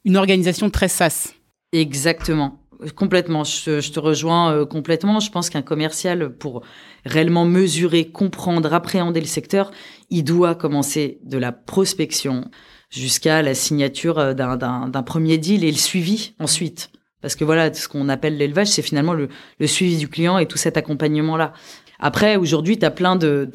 [0.04, 1.32] une organisation très SaaS.
[1.72, 2.60] Exactement.
[2.94, 5.20] Complètement, je, te rejoins euh, complètement.
[5.20, 6.62] Je pense qu'un commercial, pour
[7.04, 9.70] réellement mesurer, comprendre, appréhender le secteur,
[10.10, 12.50] il doit commencer de la prospection
[12.90, 16.90] jusqu'à la signature euh, d'un premier deal et le suivi ensuite.
[17.22, 19.28] Parce que voilà, ce qu'on appelle l'élevage, c'est finalement le,
[19.66, 21.52] suivi du client et tout cet accompagnement-là.
[21.98, 23.50] Après, aujourd'hui, tu as plein de...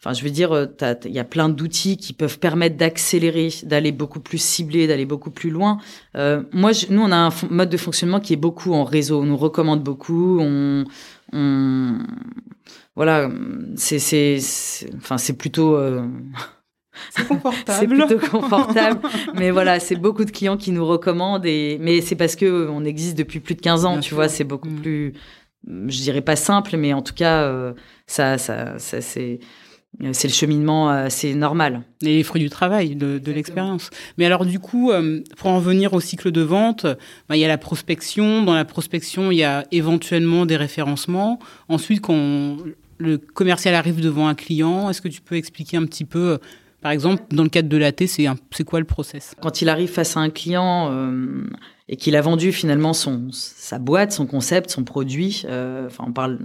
[0.00, 0.66] Enfin, je veux dire, euh,
[1.04, 5.32] il y a plein d'outils qui peuvent permettre d'accélérer, d'aller beaucoup plus ciblé, d'aller beaucoup
[5.32, 5.78] plus loin.
[6.16, 9.20] Euh, moi, nous, on a un mode de fonctionnement qui est beaucoup en réseau.
[9.20, 10.38] On nous recommande beaucoup.
[10.40, 10.84] On,
[11.32, 11.98] on
[12.94, 13.30] voilà,
[13.76, 14.38] c'est, c'est,
[14.96, 15.76] enfin, c'est plutôt.
[15.76, 16.06] Euh...
[17.10, 17.96] C'est confortable.
[18.08, 19.00] c'est plutôt confortable.
[19.34, 21.46] mais voilà, c'est beaucoup de clients qui nous recommandent.
[21.46, 21.78] Et...
[21.80, 24.68] Mais c'est parce que on existe depuis plus de 15 ans, tu vois, c'est beaucoup
[24.68, 24.80] mm.
[24.80, 25.12] plus,
[25.64, 27.72] je dirais pas simple, mais en tout cas, euh,
[28.08, 29.67] ça, ça, ça c'est euh,
[30.12, 31.82] c'est le cheminement assez normal.
[32.02, 33.90] Et les fruits du travail, de, de l'expérience.
[34.16, 36.86] Mais alors du coup, euh, pour en venir au cycle de vente,
[37.28, 38.42] bah, il y a la prospection.
[38.42, 41.38] Dans la prospection, il y a éventuellement des référencements.
[41.68, 42.58] Ensuite, quand
[42.98, 46.38] le commercial arrive devant un client, est-ce que tu peux expliquer un petit peu
[46.80, 49.34] par exemple, dans le cadre de l'AT, c'est quoi le process?
[49.40, 51.42] Quand il arrive face à un client euh,
[51.90, 56.12] et qu'il a vendu finalement son sa boîte, son concept, son produit, euh, enfin on
[56.12, 56.38] parle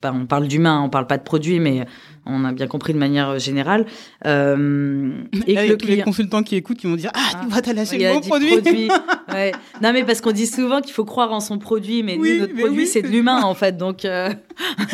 [0.00, 1.86] pas on parle d'humain, on parle pas de produit, mais
[2.26, 3.86] on a bien compris de manière générale.
[4.26, 5.12] Euh,
[5.46, 5.96] et que le client...
[5.96, 8.50] les consultants qui écoutent, qui vont dire ah, tu vas lâché le bon produit.
[8.50, 8.88] produit.
[9.32, 9.52] ouais.
[9.82, 12.54] Non mais parce qu'on dit souvent qu'il faut croire en son produit, mais nous, notre
[12.54, 14.04] produit c'est de l'humain en fait, donc.
[14.04, 14.30] Euh...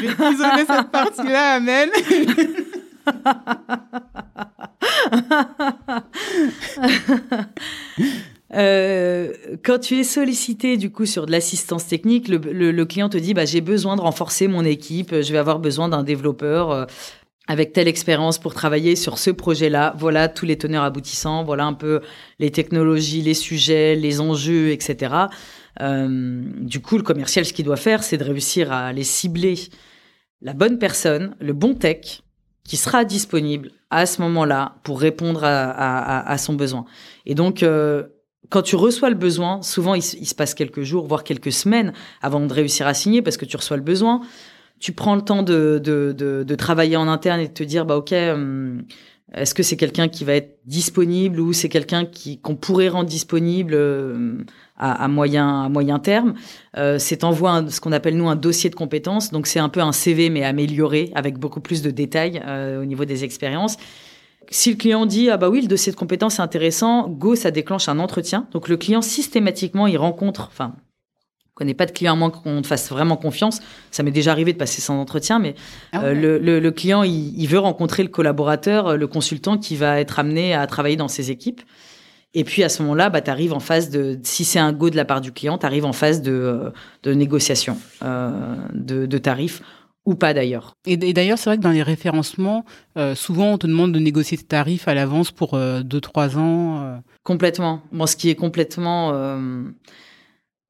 [0.00, 1.90] Je vais isoler cette partie-là, Amel.
[8.54, 9.32] Euh,
[9.62, 13.44] quand tu es sollicité du coup sur de l'assistance technique, le, client te dit bah,
[13.44, 16.84] j'ai besoin de renforcer mon équipe, je vais avoir besoin d'un développeur euh,
[17.46, 19.94] avec telle expérience pour travailler sur ce projet-là.
[19.98, 22.00] Voilà tous les teneurs aboutissants, voilà un peu
[22.38, 25.14] les technologies, les sujets, les enjeux, etc.
[25.80, 29.54] Euh, du coup, le commercial, ce qu'il doit faire, c'est de réussir à aller cibler
[30.42, 32.22] la bonne personne, le bon tech,
[32.64, 36.84] qui sera disponible à ce moment-là pour répondre à, son besoin.
[37.26, 38.04] Et donc, euh,
[38.48, 42.40] quand tu reçois le besoin, souvent il, se passe quelques jours, voire quelques semaines avant
[42.40, 44.22] de réussir à signer parce que tu reçois le besoin.
[44.78, 48.12] Tu prends le temps de, de, travailler en interne et de te dire, bah ok,
[48.12, 48.82] hum,
[49.34, 53.08] est-ce que c'est quelqu'un qui va être disponible ou c'est quelqu'un qui qu'on pourrait rendre
[53.08, 54.44] disponible hum,
[54.78, 56.34] à, moyen à moyen terme?
[56.78, 59.30] Euh, C'est envoie ce qu'on appelle nous un dossier de compétences.
[59.30, 62.86] Donc c'est un peu un CV mais amélioré avec beaucoup plus de détails euh, au
[62.86, 63.76] niveau des expériences.
[64.48, 67.50] Si le client dit ah bah oui le dossier de compétences est intéressant, go ça
[67.50, 68.46] déclenche un entretien.
[68.52, 70.74] Donc le client systématiquement il rencontre, enfin
[71.46, 73.60] on connaît pas de client à moins qu'on te fasse vraiment confiance.
[73.90, 75.54] Ça m'est déjà arrivé de passer sans entretien, mais
[75.92, 80.00] ah euh, le, le, client il, il, veut rencontrer le collaborateur, le consultant qui va
[80.00, 81.60] être amené à travailler dans ses équipes.
[82.32, 84.88] Et puis à ce moment-là, bah, tu arrives en phase de, si c'est un go
[84.88, 86.70] de la part du client, tu arrives en phase de, euh,
[87.02, 89.62] de négociation euh, de, de tarifs
[90.06, 90.74] ou pas d'ailleurs.
[90.86, 92.64] Et, d'ailleurs, c'est vrai que dans les référencements,
[92.96, 97.02] euh, souvent on te demande de négocier tes tarifs à l'avance pour 2-3 ans.
[97.22, 97.82] Complètement.
[97.92, 99.12] Bon, ce qui est complètement...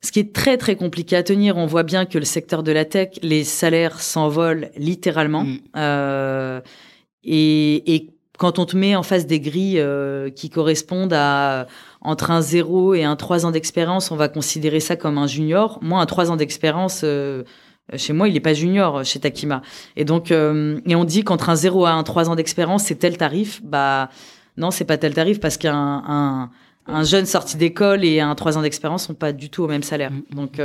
[0.03, 2.73] Ce qui est très très compliqué à tenir, on voit bien que le secteur de
[2.73, 5.45] la tech, les salaires s'envolent littéralement.
[5.45, 6.63] Mm.
[7.23, 8.11] et, et
[8.41, 11.67] quand on te met en face des grilles euh, qui correspondent à
[12.01, 15.79] entre un 0 et un 3 ans d'expérience, on va considérer ça comme un junior.
[15.83, 17.45] Moi, un 3 ans d'expérience, euh,
[17.97, 19.63] chez moi, il n'est pas junior chez Takima.
[19.97, 22.97] Et donc, euh, et on dit qu'entre un 0 et un 3 ans d'expérience, c'est
[22.97, 23.61] tel tarif.
[23.63, 24.11] Bah
[24.57, 25.75] non, c'est pas tel tarif parce qu'un
[26.07, 26.51] un,
[26.87, 29.83] un jeune sorti d'école et un 3 ans d'expérience sont pas du tout au même
[29.83, 30.13] salaire.
[30.13, 30.35] Mm.
[30.35, 30.61] Donc,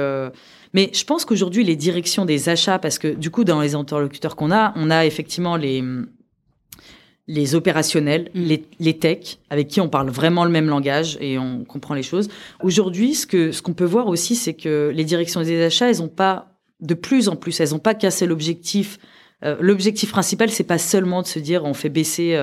[0.74, 4.36] mais je pense qu'aujourd'hui, les directions des achats, parce que du coup, dans les interlocuteurs
[4.36, 5.84] qu'on a, on a effectivement les
[7.28, 8.42] les opérationnels, mm.
[8.42, 12.04] les, les techs, avec qui on parle vraiment le même langage et on comprend les
[12.04, 12.30] choses.
[12.62, 16.04] Aujourd'hui, ce que ce qu'on peut voir aussi, c'est que les directions des achats, elles
[16.04, 16.55] ont pas
[16.86, 18.98] de plus en plus, elles n'ont pas cassé l'objectif
[19.60, 22.36] L'objectif principal, c'est pas seulement de se dire on fait baisser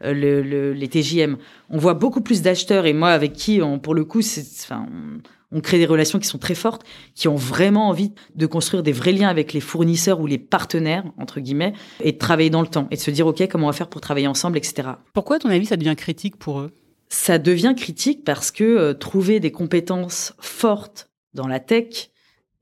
[0.00, 1.36] le, les TJM.
[1.68, 4.86] On voit beaucoup plus d'acheteurs et moi avec qui, on, pour le coup, c'est, enfin,
[5.52, 6.82] on crée des relations qui sont très fortes,
[7.14, 11.04] qui ont vraiment envie de construire des vrais liens avec les fournisseurs ou les partenaires,
[11.18, 13.70] entre guillemets, et de travailler dans le temps, et de se dire, OK, comment on
[13.70, 14.90] va faire pour travailler ensemble, etc.
[15.12, 16.70] Pourquoi, à ton avis, ça devient critique pour eux?
[17.08, 22.10] Ça devient critique parce que euh, trouver des compétences fortes dans la tech,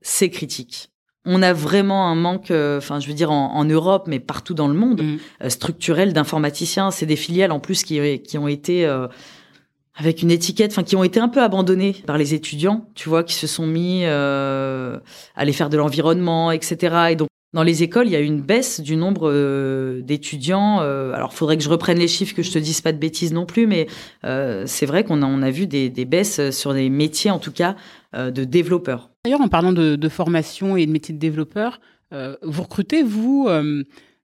[0.01, 0.89] c'est critique.
[1.25, 4.67] On a vraiment un manque, euh, enfin, je veux dire, en, Europe, mais partout dans
[4.67, 5.17] le monde, mmh.
[5.43, 6.91] euh, structurel d'informaticiens.
[6.91, 8.85] C'est des filiales, en plus, qui, qui ont été
[9.99, 13.23] avec une étiquette, enfin qui ont été un peu abandonnés par les étudiants, tu vois,
[13.23, 14.97] qui se sont mis euh,
[15.35, 17.09] à aller faire de l'environnement, etc.
[17.11, 20.81] Et donc dans les écoles, il y a une baisse du nombre euh, d'étudiants.
[20.81, 23.33] Euh, alors, faudrait que je reprenne les chiffres, que je te dise pas de bêtises
[23.33, 23.87] non plus, mais
[24.23, 27.75] euh, c'est vrai qu'on a, a vu des, baisses sur des métiers, en tout cas,
[28.15, 29.09] euh, de développeurs.
[29.25, 31.79] D'ailleurs, en parlant de, formation et de métiers de développeurs,
[32.11, 33.47] vous recrutez, vous,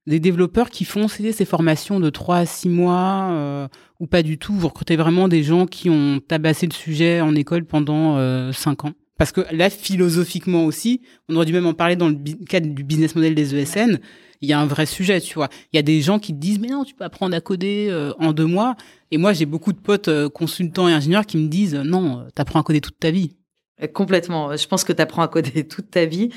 [0.08, 3.68] des développeurs qui font ces, formations de 3 à 6 mois euh,
[4.00, 4.54] ou pas du tout?
[4.54, 8.86] Vous recrutez vraiment des gens qui ont tabassé le sujet en école pendant euh, 5
[8.86, 8.94] ans?
[9.18, 12.18] Parce que là, philosophiquement aussi, on aurait dû même en parler dans le
[12.48, 14.00] cadre du business model des ESN,
[14.42, 15.50] il y a un vrai sujet, tu vois.
[15.72, 17.88] Il y a des gens qui te disent, mais non, tu peux apprendre à coder
[17.90, 18.76] euh, en deux mois.
[19.12, 22.42] Et moi, j'ai beaucoup de potes euh, consultants et ingénieurs qui me disent, non, tu
[22.42, 23.36] apprends à coder toute ta vie.
[23.94, 24.56] Complètement.
[24.56, 26.30] Je pense que tu apprends à coder toute ta vie.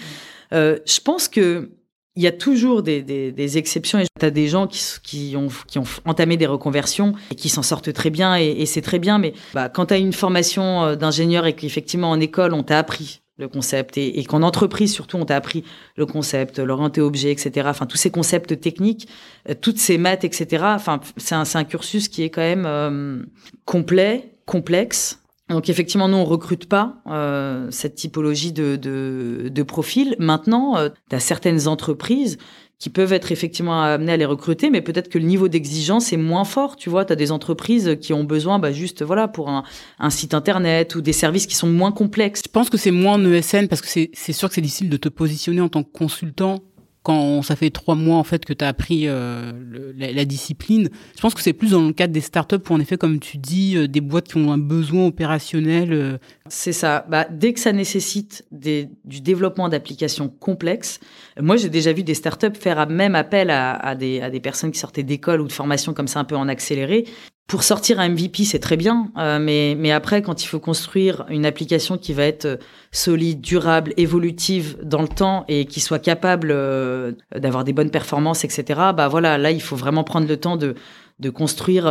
[0.53, 1.78] je pense que
[2.19, 4.01] il y a toujours des, des, des exceptions.
[4.19, 7.63] Tu as des gens qui, qui, ont, qui ont entamé des reconversions et qui s'en
[7.63, 9.19] sortent très bien et, et c'est très bien.
[9.19, 12.77] Mais bah, quand tu as une formation euh, d'ingénieur et qu'effectivement en école, on t'a
[12.77, 15.63] appris le concept et, et qu'en entreprise surtout on t'a appris
[15.95, 17.69] le concept, l'orienté objet, etc.
[17.71, 19.07] Enfin tous ces concepts techniques,
[19.49, 20.65] euh, toutes ces maths, etc.
[20.75, 23.23] Enfin c'est un, un, cursus qui est quand même euh,
[23.65, 30.15] complet, complexe donc effectivement, nous on recrute pas euh, cette typologie de, de, de profil.
[30.19, 32.39] Maintenant, euh, tu as certaines entreprises
[32.79, 36.17] qui peuvent être effectivement amenées à les recruter, mais peut-être que le niveau d'exigence est
[36.17, 36.77] moins fort.
[36.77, 39.65] Tu vois, tu as des entreprises qui ont besoin bah, juste voilà pour un,
[39.99, 42.43] un, site internet ou des services qui sont moins complexes.
[42.45, 44.97] Je pense que c'est moins en ESN parce que c'est sûr que c'est difficile de
[44.97, 46.61] te positionner en tant que consultant
[47.09, 49.53] quand ça fait trois mois en fait que tu as appris euh,
[49.97, 52.99] la, discipline, je pense que c'est plus dans le cadre des startups où en effet,
[52.99, 55.95] comme tu dis, euh, des boîtes qui ont un besoin opérationnel.
[55.95, 56.19] Euh.
[56.51, 57.07] C'est ça.
[57.09, 61.01] Bah, dès que ça nécessite du développement d'applications complexes,
[61.41, 65.41] moi j'ai déjà vu des startups faire même appel à des personnes qui sortaient d'école
[65.41, 67.07] ou de formation comme ça un peu en accéléré
[67.49, 71.25] pour sortir un MVP, c'est très bien, euh, mais, mais après, quand il faut construire
[71.31, 72.57] une application qui va être euh,
[72.93, 78.45] solide, durable, évolutive dans le temps et qui soit capable euh, d'avoir des bonnes performances,
[78.45, 78.65] etc.,
[78.95, 80.75] bah voilà, là, il faut vraiment prendre le temps de,
[81.21, 81.87] de construire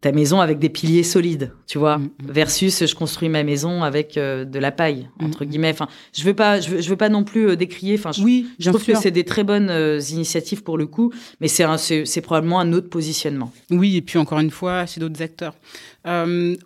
[0.00, 2.10] ta maison avec des piliers solides, tu vois, mm, mm.
[2.30, 5.70] versus je construis ma maison avec euh, de la paille mm, entre guillemets.
[5.70, 7.96] Enfin, je veux pas, je veux, je veux pas non plus euh, décrier.
[7.98, 11.12] Enfin, je, oui, je trouve que c'est des très bonnes euh, initiatives pour le coup,
[11.40, 11.66] mais c'est
[12.04, 13.52] c'est probablement un autre positionnement.
[13.70, 15.54] Oui, et puis encore une fois, chez d'autres acteurs.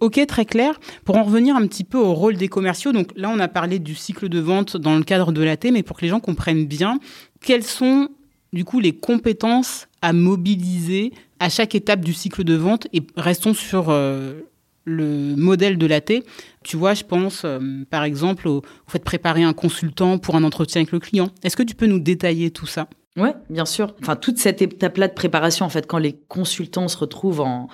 [0.01, 0.79] ok, très clair.
[1.05, 3.79] Pour en revenir un petit peu au rôle des commerciaux, donc là, on a parlé
[3.79, 6.67] du cycle de vente dans le cadre de l'AT, mais pour que les gens comprennent
[6.67, 6.99] bien,
[7.41, 8.09] quelles sont
[8.55, 13.53] du coup les compétences à mobiliser à chaque étape du cycle de vente et restons
[13.53, 14.41] sur euh,
[14.85, 16.23] le modèle de l'AT.
[16.63, 17.59] Tu vois, je pense euh,
[17.91, 21.31] par exemple au, fait de préparer un consultant pour un entretien avec le client.
[21.43, 22.89] Est-ce que tu peux nous détailler tout ça?
[23.17, 23.95] Oui, bien sûr.
[24.01, 27.69] Enfin, toute cette étape-là de préparation, en fait, quand les consultants se retrouvent en,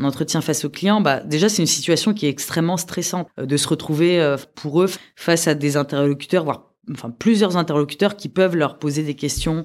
[0.00, 3.56] entretien face au client, bah déjà c'est une situation qui est extrêmement stressante euh, de
[3.58, 8.78] se retrouver pour eux face à des interlocuteurs, voire enfin plusieurs interlocuteurs qui peuvent leur
[8.78, 9.64] poser des questions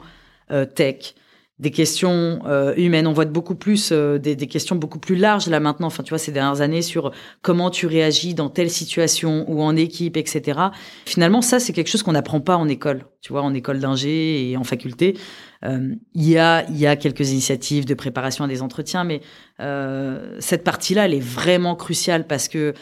[0.76, 1.16] tech,
[1.60, 3.08] des questions euh, humaines.
[3.08, 5.88] On voit beaucoup plus euh, des, des, questions beaucoup plus larges là maintenant.
[5.88, 7.12] Enfin, tu vois, ces dernières années sur
[7.42, 10.60] comment tu réagis dans telle situation ou en équipe, etc.
[11.06, 13.06] Finalement, ça c'est quelque chose qu'on n'apprend pas en école.
[13.22, 15.18] Tu vois, en école d'ingé et en faculté,
[15.66, 19.22] euh, il y a il y a quelques initiatives de préparation à des entretiens, mais
[20.40, 22.76] cette partie-là, elle est vraiment cruciale parce que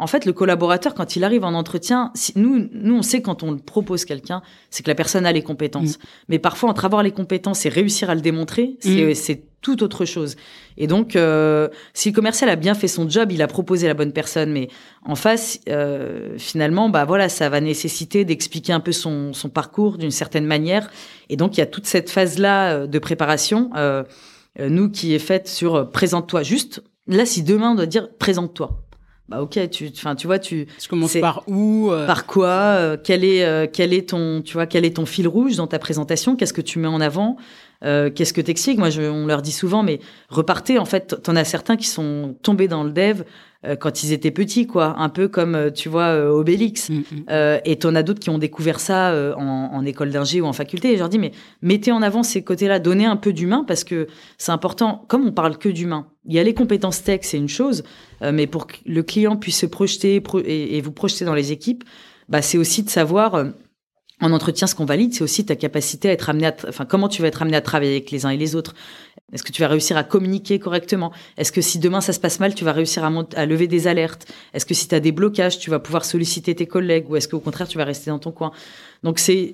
[0.00, 3.42] en fait, le collaborateur, quand il arrive en entretien, si, nous, nous, on sait quand
[3.42, 4.40] on propose quelqu'un,
[4.70, 5.98] c'est que la personne a les compétences.
[5.98, 6.02] Mm.
[6.30, 9.42] Mais parfois, entre avoir les compétences et réussir à le démontrer, c'est mm.
[9.60, 10.36] tout autre chose.
[10.78, 13.94] Et donc, euh, si le commercial a bien fait son job, il a proposé la
[13.94, 14.68] bonne personne, mais
[15.04, 19.98] en face, euh, finalement, bah voilà, ça va nécessiter d'expliquer un peu son, son parcours
[19.98, 20.90] d'une certaine manière.
[21.28, 24.02] Et donc, il y a toute cette phase-là euh, de préparation, euh,
[24.58, 26.42] euh, nous, qui est faite sur présente-toi.
[26.42, 28.80] Juste, là, si demain on doit dire présente-toi
[29.30, 32.04] bah ok tu enfin tu vois tu je commence par où euh?
[32.04, 35.28] par quoi euh, quel est euh, quel est ton tu vois quel est ton fil
[35.28, 36.34] rouge dans ta présentation?
[36.34, 37.36] Qu'est-ce que tu mets en avant?
[37.82, 38.76] Qu'est-ce que t'expliques?
[38.78, 40.78] Moi, je, on leur dit souvent, mais repartez.
[40.78, 43.24] En fait, t'en as certains qui sont tombés dans le dev euh,
[43.78, 44.94] quand ils étaient petits, quoi.
[44.98, 46.88] Un peu comme, euh, tu vois, euh, Obélix.
[46.88, 47.60] Mm, mm.
[47.64, 50.92] et t'en as d'autres qui ont découvert ça en, en, école d'ingé ou en faculté.
[50.92, 51.32] Et je leur dis, mais
[51.62, 54.06] mettez en avant ces côtés-là, donnez un peu d'humain parce que
[54.38, 55.04] c'est important.
[55.08, 57.82] Comme on parle que d'humain, il y a les compétences tech, c'est une chose,
[58.20, 61.84] mais pour que le client puisse se projeter et, vous projeter dans les équipes,
[62.28, 63.44] bah, c'est aussi de savoir
[64.20, 67.08] en entretien, ce qu'on valide, c'est aussi ta capacité à être amené à, enfin, comment
[67.08, 68.74] tu vas être amené à travailler avec les uns et les autres.
[69.32, 71.12] Est-ce que tu vas réussir à communiquer correctement?
[71.36, 74.30] Est-ce que si demain ça se passe mal, tu vas réussir à, lever des alertes?
[74.54, 77.28] Est-ce que si tu as des blocages, tu vas pouvoir solliciter tes collègues ou est-ce
[77.28, 78.52] qu'au contraire, tu vas rester dans ton coin?
[79.02, 79.52] Donc, c'est,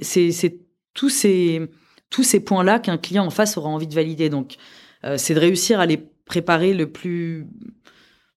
[0.94, 1.68] tous ces,
[2.10, 4.28] tous ces points-là qu'un client en face aura envie de valider.
[4.30, 4.56] Donc,
[5.04, 7.46] euh, c'est de réussir à les préparer le plus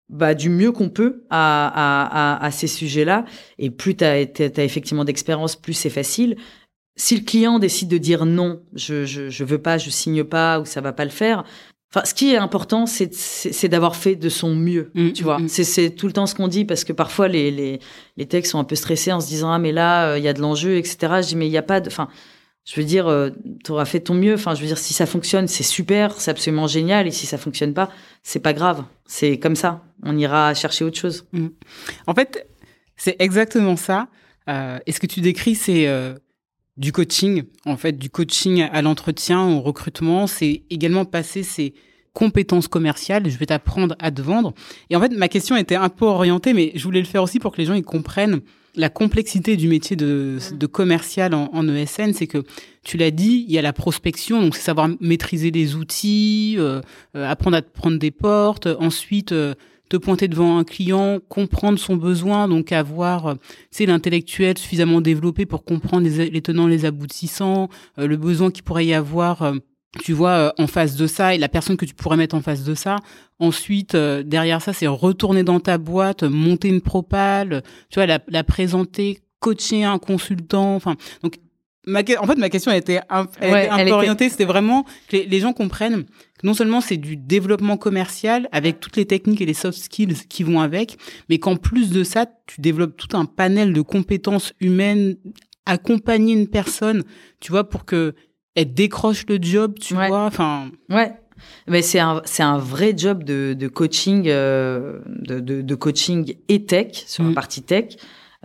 [0.08, 3.24] bah, du mieux qu'on peut à, ces sujets-là.
[3.58, 6.36] Et plus tu as, effectivement d'expérience, plus c'est facile.
[6.96, 10.60] Si le client décide de dire non, je, je, je veux pas, je signe pas
[10.60, 11.44] ou ça va pas le faire,
[11.94, 15.38] Enfin, ce qui est important, c'est d'avoir fait de son mieux, mmh, tu vois.
[15.38, 15.48] Mmh, mmh.
[15.48, 17.78] C'est tout le temps ce qu'on dit parce que parfois les, les,
[18.16, 20.28] les textes sont un peu stressés en se disant ah mais là euh, il y
[20.28, 20.96] a de l'enjeu etc.
[21.22, 22.08] Je dis mais il y a pas de, enfin
[22.66, 23.30] je veux dire, euh,
[23.64, 24.34] tu auras fait ton mieux.
[24.34, 27.06] Enfin, je veux dire, si ça fonctionne, c'est super, c'est absolument génial.
[27.06, 27.90] Et si ça fonctionne pas,
[28.24, 28.82] c'est pas grave.
[29.06, 29.84] C'est comme ça.
[30.02, 31.26] On ira chercher autre chose.
[31.32, 31.46] Mm.
[32.08, 32.48] En fait,
[32.96, 34.08] c'est exactement ça.
[34.48, 36.14] Euh, et ce que tu décris, c'est euh,
[36.76, 37.44] du coaching.
[37.64, 40.26] En fait, du coaching à l'entretien, au recrutement.
[40.26, 41.74] C'est également passer ces
[42.12, 43.28] compétences commerciales.
[43.28, 44.54] Je vais t'apprendre à te vendre.
[44.90, 47.38] Et en fait, ma question était un peu orientée, mais je voulais le faire aussi
[47.38, 48.40] pour que les gens ils comprennent
[48.76, 50.58] la complexité du métier de, mm.
[50.58, 52.44] de commercial en, en ESN, c'est que
[52.84, 56.80] tu l'as dit, il y a la prospection, donc c'est savoir maîtriser les outils, euh,
[57.16, 59.54] euh, apprendre à te prendre des portes, ensuite euh,
[59.88, 63.36] te pointer devant un client, comprendre son besoin, donc avoir
[63.70, 68.86] c'est l'intellectuel suffisamment développé pour comprendre les, les tenants, les aboutissants, le besoin qu'il pourrait
[68.86, 69.54] y avoir
[70.02, 72.40] tu vois, euh, en face de ça, et la personne que tu pourrais mettre en
[72.40, 72.96] face de ça.
[73.38, 78.20] Ensuite, euh, derrière ça, c'est retourner dans ta boîte, monter une propale, tu vois, la,
[78.28, 80.74] la présenter, coacher un consultant.
[80.74, 81.36] Enfin, donc,
[81.86, 84.28] ma, en fait, ma question été un, un peu orientée.
[84.28, 88.96] C'était vraiment que les, gens comprennent que non seulement c'est du développement commercial avec toutes
[88.96, 90.98] les techniques et les soft skills qui vont avec,
[91.28, 95.16] mais qu'en plus de ça, tu développes tout un panel de compétences humaines
[95.64, 97.02] accompagner une personne,
[97.40, 98.14] tu vois, pour que
[98.54, 100.24] elle décroche le job, tu vois.
[100.24, 100.70] Enfin.
[100.88, 101.12] Ouais.
[101.68, 106.34] Mais c'est un, c'est un vrai job de, de coaching, euh, de, de, de, coaching
[106.48, 107.34] et tech, sur la mm.
[107.34, 107.96] partie tech,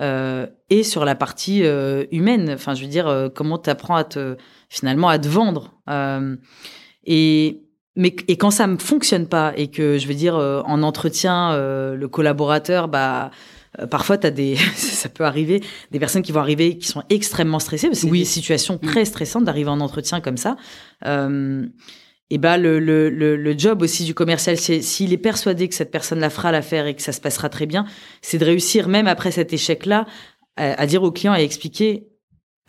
[0.02, 2.52] euh, et sur la partie euh, humaine.
[2.54, 4.36] Enfin, je veux dire, euh, comment tu apprends à te,
[4.70, 5.74] finalement, à te vendre.
[7.04, 7.64] Et,
[7.96, 12.08] mais, et quand ça ne fonctionne pas, et que, je veux dire, en entretien, le
[12.08, 13.32] collaborateur, bah,
[13.90, 15.62] parfois, as des, ça peut arriver,
[15.92, 18.86] des personnes qui vont arriver qui sont extrêmement stressées, parce que c'est des situations mm.
[18.86, 20.58] très stressantes d'arriver en entretien comme ça.
[22.34, 25.92] Et ben le, le, le, job aussi du commercial, c'est s'il est persuadé que cette
[25.92, 27.86] personne la fera l'affaire et que ça se passera très bien,
[28.22, 30.06] c'est de réussir même après cet échec-là
[30.56, 32.08] à, dire au client et expliquer.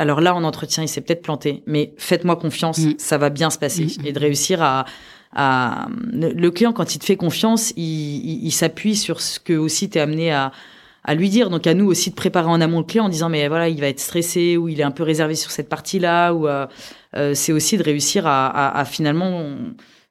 [0.00, 2.94] Alors là, en entretien, il s'est peut-être planté, mais faites-moi confiance, mm.
[2.98, 3.84] ça va bien se passer.
[3.84, 4.06] Mm.
[4.06, 4.84] Et de réussir à,
[5.32, 9.52] à, le client quand il te fait confiance, il, il, il s'appuie sur ce que
[9.52, 10.50] aussi t'es amené à,
[11.04, 11.50] à lui dire.
[11.50, 13.80] Donc à nous aussi de préparer en amont le client en disant mais voilà il
[13.80, 16.66] va être stressé ou il est un peu réservé sur cette partie-là ou euh, euh,
[17.34, 19.56] c'est aussi de réussir à, finalement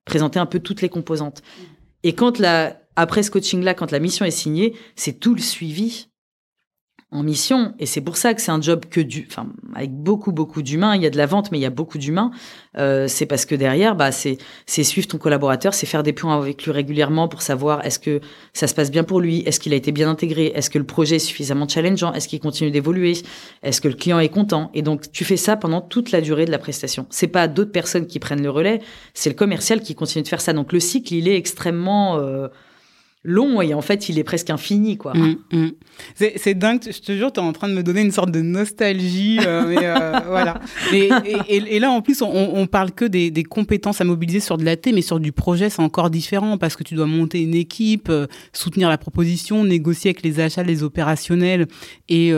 [0.05, 1.41] présenter un peu toutes les composantes.
[2.03, 6.10] Et quand la après ce coaching-là, quand la mission est signée, c'est tout le suivi
[7.11, 7.73] en mission.
[7.77, 10.95] Et c'est pour ça que c'est un job que du, enfin, avec beaucoup, beaucoup d'humains.
[10.95, 12.31] Il y a de la vente, mais il y a beaucoup d'humains.
[12.77, 16.37] Euh, c'est parce que derrière, bah, c'est, c'est suivre ton collaborateur, c'est faire des points
[16.37, 18.21] avec lui régulièrement pour savoir est-ce que
[18.53, 20.85] ça se passe bien pour lui, est-ce qu'il a été bien intégré, est-ce que le
[20.85, 23.17] projet est suffisamment challengeant, est-ce qu'il continue d'évoluer,
[23.61, 24.71] est-ce que le client est content.
[24.73, 27.07] Et donc, tu fais ça pendant toute la durée de la prestation.
[27.09, 28.79] C'est pas d'autres personnes qui prennent le relais,
[29.13, 30.53] c'est le commercial qui continue de faire ça.
[30.53, 32.47] Donc, le cycle, il est extrêmement, euh,
[33.23, 35.13] long et en fait il est presque infini quoi.
[35.13, 35.71] Mm, mm.
[36.15, 38.41] C'est dingue, je te jure, tu es en train de me donner une sorte de
[38.41, 39.39] nostalgie.
[39.45, 40.59] Euh, mais, euh, voilà.
[40.91, 41.09] Et,
[41.49, 44.63] et, là en plus on, on parle que des, des, compétences à mobiliser sur de
[44.63, 47.53] la T, mais sur du projet c'est encore différent parce que tu dois monter une
[47.53, 51.67] équipe, euh, soutenir la proposition, négocier avec les achats, les opérationnels
[52.09, 52.33] et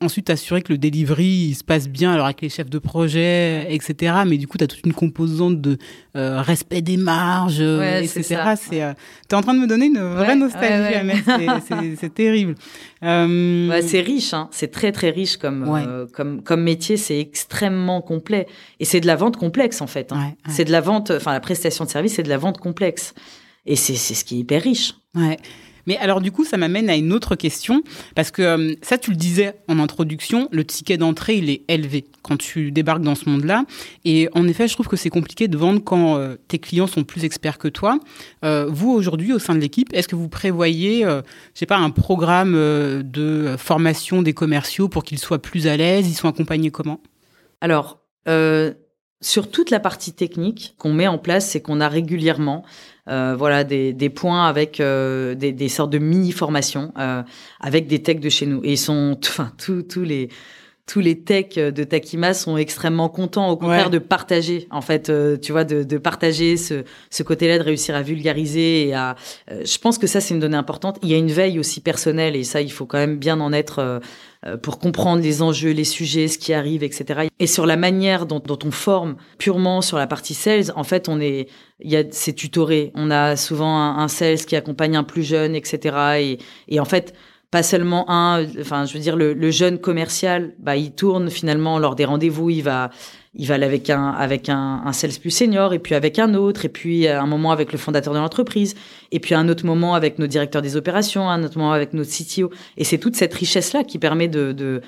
[0.00, 3.72] ensuite assurer que le delivery il se passe bien alors avec les chefs de projet,
[3.72, 4.14] etc.
[4.26, 5.78] Mais du coup tu as toute une composante de
[6.14, 8.54] respect des marges, etc.
[8.56, 12.54] C'est, tu es en train de me donner une vraie nostalgie C'est terrible.
[13.02, 13.80] Euh...
[13.82, 14.48] c'est riche, hein.
[14.50, 18.46] c'est très très riche comme, euh, comme, comme métier, c'est extrêmement complet.
[18.80, 20.12] Et c'est de la vente complexe en fait.
[20.12, 20.32] Hein.
[20.48, 23.14] C'est de la vente, enfin la prestation de service, c'est de la vente complexe.
[23.66, 24.94] Et c'est ce qui est hyper riche.
[25.14, 25.38] Ouais.
[25.86, 27.82] Mais alors du coup, ça m'amène à une autre question,
[28.14, 32.04] parce que euh, ça, tu le disais en introduction, le ticket d'entrée, il est élevé
[32.22, 33.64] quand tu débarques dans ce monde-là.
[34.04, 37.04] Et en effet, je trouve que c'est compliqué de vendre quand euh, tes clients sont
[37.04, 37.98] plus experts que toi.
[38.44, 41.22] Euh, vous, aujourd'hui, au sein de l'équipe, est-ce que vous prévoyez, je
[41.54, 46.14] sais pas, un programme de formation des commerciaux pour qu'ils soient plus à l'aise Ils
[46.14, 47.00] sont accompagnés comment?
[47.60, 48.00] Alors,
[49.24, 52.62] sur toute la partie technique qu'on met en place, c'est qu'on a régulièrement
[53.08, 57.22] euh, voilà des, des, points avec euh, des, des, sortes de mini formations euh,
[57.60, 60.28] avec des techs de chez nous et ils sont enfin tous tous les
[60.86, 65.38] tous les techs de Takima sont extrêmement contents, au contraire, de partager, en fait, euh,
[65.38, 69.16] tu vois, de, de partager ce, ce côté-là, de réussir à vulgariser et à.
[69.50, 70.98] Euh, je pense que ça, c'est une donnée importante.
[71.02, 73.52] Il y a une veille aussi personnelle et ça, il faut quand même bien en
[73.52, 73.98] être euh,
[74.62, 77.28] pour comprendre les enjeux, les sujets, ce qui arrive, etc.
[77.38, 81.08] Et sur la manière dont, dont on forme purement sur la partie sales, en fait,
[81.08, 81.48] on est,
[81.80, 82.92] il y a, c'est tutoré.
[82.94, 85.96] On a souvent un, un, sales qui accompagne un plus jeune, etc.
[86.18, 86.38] Et,
[86.68, 87.14] et en fait,
[87.50, 91.78] pas seulement un, enfin, je veux dire, le, le, jeune commercial, bah, il tourne finalement
[91.78, 92.90] lors des rendez-vous, il va,
[93.36, 96.34] il va aller avec un, avec un, un sales plus senior, et puis avec un
[96.34, 98.74] autre, et puis un moment avec le fondateur de l'entreprise,
[99.10, 102.10] et puis un autre moment avec nos directeurs des opérations, un autre moment avec notre
[102.10, 102.50] CTO.
[102.76, 104.82] Et c'est toute cette richesse-là qui permet de, de,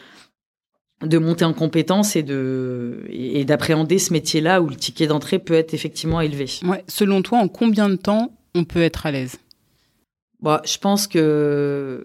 [1.02, 5.55] de monter en compétence et de et d'appréhender ce métier-là où le ticket d'entrée peut
[5.55, 6.47] être effectivement élevé.
[6.64, 6.85] Ouais.
[6.89, 9.39] Selon toi, en combien de temps on peut être à l'aise?
[10.40, 12.05] Bon, je pense que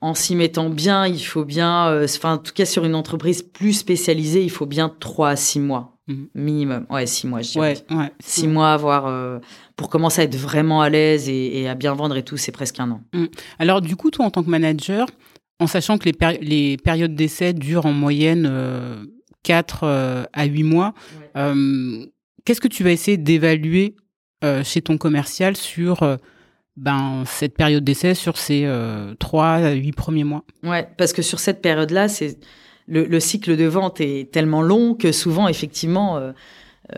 [0.00, 3.42] en s'y mettant bien, il faut bien, euh, enfin, en tout cas sur une entreprise
[3.42, 6.14] plus spécialisée, il faut bien trois à six mois mmh.
[6.34, 6.86] minimum.
[6.88, 7.84] Ouais, six mois, je dirais.
[7.90, 8.12] Ouais, ouais.
[8.20, 9.38] Six mois, avoir euh,
[9.76, 12.52] pour commencer à être vraiment à l'aise et, et, à bien vendre et tout, c'est
[12.52, 13.00] presque un an.
[13.12, 13.26] Mmh.
[13.58, 15.06] Alors, du coup, toi, en tant que manager,
[15.58, 19.04] en sachant que les, péri les périodes d'essai durent en moyenne euh,
[19.42, 20.94] 4 euh, à 8 mois,
[21.34, 23.96] qu'est-ce que tu vas essayer d'évaluer
[24.64, 26.02] chez ton commercial sur
[26.80, 30.44] ben, cette période d'essai sur ces euh, 3 8 premiers mois.
[30.62, 32.38] Ouais, parce que sur cette période-là, c'est
[32.88, 36.32] le, le, cycle de vente est tellement long que souvent, effectivement, euh,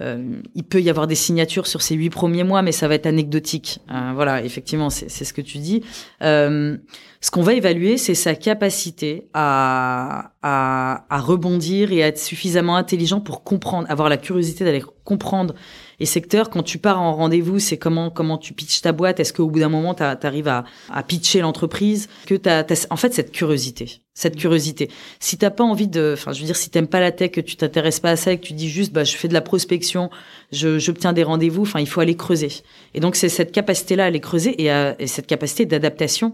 [0.01, 2.95] euh, il peut y avoir des signatures sur ces huit premiers mois, mais ça va
[2.95, 3.81] être anecdotique.
[4.15, 5.83] Voilà, effectivement, c'est ce que tu dis.
[6.21, 12.75] Ce qu'on va évaluer, c'est sa capacité à, à, à, rebondir et à être suffisamment
[12.77, 15.55] intelligent pour comprendre, avoir la curiosité d'aller comprendre
[16.03, 16.51] les secteurs.
[16.51, 19.21] Quand tu pars en rendez-vous, c'est comment comment tu pitches ta boîte?
[19.21, 22.09] Est-ce qu'au bout d'un moment, tu arrives à, à pitcher l'entreprise?
[22.27, 24.91] Que tu as, en fait cette curiosité, cette curiosité.
[25.21, 27.41] Si t'as pas envie de, enfin, je veux dire, si t'aimes pas la tech, que
[27.41, 29.41] tu t'intéresses pas à ça, et que tu dis juste, bah, je fais de la
[29.43, 30.11] prospection,
[30.51, 31.63] je j'obtiens des rendez-vous.
[31.63, 32.51] Enfin, il faut aller creuser.
[32.95, 36.33] Et donc c'est cette capacité-là à aller creuser et, à, et cette capacité d'adaptation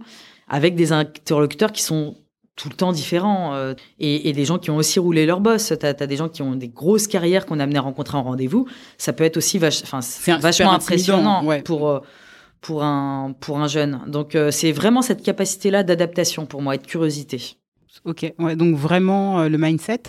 [0.49, 2.17] avec des interlocuteurs qui sont
[2.59, 5.73] tout le temps différents euh, et, et, des gens qui ont aussi roulé leur boss.
[5.79, 8.25] Tu as, des gens qui ont des grosses carrières qu'on a amené à rencontrer en
[8.25, 8.67] rendez-vous.
[8.99, 10.01] Ça peut être aussi vach enfin,
[10.39, 11.63] vachement impressionnant ouais.
[11.63, 12.01] pour, euh,
[12.61, 14.01] pour, un, pour un jeune.
[14.09, 17.41] Donc, euh, c'est vraiment cette capacité-là d'adaptation pour moi et de curiosité.
[18.05, 20.03] Ok, ouais, donc vraiment euh, le mindset.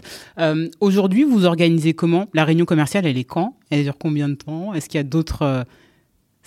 [0.79, 2.25] Aujourd'hui, vous organisez comment?
[2.33, 3.57] La réunion commerciale, elle est quand?
[3.69, 4.73] Elle dure combien de temps?
[4.73, 5.65] Est-ce qu'il y a d'autres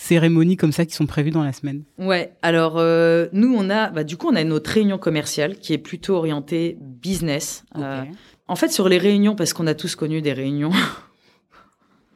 [0.03, 3.91] cérémonies comme ça qui sont prévues dans la semaine Ouais, alors euh, nous on a,
[3.91, 7.65] bah, du coup on a notre réunion commerciale qui est plutôt orientée business.
[7.75, 7.85] Okay.
[7.85, 8.03] Euh,
[8.49, 10.73] en fait sur les réunions, parce qu'on a tous connu des réunions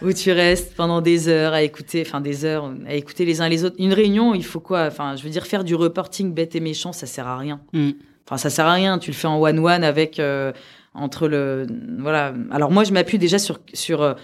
[0.03, 3.49] où tu restes pendant des heures à écouter, enfin des heures à écouter les uns
[3.49, 3.75] les autres.
[3.79, 4.85] Une réunion, il faut quoi?
[4.85, 7.61] Enfin, je veux dire faire du reporting bête et méchant, ça sert à rien.
[7.73, 7.91] Mm.
[8.27, 8.99] Enfin, ça sert à rien.
[8.99, 10.51] Tu le fais en one one avec euh,
[10.93, 11.65] entre le
[11.97, 12.35] voilà.
[12.51, 14.15] Alors moi, je m'appuie déjà sur sur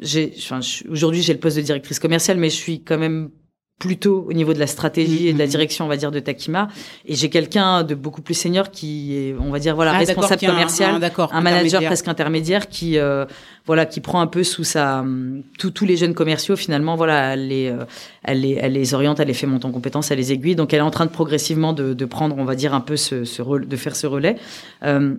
[0.00, 0.60] j'ai, enfin,
[0.90, 3.30] aujourd'hui, j'ai le poste de directrice commerciale, mais je suis quand même
[3.78, 6.66] plutôt au niveau de la stratégie et de la direction, on va dire, de Takima.
[7.06, 10.44] Et j'ai quelqu'un de beaucoup plus senior qui est, on va dire, voilà, ah, responsable
[10.44, 13.24] commercial, un, un, un manager presque intermédiaire qui, euh,
[13.66, 15.04] voilà, qui prend un peu sous sa,
[15.58, 17.84] tous les jeunes commerciaux, finalement, voilà, elle les, euh,
[18.24, 20.56] elle les, elle les oriente, elle les fait monter en compétences, elle les aiguille.
[20.56, 22.96] Donc, elle est en train de progressivement de, de prendre, on va dire, un peu
[22.96, 24.36] ce, ce de faire ce relais.
[24.82, 25.14] Euh,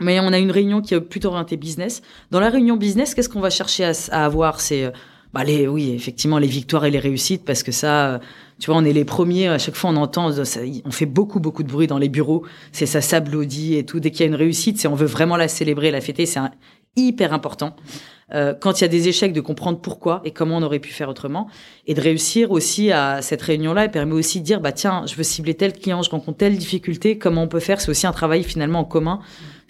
[0.00, 2.02] mais on a une réunion qui est plutôt orientée business.
[2.30, 4.60] Dans la réunion business, qu'est-ce qu'on va chercher à, avoir?
[4.60, 4.92] C'est
[5.32, 8.20] bah les, oui, effectivement, les victoires et les réussites, parce que ça,
[8.58, 9.48] tu vois, on est les premiers.
[9.48, 12.44] À chaque fois, on entend, ça, on fait beaucoup, beaucoup de bruit dans les bureaux.
[12.72, 14.00] C'est ça s'applaudit et tout.
[14.00, 16.26] Dès qu'il y a une réussite, c'est on veut vraiment la célébrer, la fêter.
[16.26, 16.40] C'est
[16.96, 17.76] hyper important.
[18.32, 20.92] Euh, quand il y a des échecs, de comprendre pourquoi et comment on aurait pu
[20.92, 21.48] faire autrement,
[21.86, 23.84] et de réussir aussi à cette réunion-là.
[23.84, 26.56] Elle permet aussi de dire, bah tiens, je veux cibler tel client, je rencontre telle
[26.56, 27.80] difficulté, comment on peut faire?
[27.80, 29.20] C'est aussi un travail finalement en commun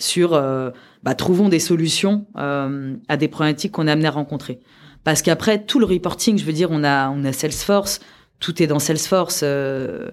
[0.00, 0.70] sur, euh,
[1.02, 4.60] bah, trouvons des solutions euh, à des problématiques qu'on est amené à rencontrer.
[5.04, 8.00] Parce qu'après, tout le reporting, je veux dire, on a, on a Salesforce,
[8.38, 9.40] tout est dans Salesforce.
[9.44, 10.10] Euh,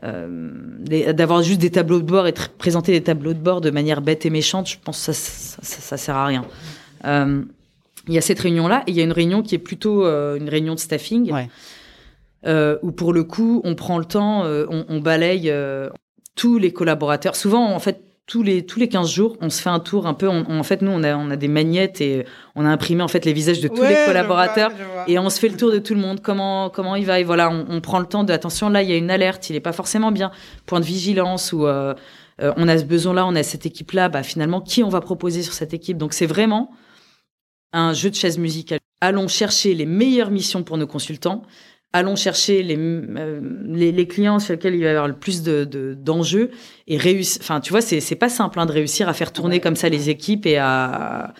[0.00, 4.24] D'avoir juste des tableaux de bord et présenter des tableaux de bord de manière bête
[4.26, 6.44] et méchante, je pense que ça, ça, ça, ça sert à rien.
[7.04, 10.48] Il y a cette réunion-là et il y a une réunion qui est plutôt une
[10.48, 11.32] réunion de staffing.
[11.32, 11.48] Ouais.
[12.46, 15.90] euh, où pour le coup, on prend le temps, euh, on, on, balaye euh,
[16.34, 17.36] tous les collaborateurs.
[17.36, 20.12] Souvent, en fait, tous les tous les 15 jours, on se fait un tour un
[20.12, 20.28] peu.
[20.28, 23.08] On, en fait, nous, on a on a des magnettes et on a imprimé en
[23.08, 24.70] fait les visages de tous les collaborateurs
[25.06, 26.20] et on se fait le tour de tout le monde.
[26.20, 28.68] Comment comment il va et voilà, on, on prend le temps de attention.
[28.68, 30.30] Là, il y a une alerte, il est pas forcément bien.
[30.66, 31.94] Point de vigilance ou euh,
[32.42, 34.10] euh, on a ce besoin-là, on a cette équipe-là.
[34.10, 35.96] Bah finalement, qui on va proposer sur cette équipe?
[35.96, 36.70] Donc c'est vraiment
[37.72, 38.78] un jeu de chaise musicale.
[39.00, 41.44] Allons chercher les meilleures missions pour nos consultants
[41.92, 45.42] allons chercher les, euh, les, les, clients sur lesquels il va y avoir le plus
[45.42, 46.50] de, d'enjeux
[46.86, 47.40] et réussir.
[47.42, 49.88] Enfin, tu vois, c'est, c'est pas simple hein, de réussir à faire tourner comme ça
[49.88, 51.32] les équipes et à,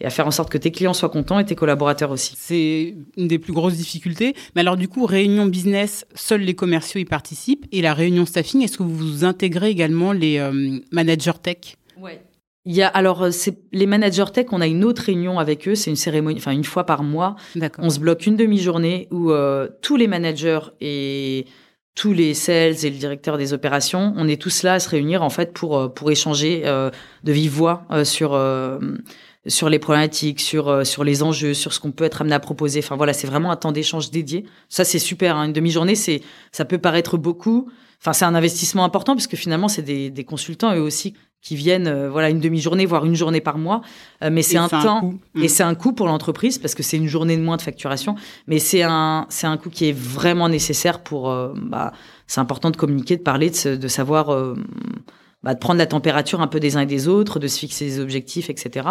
[0.00, 2.34] et à faire en sorte que tes clients soient contents et tes collaborateurs aussi.
[2.36, 4.34] C'est une des plus grosses difficultés.
[4.54, 7.66] Mais alors, du coup, réunion business, seuls les commerciaux y participent.
[7.72, 11.76] Et la réunion staffing, est-ce que vous intégrez également les euh, managers tech?
[11.98, 12.20] Ouais.
[12.66, 15.68] Il y a alors euh, c'est les managers tech, on a une autre réunion avec
[15.68, 17.36] eux, c'est une cérémonie, enfin une fois par mois.
[17.78, 21.46] On se bloque une demi-journée où euh, tous les managers et
[21.94, 25.22] tous les sales et le directeur des opérations, on est tous là à se réunir
[25.22, 28.38] en fait pour euh, pour échanger de vive voix sur
[29.46, 32.80] sur les problématiques, sur sur les enjeux, sur ce qu'on peut être amené à proposer.
[32.80, 34.44] Enfin voilà, c'est vraiment un temps d'échange dédié.
[34.68, 35.36] Ça c'est super.
[35.36, 35.44] Hein.
[35.46, 36.20] Une demi-journée, c'est
[36.50, 37.70] ça peut paraître beaucoup.
[38.00, 41.14] Enfin, c'est un investissement important parce que finalement, c'est des, des consultants eux aussi
[41.46, 43.80] qui viennent euh, voilà une demi-journée voire une journée par mois.
[44.24, 45.48] Euh, mais c'est un temps et mm.
[45.48, 48.16] c'est un coût pour l'entreprise parce que c'est une journée de moins de facturation.
[48.48, 51.92] Mais c'est un c'est un coût qui est vraiment nécessaire pour euh, bah,
[52.26, 54.26] c'est important de communiquer de parler de, de savoir
[55.44, 57.84] bah, de prendre la température un peu des uns et des autres de se fixer
[57.84, 58.88] des objectifs etc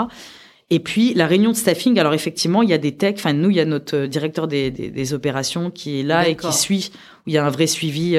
[0.70, 2.00] et puis la réunion de staffing.
[2.00, 3.18] Alors effectivement il y a des techs.
[3.18, 6.38] Enfin nous il y a notre directeur des, des, des opérations qui est là et
[6.38, 8.18] qui suit où il y a un vrai suivi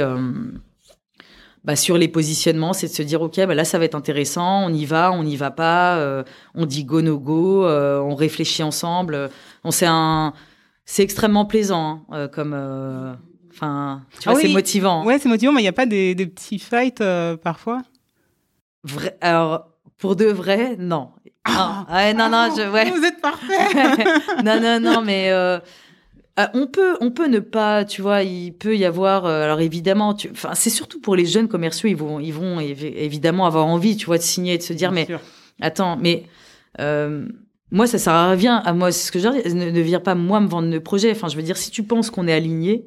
[1.67, 4.65] bah, sur les positionnements, c'est de se dire ok, bah, là ça va être intéressant,
[4.65, 6.23] on y va, on n'y va pas, euh,
[6.55, 9.31] on dit go no go, euh, on réfléchit ensemble.
[9.65, 10.33] On c'est un,
[10.85, 12.55] c'est extrêmement plaisant hein, euh, comme,
[13.53, 15.05] enfin, tu vois, ah c'est motivant.
[15.05, 17.03] Ouais, c'est motivant, mais il n'y a pas des, des petits fights
[17.43, 17.83] parfois?
[19.21, 21.11] Alors pour de vrai, non.
[21.45, 22.91] Ah, ouais, non, non, je, ouais.
[22.91, 24.05] Vous êtes parfait.
[24.45, 25.59] non, non, non, mais euh,
[26.55, 29.25] on peut, on peut ne pas, tu vois, il peut y avoir.
[29.25, 33.47] Euh, alors évidemment, enfin, c'est surtout pour les jeunes commerciaux, ils vont, ils vont évidemment
[33.47, 35.09] avoir envie, tu vois, de signer et de se dire, mais
[35.61, 36.25] attends, mais
[36.81, 37.27] euh,
[37.71, 38.57] moi, ça sert à rien.
[38.57, 40.81] À moi, ce que je veux dire, ne, ne viens pas moi me vendre le
[40.81, 41.11] projet.
[41.11, 42.87] Enfin, je veux dire, si tu penses qu'on est aligné,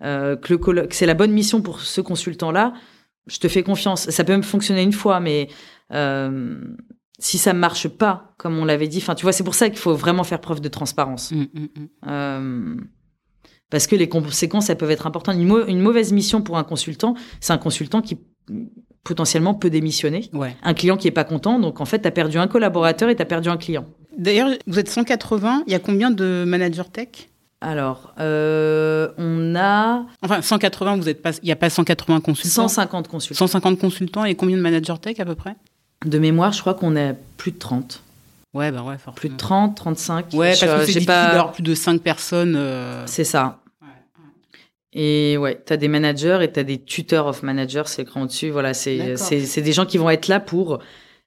[0.00, 2.72] que, le que c'est la bonne mission pour ce consultant-là,
[3.26, 4.10] je te fais confiance.
[4.10, 5.48] Ça peut même fonctionner une fois, mais
[7.20, 9.78] si ça marche pas, comme on l'avait dit, enfin, tu vois, c'est pour ça qu'il
[9.78, 11.30] faut vraiment faire preuve de transparence.
[11.30, 11.88] Mmh, mmh, mmh.
[12.08, 12.76] Euh,
[13.68, 15.36] parce que les conséquences, elles peuvent être importantes.
[15.36, 18.18] Une, mauvaise mission pour un consultant, c'est un consultant qui
[19.04, 20.30] potentiellement peut démissionner.
[20.62, 23.16] Un client qui est pas content, donc en fait, tu as perdu un collaborateur et
[23.16, 23.84] tu as perdu un client.
[24.16, 27.28] D'ailleurs, vous êtes 180, il y a combien de managers tech?
[27.60, 30.06] Alors, euh, on a...
[30.22, 31.32] Enfin, 180, vous êtes pas...
[31.42, 33.46] il n'y a pas 180 consultants 150 consultants.
[33.46, 35.56] 150 consultants et combien de managers tech à peu près?
[36.04, 38.02] De mémoire, je crois qu'on est plus de 30.
[38.52, 39.14] Ouais, bah ouais, forcément.
[39.14, 40.26] Plus de 30, 35.
[40.32, 41.28] Ouais, parce que c'est difficile pas...
[41.28, 42.56] d'avoir plus de 5 personnes.
[42.56, 43.04] Euh.
[43.06, 43.58] C'est ça.
[44.92, 48.20] Et ouais, tu as des managers et tu as des tuteurs of managers, c'est écrit
[48.20, 48.50] au-dessus.
[48.50, 50.80] Voilà, c'est des gens qui vont être là pour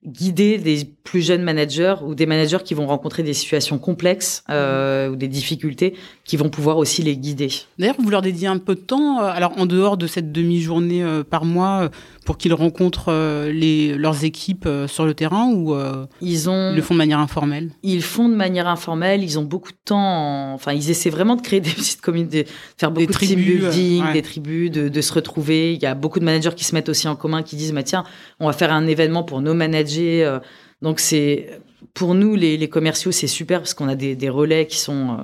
[0.05, 5.09] guider des plus jeunes managers ou des managers qui vont rencontrer des situations complexes euh,
[5.09, 5.95] ou des difficultés
[6.25, 7.47] qui vont pouvoir aussi les guider.
[7.79, 11.03] D'ailleurs, vous leur dédiez un peu de temps, euh, alors en dehors de cette demi-journée
[11.03, 11.89] euh, par mois,
[12.25, 13.13] pour qu'ils rencontrent
[13.51, 15.75] les, leurs équipes sur le terrain ou
[16.21, 17.71] ils, ont, le font de manière informelle?
[17.83, 21.41] Ils font de manière informelle, ils ont beaucoup de temps, enfin ils essaient vraiment de
[21.41, 25.13] créer des petites communautés, de faire beaucoup de team building, des tribus, de, de, se
[25.13, 25.73] retrouver.
[25.73, 27.83] Il y a beaucoup de managers qui se mettent aussi en commun, qui disent, bah,
[27.83, 28.03] tiens,
[28.39, 30.39] on va faire un événement pour nos managers
[30.83, 31.61] donc c'est
[31.95, 35.11] pour nous les, les commerciaux c'est super parce qu'on a des, des, relais qui sont
[35.11, 35.23] euh,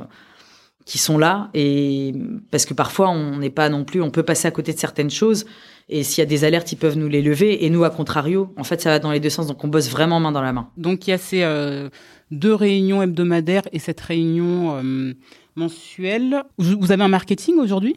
[0.85, 2.13] qui sont là et
[2.49, 5.11] parce que parfois on n'est pas non plus on peut passer à côté de certaines
[5.11, 5.45] choses
[5.89, 8.53] et s'il y a des alertes ils peuvent nous les lever et nous à contrario
[8.57, 10.53] en fait ça va dans les deux sens donc on bosse vraiment main dans la
[10.53, 10.69] main.
[10.77, 11.89] Donc il y a ces euh,
[12.31, 15.13] deux réunions hebdomadaires et cette réunion euh,
[15.55, 16.43] mensuelle.
[16.57, 17.95] Vous avez un marketing aujourd'hui?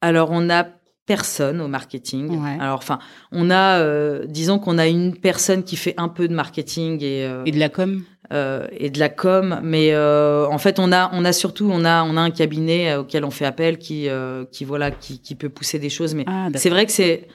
[0.00, 0.66] Alors on a
[1.06, 2.40] personne au marketing.
[2.60, 2.98] Alors, enfin,
[3.30, 7.26] on a, euh, disons qu'on a une personne qui fait un peu de marketing et
[7.26, 8.02] euh, et de la com?
[8.32, 11.84] Euh, et de la com, mais euh, en fait, on a, on a surtout, on
[11.84, 15.34] a, on a un cabinet auquel on fait appel qui, euh, qui voilà, qui, qui
[15.34, 16.14] peut pousser des choses.
[16.14, 17.28] Mais ah, c'est vrai que c'est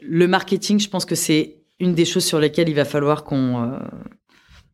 [0.00, 0.78] le marketing.
[0.78, 3.80] Je pense que c'est une des choses sur lesquelles il va falloir qu'on,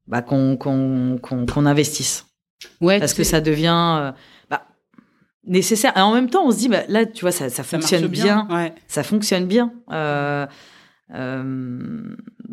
[0.07, 2.27] bah, qu'on, qu'on, qu'on, investisse.
[2.83, 2.99] Ouais.
[2.99, 4.13] Parce que ça devient
[5.47, 5.97] nécessaire.
[5.97, 8.47] Et en même temps, on se dit, bah, là, tu vois, ça, ça, fonctionne bien.
[8.87, 9.73] Ça fonctionne bien.
[11.15, 12.03] Euh,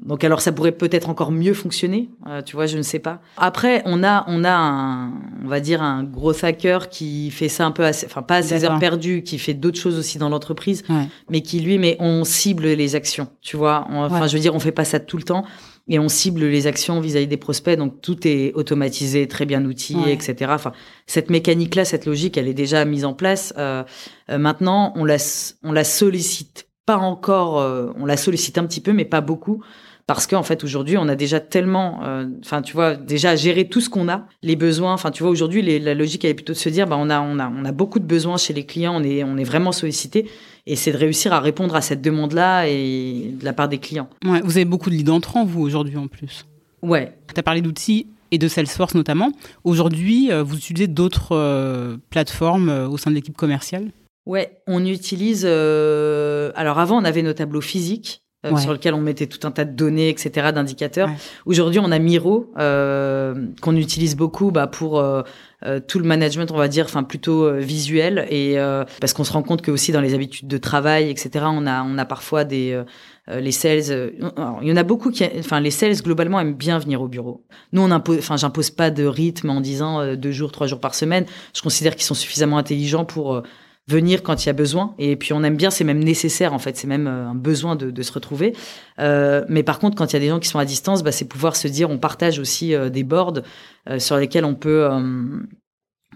[0.05, 3.19] donc alors ça pourrait peut-être encore mieux fonctionner, euh, tu vois, je ne sais pas.
[3.37, 5.13] Après, on a on a un
[5.43, 8.63] on va dire un gros hacker qui fait ça un peu, enfin pas à ses
[8.63, 10.83] heures perdues, qui fait d'autres choses aussi dans l'entreprise,
[11.29, 13.87] mais qui lui, mais on cible les actions, tu vois.
[13.89, 15.45] enfin, je veux dire, on fait pas ça tout le temps
[15.87, 17.77] et on cible les actions vis-à-vis des prospects.
[17.77, 20.51] Donc tout est automatisé, très bien outillé, etc.
[20.53, 20.71] Enfin,
[21.07, 23.53] cette mécanique-là, cette logique, elle est déjà mise en place.
[23.57, 23.83] Euh,
[24.29, 25.17] euh maintenant, on la
[25.63, 29.63] on la sollicite pas encore, euh, on la sollicite un petit peu, mais pas beaucoup.
[30.07, 33.81] Parce qu'en fait, aujourd'hui, on a déjà tellement, euh, enfin, tu vois, déjà géré tout
[33.81, 34.93] ce qu'on a, les besoins.
[34.93, 37.19] Enfin, tu vois, aujourd'hui, la logique, elle est plutôt de se dire, bah, on a,
[37.21, 39.71] on a, on a beaucoup de besoins chez les clients, on est, on est vraiment
[39.71, 40.29] sollicité.
[40.67, 44.07] Et c'est de réussir à répondre à cette demande-là et de la part des clients.
[44.23, 46.45] Ouais, vous avez beaucoup de leads entrants, vous, aujourd'hui, en plus.
[46.83, 47.17] Ouais.
[47.33, 49.31] Tu as parlé d'outils et de Salesforce notamment.
[49.63, 53.91] Aujourd'hui, vous utilisez d'autres plateformes au sein de l'équipe commerciale?
[54.25, 55.45] Ouais, on utilise.
[55.47, 58.25] Euh, alors avant, on avait nos tableaux physiques.
[58.45, 61.09] Euh, sur lesquels on mettait tout un tas de données, etc., d'indicateurs.
[61.45, 65.23] Aujourd'hui, on a Miro euh, qu'on utilise beaucoup bah, pour euh,
[65.65, 68.57] euh, tout le management, on va dire, enfin plutôt visuel, et
[68.99, 71.83] parce qu'on se rend compte que aussi dans les habitudes de travail, etc., on a
[71.83, 72.79] on a parfois des
[73.27, 74.13] les sales.
[74.61, 77.43] il y en a beaucoup qui, enfin les sales globalement aiment bien venir au bureau.
[77.71, 80.93] Nous, on impose, enfin j'impose pas de rythme en disant deux jours, trois jours par
[80.93, 81.25] semaine.
[81.55, 83.41] Je considère qu'ils sont suffisamment intelligents pour
[83.87, 84.95] venir quand il y a besoin.
[84.97, 87.75] Et puis on aime bien, c'est même nécessaire en fait, c'est même euh, un besoin
[87.75, 88.53] de, de se retrouver.
[88.99, 91.11] Euh, mais par contre, quand il y a des gens qui sont à distance, bah,
[91.11, 93.41] c'est pouvoir se dire, on partage aussi euh, des boards
[93.89, 94.89] euh, sur lesquels on peut,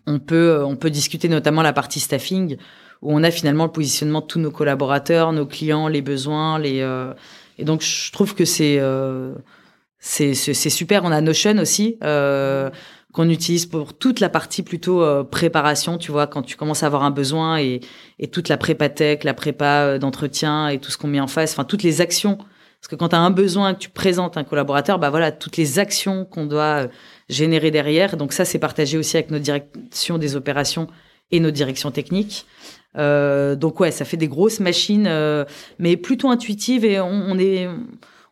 [0.08, 2.58] on peut, on peut discuter notamment la partie staffing,
[3.02, 6.80] où on a finalement le positionnement de tous nos collaborateurs, nos clients, les besoins, les.
[7.58, 8.80] et donc je trouve que c'est
[10.00, 11.04] c'est c'est super.
[11.04, 11.98] On a Notion aussi.
[12.04, 12.70] Euh,
[13.14, 16.86] qu'on utilise pour toute la partie plutôt euh, préparation, tu vois, quand tu commences à
[16.86, 17.82] avoir un besoin et,
[18.20, 21.28] et toute la prépa tech, la prépa euh, d'entretien et tout ce qu'on met en
[21.28, 22.38] face, enfin toutes les actions.
[22.38, 25.80] Parce que quand tu as un besoin, tu présentes un collaborateur, bah voilà, toutes les
[25.80, 26.88] actions qu'on doit euh,
[27.30, 28.16] générer derrière.
[28.16, 30.88] Donc ça, c'est partagé aussi avec notre direction des opérations
[31.32, 32.46] et nos directions techniques.
[32.98, 35.10] Euh, donc ouais, ça fait des grosses machines,
[35.78, 37.68] mais plutôt intuitives et on, on est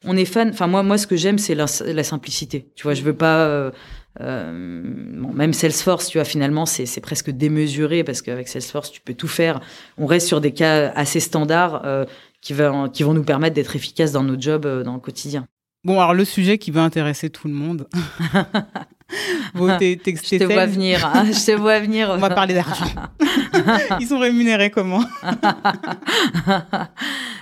[0.04, 0.50] on est fan.
[0.50, 2.68] Enfin moi, moi, ce que j'aime, c'est la, la, simplicité.
[2.76, 3.72] Tu vois, je veux pas euh,
[4.20, 9.28] bon, même Salesforce, tu vois, finalement, c'est presque démesuré parce qu'avec Salesforce, tu peux tout
[9.28, 9.60] faire.
[9.98, 12.06] On reste sur des cas assez standards euh,
[12.42, 15.46] qui vont nous permettre d'être efficaces dans nos jobs euh, dans le quotidien.
[15.84, 17.88] Bon, alors le sujet qui va intéresser tout le monde.
[19.54, 21.06] bon, je te vois venir.
[21.06, 22.10] Hein, je te vois venir.
[22.10, 22.88] On va parler d'argent.
[24.00, 25.04] Ils sont rémunérés comment?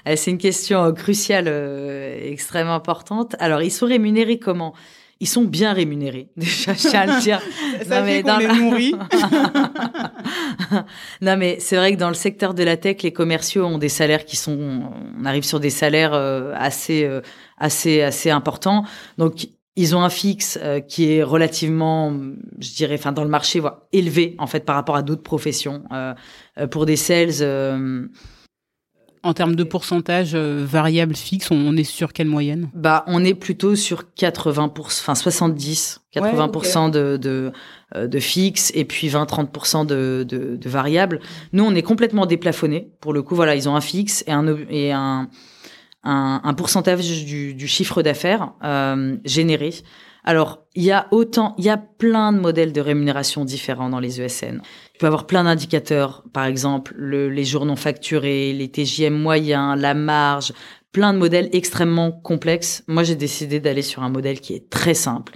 [0.06, 3.36] Eh, C'est une question cruciale, extrêmement importante.
[3.40, 4.76] Alors, ils sont rémunérés comment?
[5.20, 6.30] Ils sont bien rémunérés.
[6.38, 7.42] Déjà, à le dire.
[7.88, 8.96] Ça non, mais dans les nourrit.
[11.22, 13.90] non, mais c'est vrai que dans le secteur de la tech, les commerciaux ont des
[13.90, 17.22] salaires qui sont, on arrive sur des salaires euh, assez, euh,
[17.58, 18.86] assez, assez importants.
[19.18, 19.48] Donc,
[19.78, 22.14] ils ont un fixe euh, qui est relativement,
[22.60, 25.84] je dirais, enfin dans le marché, voilà, élevé en fait par rapport à d'autres professions.
[26.72, 28.10] pour des sales,
[29.26, 32.70] en termes de pourcentage euh, variable fixe, on, est sur quelle moyenne?
[32.74, 37.52] Bah, on est plutôt sur 80 enfin 70, 80 de, de,
[37.96, 41.20] euh, de fixe et puis 20-30 de, de, de variable.
[41.54, 42.92] Nous, on est complètement déplafonné.
[43.02, 45.30] Pour le coup, voilà, ils ont un fixe et un et un
[46.06, 49.74] un, un pourcentage du, du chiffre d'affaires euh, généré.
[50.24, 54.00] Alors, il y a autant, il y a plein de modèles de rémunération différents dans
[54.00, 54.62] les ESN.
[54.96, 59.94] Tu peux avoir plein d'indicateurs, par exemple les jours non facturés, les TJM moyens, la
[59.94, 60.54] marge,
[60.94, 62.82] plein de modèles extrêmement complexes.
[62.88, 65.34] Moi, j'ai décidé d'aller sur un modèle qui est très simple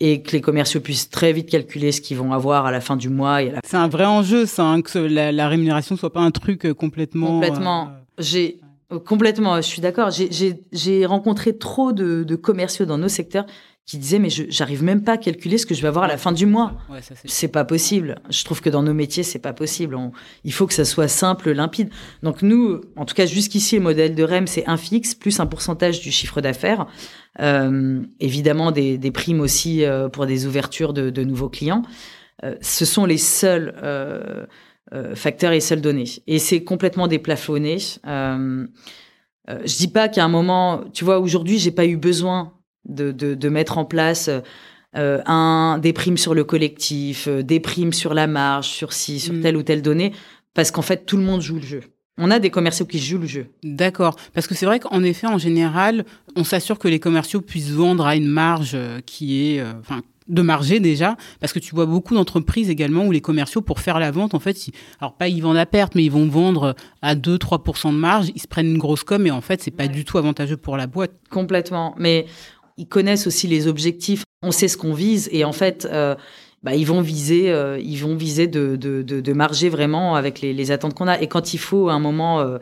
[0.00, 2.96] et que les commerciaux puissent très vite calculer ce qu'ils vont avoir à la fin
[2.96, 3.40] du mois.
[3.66, 6.72] C'est un vrai enjeu, ça, hein, que la, la, rémunération soit pas un truc euh,
[6.72, 7.40] complètement.
[7.40, 7.88] Complètement.
[7.88, 8.60] Euh, j'ai
[9.04, 9.56] complètement.
[9.56, 10.08] Je suis d'accord.
[10.10, 13.44] J'ai rencontré trop de, de commerciaux dans nos secteurs
[13.84, 16.16] qui disait mais j'arrive même pas à calculer ce que je vais avoir à la
[16.16, 16.74] fin du mois.
[16.90, 18.20] Ouais, c'est pas possible.
[18.30, 19.96] Je trouve que dans nos métiers c'est pas possible.
[20.44, 21.90] il faut que ça soit simple, limpide.
[22.22, 25.46] Donc nous, en tout cas jusqu'ici le modèle de REM c'est un fixe plus un
[25.46, 26.86] pourcentage du chiffre d'affaires.
[27.40, 31.82] Euh, évidemment des, des, primes aussi euh, pour des ouvertures de, de nouveaux clients.
[32.44, 34.44] Euh, ce sont les seuls euh,
[34.94, 36.04] euh, facteurs et seules données.
[36.26, 37.78] Et c'est complètement déplafonné.
[38.06, 38.66] Euh,
[39.48, 42.52] je dis pas qu'à un moment, tu vois, aujourd'hui j'ai pas eu besoin
[42.84, 44.30] de, de, de mettre en place
[44.94, 49.20] euh, un, des primes sur le collectif, euh, des primes sur la marge, sur ci,
[49.20, 49.40] sur mm.
[49.40, 50.12] telle ou telle donnée,
[50.52, 51.80] parce qu'en fait, tout le monde joue le jeu.
[52.18, 53.46] On a des commerciaux qui jouent le jeu.
[53.62, 54.16] D'accord.
[54.34, 56.04] Parce que c'est vrai qu'en effet, en général,
[56.36, 60.42] on s'assure que les commerciaux puissent vendre à une marge euh, qui est, enfin, de
[60.42, 64.10] marger déjà, parce que tu vois beaucoup d'entreprises également où les commerciaux, pour faire la
[64.10, 67.14] vente, en fait, ils, alors pas ils vendent à perte, mais ils vont vendre à
[67.14, 70.04] 2-3% de marge, ils se prennent une grosse com, et en fait, c'est pas du
[70.04, 71.12] tout avantageux pour la boîte.
[71.30, 71.94] Complètement.
[71.98, 72.26] Mais
[72.76, 76.14] ils connaissent aussi les objectifs, on sait ce qu'on vise, et en fait, euh,
[76.62, 80.70] bah, ils vont viser, euh, ils vont viser de, de, de, marger vraiment avec les,
[80.70, 81.20] attentes qu'on a.
[81.20, 82.58] Et quand il faut, à un moment,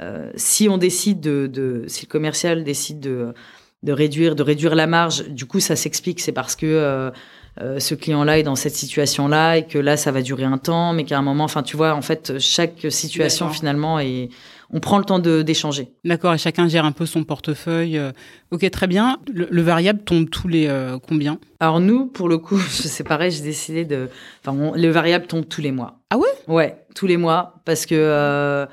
[0.00, 3.34] euh, si on décide de, de, si le commercial décide de
[3.82, 5.28] de réduire, de réduire la marge.
[5.28, 6.18] Du coup, ça s'explique.
[6.20, 7.12] C'est parce que
[7.60, 10.58] euh, euh, ce client-là est dans cette situation-là et que là, ça va durer un
[10.58, 14.30] temps, mais qu'à un moment, enfin, tu vois, en fait, chaque situation finalement et
[14.70, 15.92] on prend le temps d'échanger.
[16.04, 17.98] D'accord, et chacun gère un peu son portefeuille.
[17.98, 18.12] Euh.
[18.50, 19.18] Ok, très bien.
[19.32, 20.68] Le, variable tombe tous les
[21.06, 21.38] combien?
[21.60, 24.08] Alors nous, pour le coup, c'est pareil, j'ai décidé de.
[24.44, 26.00] Enfin, le variable tombe tous les mois.
[26.10, 26.28] Ah ouais?
[26.48, 28.66] Ouais, tous les mois, parce que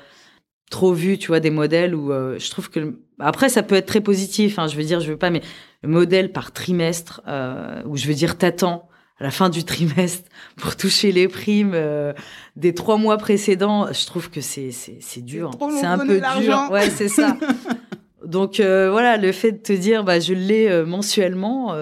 [0.70, 4.00] trop vu, tu vois, des modèles où je trouve que après, ça peut être très
[4.00, 4.58] positif.
[4.58, 5.42] Hein, je veux dire, je veux pas, mais
[5.82, 8.88] le modèle par trimestre, euh, où je veux dire, t'attends
[9.18, 12.12] à la fin du trimestre pour toucher les primes euh,
[12.56, 13.92] des trois mois précédents.
[13.92, 15.50] Je trouve que c'est c'est c'est dur.
[15.80, 16.68] C'est un peu dur.
[16.70, 17.36] Ouais, c'est ça.
[18.24, 21.74] Donc euh, voilà, le fait de te dire, bah je l'ai mensuellement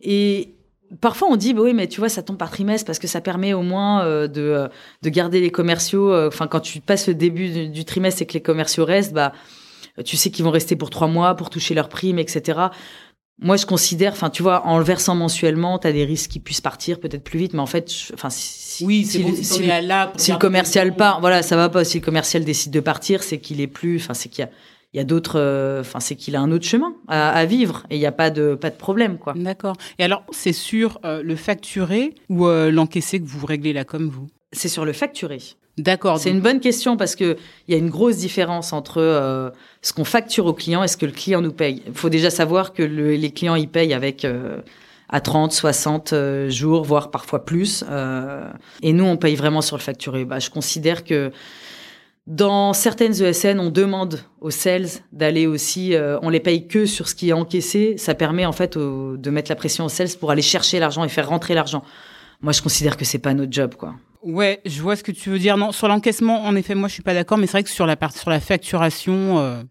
[0.00, 0.54] et
[1.00, 3.20] Parfois, on dit, bah oui, mais tu vois, ça tombe par trimestre parce que ça
[3.20, 4.68] permet au moins euh, de,
[5.02, 6.14] de garder les commerciaux.
[6.14, 9.32] Enfin, quand tu passes le début du, du trimestre et que les commerciaux restent, bah,
[10.02, 12.60] tu sais qu'ils vont rester pour trois mois pour toucher leur prime, etc.
[13.40, 16.40] Moi, je considère, enfin, tu vois, en le versant mensuellement, tu as des risques qui
[16.40, 20.12] puissent partir peut-être plus vite, mais en fait, enfin, si, oui, si, bon, si, là
[20.16, 21.84] si le commercial part, voilà, ça va pas.
[21.84, 24.50] Si le commercial décide de partir, c'est qu'il est plus, enfin, c'est qu'il y a,
[24.92, 27.84] il y a d'autres, euh, enfin, c'est qu'il a un autre chemin à, à vivre
[27.90, 29.34] et il n'y a pas de, pas de problème, quoi.
[29.36, 29.76] D'accord.
[29.98, 34.08] Et alors, c'est sur euh, le facturé ou euh, l'encaissé que vous réglez là comme
[34.08, 34.28] vous?
[34.52, 35.40] C'est sur le facturé.
[35.76, 36.18] D'accord.
[36.18, 37.36] C'est une bonne question parce que
[37.66, 39.50] il y a une grosse différence entre euh,
[39.82, 41.82] ce qu'on facture au client et ce que le client nous paye.
[41.86, 44.58] Il faut déjà savoir que le, les clients y payent avec euh,
[45.08, 47.84] à 30, 60 euh, jours, voire parfois plus.
[47.88, 48.50] Euh,
[48.82, 50.24] et nous, on paye vraiment sur le facturé.
[50.24, 51.30] Bah, je considère que
[52.26, 57.08] dans certaines ESN, on demande aux sales d'aller aussi, euh, on les paye que sur
[57.08, 57.96] ce qui est encaissé.
[57.98, 61.08] Ça permet en fait de mettre la pression aux sales pour aller chercher l'argent et
[61.08, 61.84] faire rentrer l'argent.
[62.40, 63.94] Moi, je considère que c'est pas notre job, quoi.
[64.24, 65.56] Ouais, je vois ce que tu veux dire.
[65.58, 67.86] Non, sur l'encaissement, en effet, moi, je suis pas d'accord, mais c'est vrai que sur
[67.86, 69.62] la partie, sur la facturation, euh,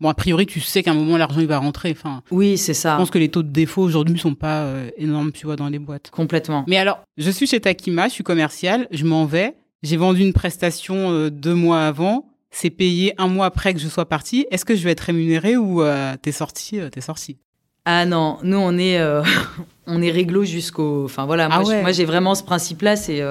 [0.00, 1.92] bon, a priori, tu sais qu'à un moment, l'argent, il va rentrer.
[1.96, 2.22] Enfin.
[2.30, 2.92] Oui, c'est ça.
[2.92, 5.68] Je pense que les taux de défaut aujourd'hui sont pas euh, énormes, tu vois, dans
[5.68, 6.10] les boîtes.
[6.10, 6.64] Complètement.
[6.68, 10.34] Mais alors, je suis chez Takima, je suis commercial, je m'en vais, j'ai vendu une
[10.34, 14.46] prestation euh, deux mois avant, c'est payé un mois après que je sois parti.
[14.50, 15.82] Est-ce que je vais être rémunéré ou
[16.20, 17.38] t'es sorti, t'es sorti?
[17.86, 19.02] Ah non, nous on est
[19.86, 21.06] on est réglo jusqu'au.
[21.06, 23.22] Enfin voilà, moi, ah moi j'ai vraiment ce principe-là, c'est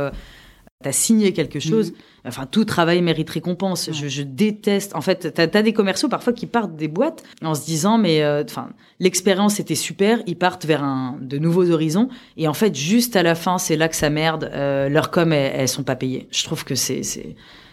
[0.82, 1.92] tu as signé quelque chose.
[1.92, 1.96] Mm.
[2.28, 3.90] Enfin, tout travail mérite récompense.
[3.92, 4.96] Je, je, déteste.
[4.96, 8.22] En fait, tu as, des commerciaux parfois qui partent des boîtes en se disant, mais
[8.22, 10.22] euh, enfin, l'expérience était super.
[10.28, 12.10] Ils partent vers un, de nouveaux horizons.
[12.38, 14.50] Et en fait, juste à la fin, c'est là que ça merde.
[14.54, 16.28] Euh, leurs com, elles, elles, sont pas payées.
[16.32, 17.02] Je trouve que c'est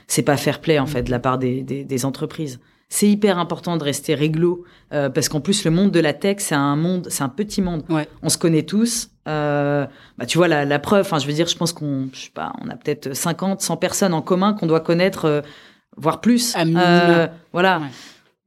[0.08, 2.58] c'est pas fair play en fait de la part des, des, des entreprises
[2.88, 6.36] c'est hyper important de rester réglo euh, parce qu'en plus le monde de la tech
[6.38, 7.84] c'est un monde c'est un petit monde.
[7.88, 8.08] Ouais.
[8.22, 9.86] on se connaît tous euh,
[10.16, 12.30] bah tu vois la, la preuve enfin je veux dire je pense qu'on je sais
[12.32, 15.40] pas on a peut-être 50 100 personnes en commun qu'on doit connaître euh,
[15.98, 16.54] voire plus.
[16.56, 17.80] Euh, voilà.
[17.80, 17.86] Ouais.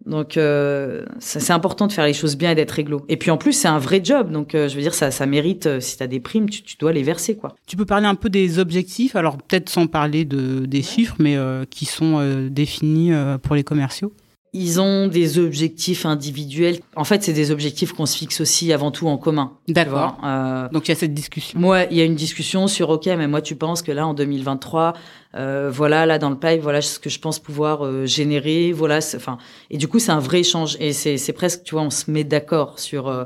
[0.05, 3.05] donc euh, c'est important de faire les choses bien et d'être réglo.
[3.09, 4.31] Et puis en plus c'est un vrai job.
[4.31, 6.77] Donc euh, je veux dire ça ça mérite si tu as des primes tu, tu,
[6.77, 7.55] dois les verser quoi.
[7.67, 9.15] Tu peux parler un peu des objectifs?
[9.15, 11.37] Alors peut-être sans parler de des chiffres mais
[11.69, 13.11] qui sont définis
[13.43, 14.13] pour les commerciaux?
[14.53, 16.79] Ils ont des objectifs individuels.
[16.97, 19.53] En fait, c'est des objectifs qu'on se fixe aussi avant tout en commun.
[19.69, 20.17] D'accord.
[20.25, 21.57] Euh, Donc il y a cette discussion.
[21.57, 24.13] Moi, il y a une discussion sur OK, mais moi tu penses que là en
[24.13, 24.93] 2023,
[25.35, 28.99] euh, voilà, là dans le pipe, voilà ce que je pense pouvoir euh, générer, voilà,
[29.15, 29.37] enfin.
[29.69, 32.25] Et du coup, c'est un vrai échange et c'est presque, tu vois, on se met
[32.25, 33.23] d'accord sur euh,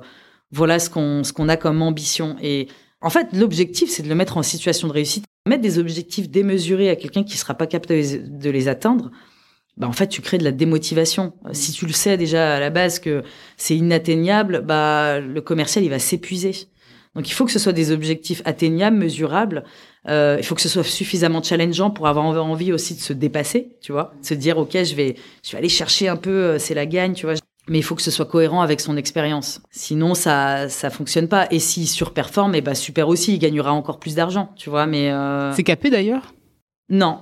[0.51, 2.67] voilà ce qu'on ce qu'on a comme ambition et
[3.01, 5.25] en fait, l'objectif, c'est de le mettre en situation de réussite.
[5.47, 9.11] Mettre des objectifs démesurés à quelqu'un qui sera pas capable de les atteindre,
[9.77, 11.33] bah en fait tu crées de la démotivation.
[11.51, 13.23] Si tu le sais déjà à la base que
[13.57, 16.53] c'est inatteignable, bah le commercial il va s'épuiser.
[17.15, 19.63] Donc il faut que ce soit des objectifs atteignables, mesurables.
[20.07, 23.75] Euh, il faut que ce soit suffisamment challengeant pour avoir envie aussi de se dépasser,
[23.81, 26.59] tu vois, de se dire ok je vais je vais aller chercher un peu, euh,
[26.59, 27.35] c'est la gagne, tu vois.
[27.67, 29.61] Mais il faut que ce soit cohérent avec son expérience.
[29.71, 31.47] Sinon ça ça fonctionne pas.
[31.51, 34.85] Et s'il surperforme, et eh bah super aussi, il gagnera encore plus d'argent, tu vois.
[34.85, 35.51] Mais euh...
[35.53, 36.33] c'est capé d'ailleurs?
[36.89, 37.21] Non,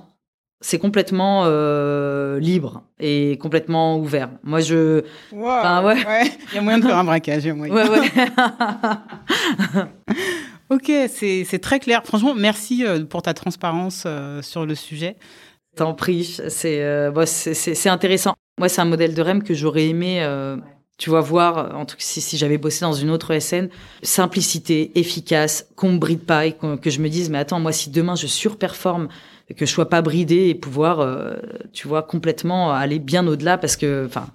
[0.60, 4.30] c'est complètement euh, libre et complètement ouvert.
[4.42, 5.02] Moi, je.
[5.32, 6.06] Wow, enfin, ouais.
[6.06, 6.32] ouais.
[6.52, 7.44] Il y a moyen de faire un braquage.
[7.44, 7.74] Il y a moyen.
[7.74, 8.10] Ouais, ouais.
[10.70, 12.02] ok, c'est très clair.
[12.04, 15.16] Franchement, merci euh, pour ta transparence euh, sur le sujet.
[15.76, 18.34] T'en prie, c'est euh, bon, c'est intéressant.
[18.58, 20.56] Moi, c'est un modèle de REM que j'aurais aimé euh,
[20.98, 23.68] Tu vois, voir, en tout cas, si, si j'avais bossé dans une autre SN,
[24.02, 27.90] simplicité, efficace, qu'on me bride pas et que je me dise, mais attends, moi, si
[27.90, 29.08] demain je surperforme,
[29.56, 31.34] que je sois pas bridé et pouvoir, euh,
[31.72, 34.26] tu vois, complètement aller bien au-delà parce que, enfin,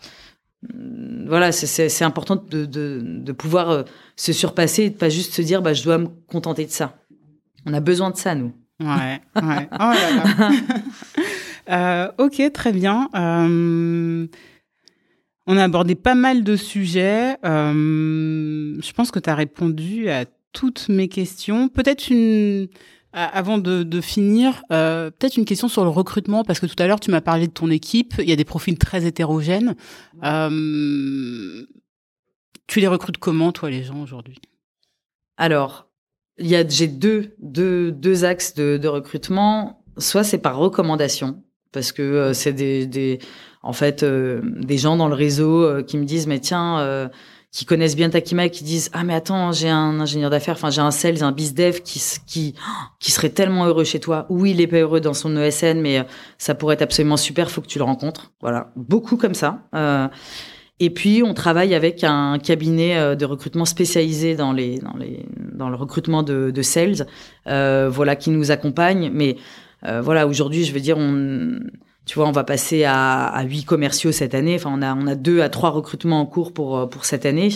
[1.26, 3.84] voilà, c'est important de, de, de pouvoir euh,
[4.15, 6.98] se surpasser et de pas juste se dire, bah, je dois me contenter de ça.
[7.65, 8.53] On a besoin de ça, nous.
[8.80, 9.69] Ouais, ouais.
[9.73, 10.52] Oh là là.
[12.18, 13.10] euh, ok, très bien.
[13.15, 14.27] Euh,
[15.48, 17.36] on a abordé pas mal de sujets.
[17.44, 21.68] Euh, je pense que tu as répondu à toutes mes questions.
[21.68, 22.69] Peut-être une,
[23.11, 26.86] avant de, de finir, euh, peut-être une question sur le recrutement, parce que tout à
[26.86, 28.14] l'heure, tu m'as parlé de ton équipe.
[28.19, 29.76] Il y a des profils très hétérogènes.
[30.23, 31.65] Euh,
[32.68, 34.38] tu les recrutes comment, toi, les gens, aujourd'hui?
[35.38, 35.88] Alors,
[36.38, 39.84] il y a, j'ai deux, deux, deux axes de, de recrutement.
[39.98, 43.19] Soit c'est par recommandation, parce que euh, c'est des, des,
[43.64, 47.10] en fait, euh, des gens dans le réseau euh, qui me disent, mais tiens, euh,
[47.52, 50.70] qui connaissent bien Takima et qui disent, ah mais attends, j'ai un ingénieur d'affaires, enfin
[50.70, 52.54] j'ai un sales, un bizdev qui, qui,
[53.00, 54.28] qui serait tellement heureux chez toi.
[54.30, 56.06] Oui, il est pas heureux dans son ESN, mais
[56.38, 58.32] ça pourrait être absolument super, faut que tu le rencontres.
[58.42, 59.62] Voilà, beaucoup comme ça.
[60.80, 65.26] Et puis, on travaille avec un cabinet euh, de recrutement spécialisé dans les dans les
[65.54, 67.06] dans le recrutement de, de sales,
[67.48, 69.12] euh, voilà, qui nous accompagne.
[69.14, 69.36] Mais
[69.86, 71.60] euh, voilà, aujourd'hui, je veux dire, on,
[72.10, 74.56] tu vois, on va passer à, 8 commerciaux cette année.
[74.56, 77.49] Enfin, on a on a deux à trois recrutements en cours pour pour cette année.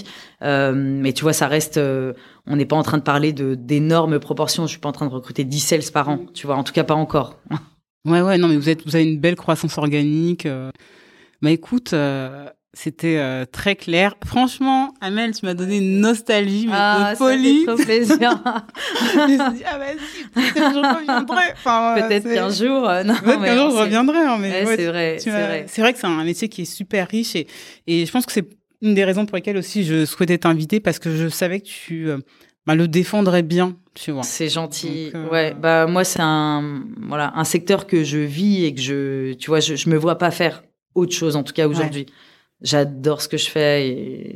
[0.44, 1.78] Euh, mais tu vois, ça reste.
[1.78, 2.14] Euh,
[2.46, 4.68] on n'est pas en train de parler de d'énormes proportions.
[4.68, 6.20] Je suis pas en train de recruter 10 sales par an.
[6.36, 7.40] Tu vois, en tout cas, pas encore.
[8.06, 10.46] Ouais, ouais, non, mais vous êtes vous avez une belle croissance organique.
[11.42, 11.96] Bah écoute.
[12.76, 14.16] C'était euh, très clair.
[14.26, 17.66] Franchement, Amel, tu m'as donné une nostalgie, mais ah, de folie.
[17.66, 18.44] Ça fait trop plaisir.
[19.14, 21.44] je me suis dit, ah vas-y, peut-être qu'un jour je reviendrai.
[21.54, 24.18] Enfin, peut-être qu'un jour, euh, non, peut-être qu'un jour je reviendrai.
[24.18, 25.66] Hein, mais ouais, c'est vrai, c'est vrai.
[25.68, 27.46] C'est vrai que c'est un métier qui est super riche et,
[27.86, 28.50] et je pense que c'est
[28.82, 32.10] une des raisons pour lesquelles aussi je souhaitais t'inviter parce que je savais que tu
[32.10, 32.18] euh,
[32.66, 34.24] bah, le défendrais bien, tu vois.
[34.24, 35.12] C'est gentil.
[35.14, 35.30] Donc, euh...
[35.30, 39.52] Ouais, bah moi c'est un voilà un secteur que je vis et que je tu
[39.52, 40.64] vois je, je me vois pas faire
[40.96, 42.08] autre chose en tout cas aujourd'hui.
[42.08, 42.14] Ouais
[42.64, 44.36] j'adore ce que je fais et,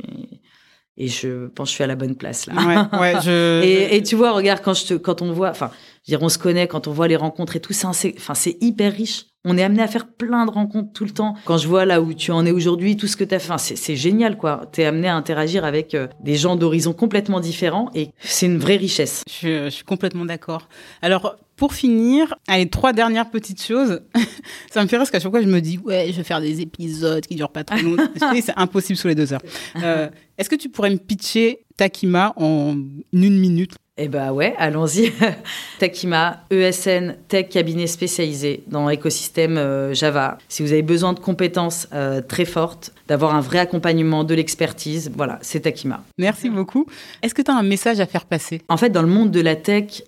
[0.96, 2.54] et je pense que je suis à la bonne place là.
[2.54, 3.62] Ouais, ouais, je...
[3.64, 5.70] et, et, tu vois, regarde quand je te, quand on voit, enfin,
[6.08, 7.86] dire on se connaît, quand on voit les rencontres et tout, c'est
[8.16, 9.26] enfin c'est hyper riche.
[9.44, 11.34] On est amené à faire plein de rencontres tout le temps.
[11.44, 13.52] Quand je vois là où tu en es aujourd'hui, tout ce que tu as fait,
[13.52, 14.62] enfin, c'est génial quoi.
[14.72, 18.58] Tu es amené à interagir avec euh, des gens d'horizons complètement différents et c'est une
[18.58, 19.22] vraie richesse.
[19.40, 20.68] Je, je suis complètement d'accord.
[21.02, 24.00] Alors pour finir, allez, trois dernières petites choses.
[24.70, 26.40] ça me fait rire parce qu'à chaque fois, je me dis, ouais, je vais faire
[26.40, 28.04] des épisodes qui durent pas trop longtemps.
[28.40, 29.42] c'est impossible sous les deux heures.
[29.82, 30.08] Euh,
[30.38, 32.76] Est-ce que tu pourrais me pitcher Takima en
[33.12, 33.74] une minute?
[33.98, 35.12] Eh ben ouais, allons-y.
[35.80, 40.38] Takima, ESN, tech cabinet spécialisé dans l'écosystème euh, Java.
[40.48, 45.10] Si vous avez besoin de compétences euh, très fortes, d'avoir un vrai accompagnement, de l'expertise,
[45.14, 46.04] voilà, c'est Takima.
[46.16, 46.86] Merci beaucoup.
[47.22, 48.62] Est-ce que tu as un message à faire passer?
[48.68, 50.02] En fait, dans le monde de la tech,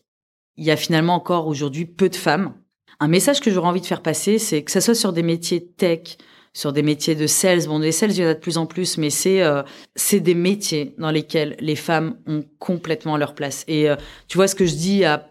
[0.56, 2.52] il y a finalement encore aujourd'hui peu de femmes.
[3.00, 5.66] Un message que j'aurais envie de faire passer, c'est que ça soit sur des métiers
[5.66, 6.16] tech,
[6.52, 7.66] sur des métiers de sales.
[7.66, 9.62] Bon, les sales, il y en a de plus en plus, mais c'est euh,
[9.94, 13.64] c'est des métiers dans lesquels les femmes ont complètement leur place.
[13.68, 13.96] Et euh,
[14.28, 15.26] tu vois ce que je dis à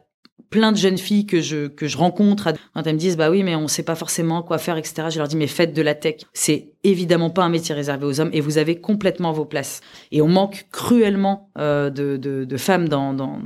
[0.50, 3.44] plein de jeunes filles que je que je rencontre quand elles me disent bah oui
[3.44, 5.94] mais on sait pas forcément quoi faire etc je leur dis mais faites de la
[5.94, 9.82] tech c'est évidemment pas un métier réservé aux hommes et vous avez complètement vos places
[10.12, 13.40] et on manque cruellement euh, de, de, de femmes dans, dans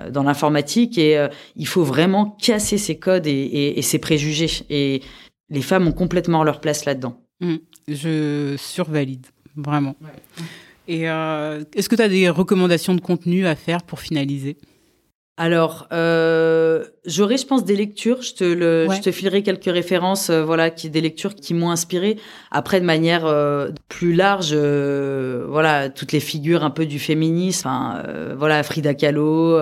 [0.00, 3.98] euh, dans l'informatique et euh, il faut vraiment casser ces codes et, et, et, ces
[3.98, 4.64] préjugés.
[4.70, 5.02] Et
[5.50, 7.20] les femmes ont complètement leur place là-dedans.
[7.40, 7.56] Mmh,
[7.88, 9.96] je survalide, vraiment.
[10.00, 10.44] Ouais.
[10.88, 14.56] Et euh, est-ce que tu as des recommandations de contenu à faire pour finaliser?
[15.38, 18.20] Alors, euh, j'aurai, je pense, des lectures.
[18.20, 18.96] Je te, le, ouais.
[18.96, 22.18] je te filerai quelques références, euh, voilà, qui des lectures qui m'ont inspiré.
[22.50, 27.66] Après, de manière euh, plus large, euh, voilà, toutes les figures un peu du féminisme.
[27.66, 28.02] Hein,
[28.36, 29.58] voilà, Frida Kahlo,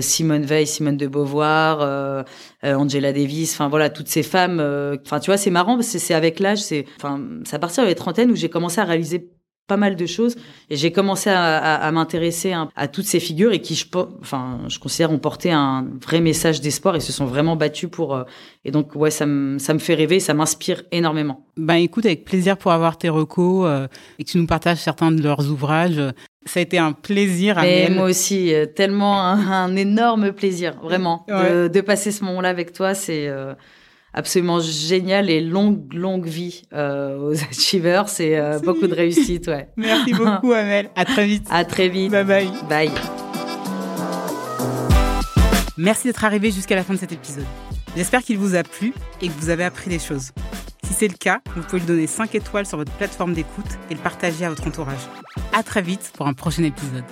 [0.00, 2.24] Simone Veil, Simone de Beauvoir,
[2.62, 3.52] Angela Davis.
[3.52, 4.60] Enfin, voilà, toutes ces femmes.
[5.04, 6.62] Enfin, tu vois, c'est marrant parce que c'est avec l'âge.
[6.62, 9.30] C'est, enfin, c'est à partir de la trentaine où j'ai commencé à réaliser
[9.72, 10.36] pas mal de choses
[10.68, 13.86] et j'ai commencé à, à, à m'intéresser à, à, toutes ces figures et qui je
[14.20, 18.14] enfin je considère ont porté un vrai message d'espoir et se sont vraiment battus pour
[18.14, 18.24] euh,
[18.66, 22.26] et donc ouais ça me ça me fait rêver ça m'inspire énormément ben écoute avec
[22.26, 23.86] plaisir pour avoir tes recos euh,
[24.18, 26.02] et que tu nous partages certains de leurs ouvrages
[26.44, 27.62] ça a été un plaisir.
[27.62, 31.52] Et moi aussi, euh, tellement un, un, énorme plaisir, vraiment, ouais.
[31.52, 32.94] de, de, passer ce moment-là avec toi.
[32.94, 33.54] C'est euh,
[34.14, 38.08] absolument génial et longue, longue vie euh, aux Achievers.
[38.08, 39.68] C'est euh, beaucoup de réussite, ouais.
[39.76, 40.90] Merci beaucoup, Amel.
[40.96, 41.46] À très vite.
[41.50, 42.10] À très vite.
[42.10, 42.50] Bye bye.
[42.68, 42.90] Bye.
[45.76, 47.46] Merci d'être arrivé jusqu'à la fin de cet épisode.
[47.96, 50.32] J'espère qu'il vous a plu et que vous avez appris des choses.
[50.84, 53.66] Si Si c'est le cas, vous pouvez le donner 5 étoiles sur votre plateforme d'écoute
[53.90, 55.00] et le partager à votre entourage.
[55.52, 57.04] À très vite pour un prochain épisode.